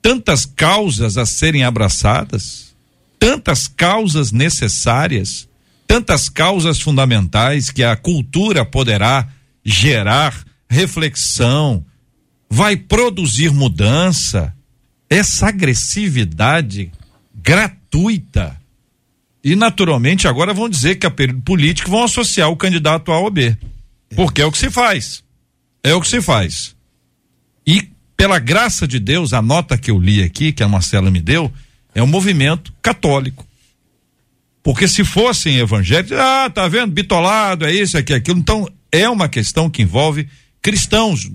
tantas 0.00 0.44
causas 0.44 1.16
a 1.16 1.26
serem 1.26 1.64
abraçadas, 1.64 2.74
tantas 3.18 3.66
causas 3.66 4.32
necessárias, 4.32 5.48
tantas 5.86 6.28
causas 6.28 6.80
fundamentais 6.80 7.70
que 7.70 7.82
a 7.82 7.96
cultura 7.96 8.64
poderá 8.64 9.28
gerar 9.64 10.44
reflexão, 10.68 11.84
vai 12.48 12.76
produzir 12.76 13.52
mudança. 13.52 14.54
Essa 15.10 15.48
agressividade 15.48 16.92
gratuita. 17.34 18.60
E 19.42 19.56
naturalmente 19.56 20.28
agora 20.28 20.52
vão 20.52 20.68
dizer 20.68 20.96
que 20.96 21.06
a 21.06 21.10
política 21.10 21.90
vão 21.90 22.04
associar 22.04 22.50
o 22.50 22.56
candidato 22.56 23.10
A 23.10 23.18
ou 23.18 23.30
B. 23.30 23.56
Porque 24.14 24.42
é 24.42 24.46
o 24.46 24.52
que 24.52 24.58
se 24.58 24.70
faz. 24.70 25.22
É 25.82 25.94
o 25.94 26.00
que 26.00 26.08
se 26.08 26.20
faz. 26.20 26.76
E 27.66 27.88
pela 28.18 28.40
graça 28.40 28.86
de 28.86 28.98
Deus, 28.98 29.32
a 29.32 29.40
nota 29.40 29.78
que 29.78 29.92
eu 29.92 29.98
li 29.98 30.24
aqui, 30.24 30.50
que 30.52 30.64
a 30.64 30.68
Marcela 30.68 31.08
me 31.08 31.20
deu, 31.20 31.52
é 31.94 32.02
um 32.02 32.06
movimento 32.06 32.74
católico. 32.82 33.46
Porque 34.60 34.88
se 34.88 35.04
fossem 35.04 35.58
evangélicos, 35.58 36.18
ah, 36.18 36.50
tá 36.52 36.66
vendo, 36.66 36.92
bitolado, 36.92 37.64
é 37.64 37.72
isso, 37.72 37.96
é 37.96 38.00
aquilo. 38.00 38.40
Então, 38.40 38.68
é 38.90 39.08
uma 39.08 39.28
questão 39.28 39.70
que 39.70 39.82
envolve 39.82 40.28
cristãos, 40.60 41.30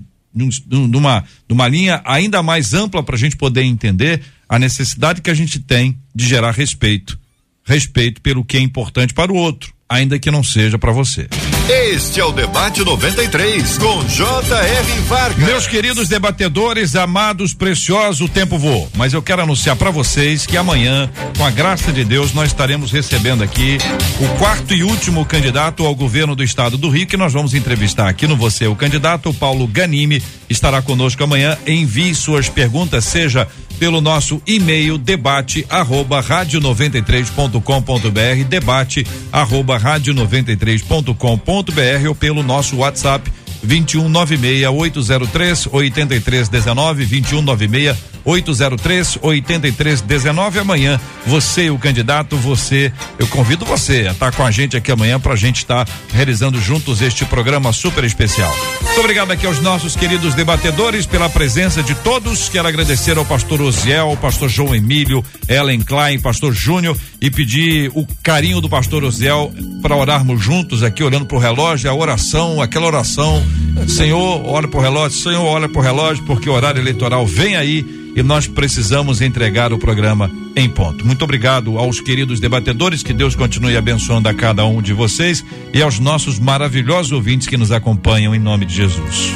numa, 0.68 1.24
numa 1.48 1.66
linha 1.68 2.02
ainda 2.04 2.42
mais 2.42 2.74
ampla 2.74 3.02
para 3.02 3.16
a 3.16 3.18
gente 3.18 3.34
poder 3.34 3.62
entender 3.62 4.20
a 4.46 4.58
necessidade 4.58 5.22
que 5.22 5.30
a 5.30 5.34
gente 5.34 5.58
tem 5.60 5.98
de 6.14 6.28
gerar 6.28 6.50
respeito. 6.50 7.18
Respeito 7.64 8.20
pelo 8.20 8.44
que 8.44 8.58
é 8.58 8.60
importante 8.60 9.14
para 9.14 9.32
o 9.32 9.36
outro, 9.36 9.72
ainda 9.88 10.18
que 10.18 10.30
não 10.30 10.44
seja 10.44 10.78
para 10.78 10.92
você. 10.92 11.28
Este 11.66 12.20
é 12.20 12.24
o 12.24 12.30
Debate 12.30 12.84
93, 12.84 13.78
com 13.78 14.04
J.R. 14.04 15.00
Vargas. 15.08 15.46
Meus 15.46 15.66
queridos 15.66 16.08
debatedores, 16.10 16.94
amados, 16.94 17.54
preciosos, 17.54 18.20
o 18.20 18.28
tempo 18.28 18.58
voou. 18.58 18.86
Mas 18.94 19.14
eu 19.14 19.22
quero 19.22 19.40
anunciar 19.40 19.74
para 19.74 19.90
vocês 19.90 20.44
que 20.44 20.58
amanhã, 20.58 21.10
com 21.38 21.42
a 21.42 21.50
graça 21.50 21.90
de 21.90 22.04
Deus, 22.04 22.34
nós 22.34 22.48
estaremos 22.48 22.92
recebendo 22.92 23.42
aqui 23.42 23.78
o 24.20 24.38
quarto 24.38 24.74
e 24.74 24.84
último 24.84 25.24
candidato 25.24 25.86
ao 25.86 25.94
governo 25.94 26.36
do 26.36 26.44
estado 26.44 26.76
do 26.76 26.90
Rio, 26.90 27.06
que 27.06 27.16
nós 27.16 27.32
vamos 27.32 27.54
entrevistar 27.54 28.10
aqui 28.10 28.26
no 28.26 28.36
Você, 28.36 28.66
o 28.66 28.76
candidato, 28.76 29.32
Paulo 29.32 29.66
Ganime, 29.66 30.22
estará 30.50 30.82
conosco 30.82 31.24
amanhã. 31.24 31.56
Envie 31.66 32.14
suas 32.14 32.46
perguntas, 32.46 33.06
seja 33.06 33.48
pelo 33.78 34.00
nosso 34.00 34.40
e-mail 34.46 34.96
debate 34.98 35.66
arroba 35.68 36.20
rádio 36.20 36.60
93.com.br 36.60 38.44
debate 38.48 39.06
arroba 39.32 39.76
rádio 39.78 40.14
93.com.br 40.14 42.08
ou 42.08 42.14
pelo 42.14 42.42
nosso 42.42 42.76
WhatsApp 42.76 43.30
2196 43.62 44.66
803 44.66 45.68
8319 45.72 47.06
2196 47.06 48.13
803 48.24 49.18
8319 49.20 50.58
amanhã 50.58 51.00
você 51.26 51.70
o 51.70 51.78
candidato 51.78 52.36
você 52.36 52.92
eu 53.18 53.26
convido 53.28 53.64
você 53.64 54.06
a 54.08 54.12
estar 54.12 54.32
com 54.32 54.44
a 54.44 54.50
gente 54.50 54.76
aqui 54.76 54.90
amanhã 54.90 55.20
para 55.20 55.34
a 55.34 55.36
gente 55.36 55.58
estar 55.58 55.88
realizando 56.12 56.60
juntos 56.60 57.02
este 57.02 57.24
programa 57.24 57.72
super 57.72 58.04
especial. 58.04 58.54
Muito 58.82 59.00
obrigado 59.00 59.30
aqui 59.30 59.46
aos 59.46 59.60
nossos 59.60 59.96
queridos 59.96 60.34
debatedores 60.34 61.06
pela 61.06 61.28
presença 61.28 61.82
de 61.82 61.94
todos. 61.96 62.48
Quero 62.48 62.68
agradecer 62.68 63.18
ao 63.18 63.24
pastor 63.24 63.60
Osiel 63.60 64.10
ao 64.10 64.16
pastor 64.16 64.48
João 64.48 64.74
Emílio 64.74 65.24
Ellen 65.48 65.80
Klein 65.80 66.20
pastor 66.20 66.52
Júnior 66.52 66.96
e 67.24 67.30
pedir 67.30 67.90
o 67.94 68.06
carinho 68.22 68.60
do 68.60 68.68
pastor 68.68 69.02
Osiel 69.02 69.50
para 69.80 69.96
orarmos 69.96 70.42
juntos 70.42 70.82
aqui 70.82 71.02
olhando 71.02 71.24
para 71.24 71.36
o 71.36 71.40
relógio 71.40 71.90
a 71.90 71.94
oração 71.94 72.60
aquela 72.60 72.86
oração 72.86 73.42
Senhor, 73.88 74.42
olha 74.46 74.68
pro 74.68 74.80
relógio, 74.80 75.18
Senhor, 75.18 75.44
olha 75.44 75.68
pro 75.68 75.80
relógio, 75.80 76.24
porque 76.24 76.48
o 76.48 76.52
horário 76.52 76.80
eleitoral 76.80 77.26
vem 77.26 77.56
aí 77.56 77.84
e 78.16 78.22
nós 78.22 78.46
precisamos 78.46 79.20
entregar 79.20 79.72
o 79.72 79.78
programa 79.78 80.30
em 80.54 80.68
ponto. 80.68 81.04
Muito 81.04 81.22
obrigado 81.24 81.78
aos 81.78 82.00
queridos 82.00 82.38
debatedores, 82.38 83.02
que 83.02 83.12
Deus 83.12 83.34
continue 83.34 83.76
abençoando 83.76 84.28
a 84.28 84.34
cada 84.34 84.64
um 84.64 84.80
de 84.80 84.92
vocês 84.92 85.44
e 85.72 85.82
aos 85.82 85.98
nossos 85.98 86.38
maravilhosos 86.38 87.12
ouvintes 87.12 87.48
que 87.48 87.56
nos 87.56 87.72
acompanham 87.72 88.34
em 88.34 88.38
nome 88.38 88.64
de 88.64 88.74
Jesus. 88.74 89.32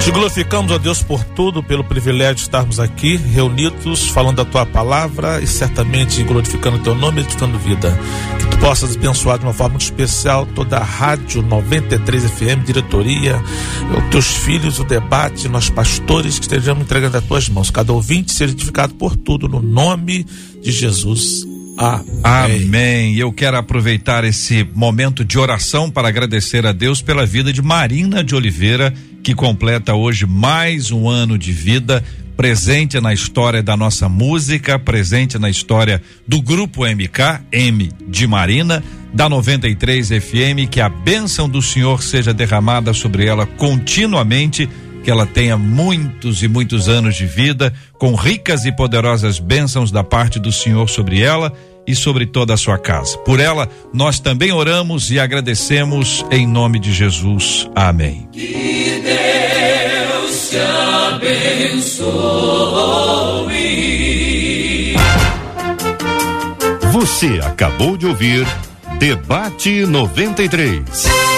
Te 0.00 0.10
glorificamos, 0.12 0.70
ó 0.70 0.78
Deus, 0.78 1.02
por 1.02 1.24
tudo, 1.24 1.62
pelo 1.62 1.82
privilégio 1.82 2.36
de 2.36 2.42
estarmos 2.42 2.78
aqui 2.78 3.16
reunidos, 3.16 4.08
falando 4.08 4.40
a 4.40 4.44
tua 4.44 4.64
palavra 4.64 5.40
e 5.40 5.46
certamente 5.46 6.22
glorificando 6.22 6.76
o 6.76 6.80
teu 6.80 6.94
nome 6.94 7.18
e 7.18 7.24
edificando 7.24 7.58
vida. 7.58 7.98
Que 8.38 8.46
tu 8.46 8.58
possas 8.58 8.94
abençoar 8.94 9.38
de 9.38 9.44
uma 9.44 9.52
forma 9.52 9.70
muito 9.70 9.82
especial 9.82 10.46
toda 10.46 10.76
a 10.76 10.84
Rádio 10.84 11.42
93 11.42 12.30
FM, 12.30 12.64
diretoria, 12.64 13.42
os 13.96 14.10
teus 14.10 14.26
filhos, 14.26 14.78
o 14.78 14.84
debate, 14.84 15.48
nós 15.48 15.68
pastores 15.68 16.38
que 16.38 16.44
estejamos 16.44 16.84
entregando 16.84 17.16
as 17.16 17.24
tuas 17.24 17.48
mãos. 17.48 17.70
Cada 17.70 17.92
ouvinte 17.92 18.32
seja 18.32 18.52
edificado 18.52 18.94
por 18.94 19.16
tudo, 19.16 19.48
no 19.48 19.60
nome 19.60 20.24
de 20.62 20.70
Jesus. 20.70 21.46
Amém. 21.76 22.20
Amém. 22.22 23.16
Eu 23.16 23.32
quero 23.32 23.56
aproveitar 23.56 24.24
esse 24.24 24.66
momento 24.74 25.24
de 25.24 25.38
oração 25.38 25.90
para 25.90 26.08
agradecer 26.08 26.66
a 26.66 26.72
Deus 26.72 27.02
pela 27.02 27.26
vida 27.26 27.52
de 27.52 27.60
Marina 27.60 28.24
de 28.24 28.34
Oliveira 28.34 28.94
que 29.26 29.34
completa 29.34 29.92
hoje 29.92 30.24
mais 30.24 30.92
um 30.92 31.08
ano 31.08 31.36
de 31.36 31.50
vida, 31.50 32.00
presente 32.36 33.00
na 33.00 33.12
história 33.12 33.60
da 33.60 33.76
nossa 33.76 34.08
música, 34.08 34.78
presente 34.78 35.36
na 35.36 35.50
história 35.50 36.00
do 36.28 36.40
grupo 36.40 36.86
MK, 36.86 37.40
M 37.50 37.90
de 38.06 38.24
Marina, 38.24 38.84
da 39.12 39.28
93 39.28 40.10
FM, 40.10 40.70
que 40.70 40.80
a 40.80 40.88
bênção 40.88 41.48
do 41.48 41.60
Senhor 41.60 42.04
seja 42.04 42.32
derramada 42.32 42.92
sobre 42.92 43.26
ela 43.26 43.46
continuamente, 43.46 44.70
que 45.02 45.10
ela 45.10 45.26
tenha 45.26 45.56
muitos 45.56 46.44
e 46.44 46.46
muitos 46.46 46.88
anos 46.88 47.16
de 47.16 47.26
vida, 47.26 47.74
com 47.98 48.14
ricas 48.14 48.64
e 48.64 48.70
poderosas 48.70 49.40
bênçãos 49.40 49.90
da 49.90 50.04
parte 50.04 50.38
do 50.38 50.52
Senhor 50.52 50.88
sobre 50.88 51.20
ela 51.20 51.52
e 51.86 51.94
sobre 51.94 52.26
toda 52.26 52.54
a 52.54 52.56
sua 52.56 52.78
casa. 52.78 53.16
Por 53.18 53.38
ela, 53.40 53.68
nós 53.92 54.18
também 54.18 54.52
oramos 54.52 55.10
e 55.10 55.20
agradecemos 55.20 56.24
em 56.30 56.46
nome 56.46 56.78
de 56.78 56.92
Jesus. 56.92 57.68
Amém. 57.74 58.28
Que 58.32 59.02
Deus 59.02 60.50
te 60.50 60.58
abençoe. 60.58 62.06
Você 66.92 67.40
acabou 67.42 67.96
de 67.96 68.06
ouvir 68.06 68.46
Debate 68.98 69.84
93. 69.84 71.35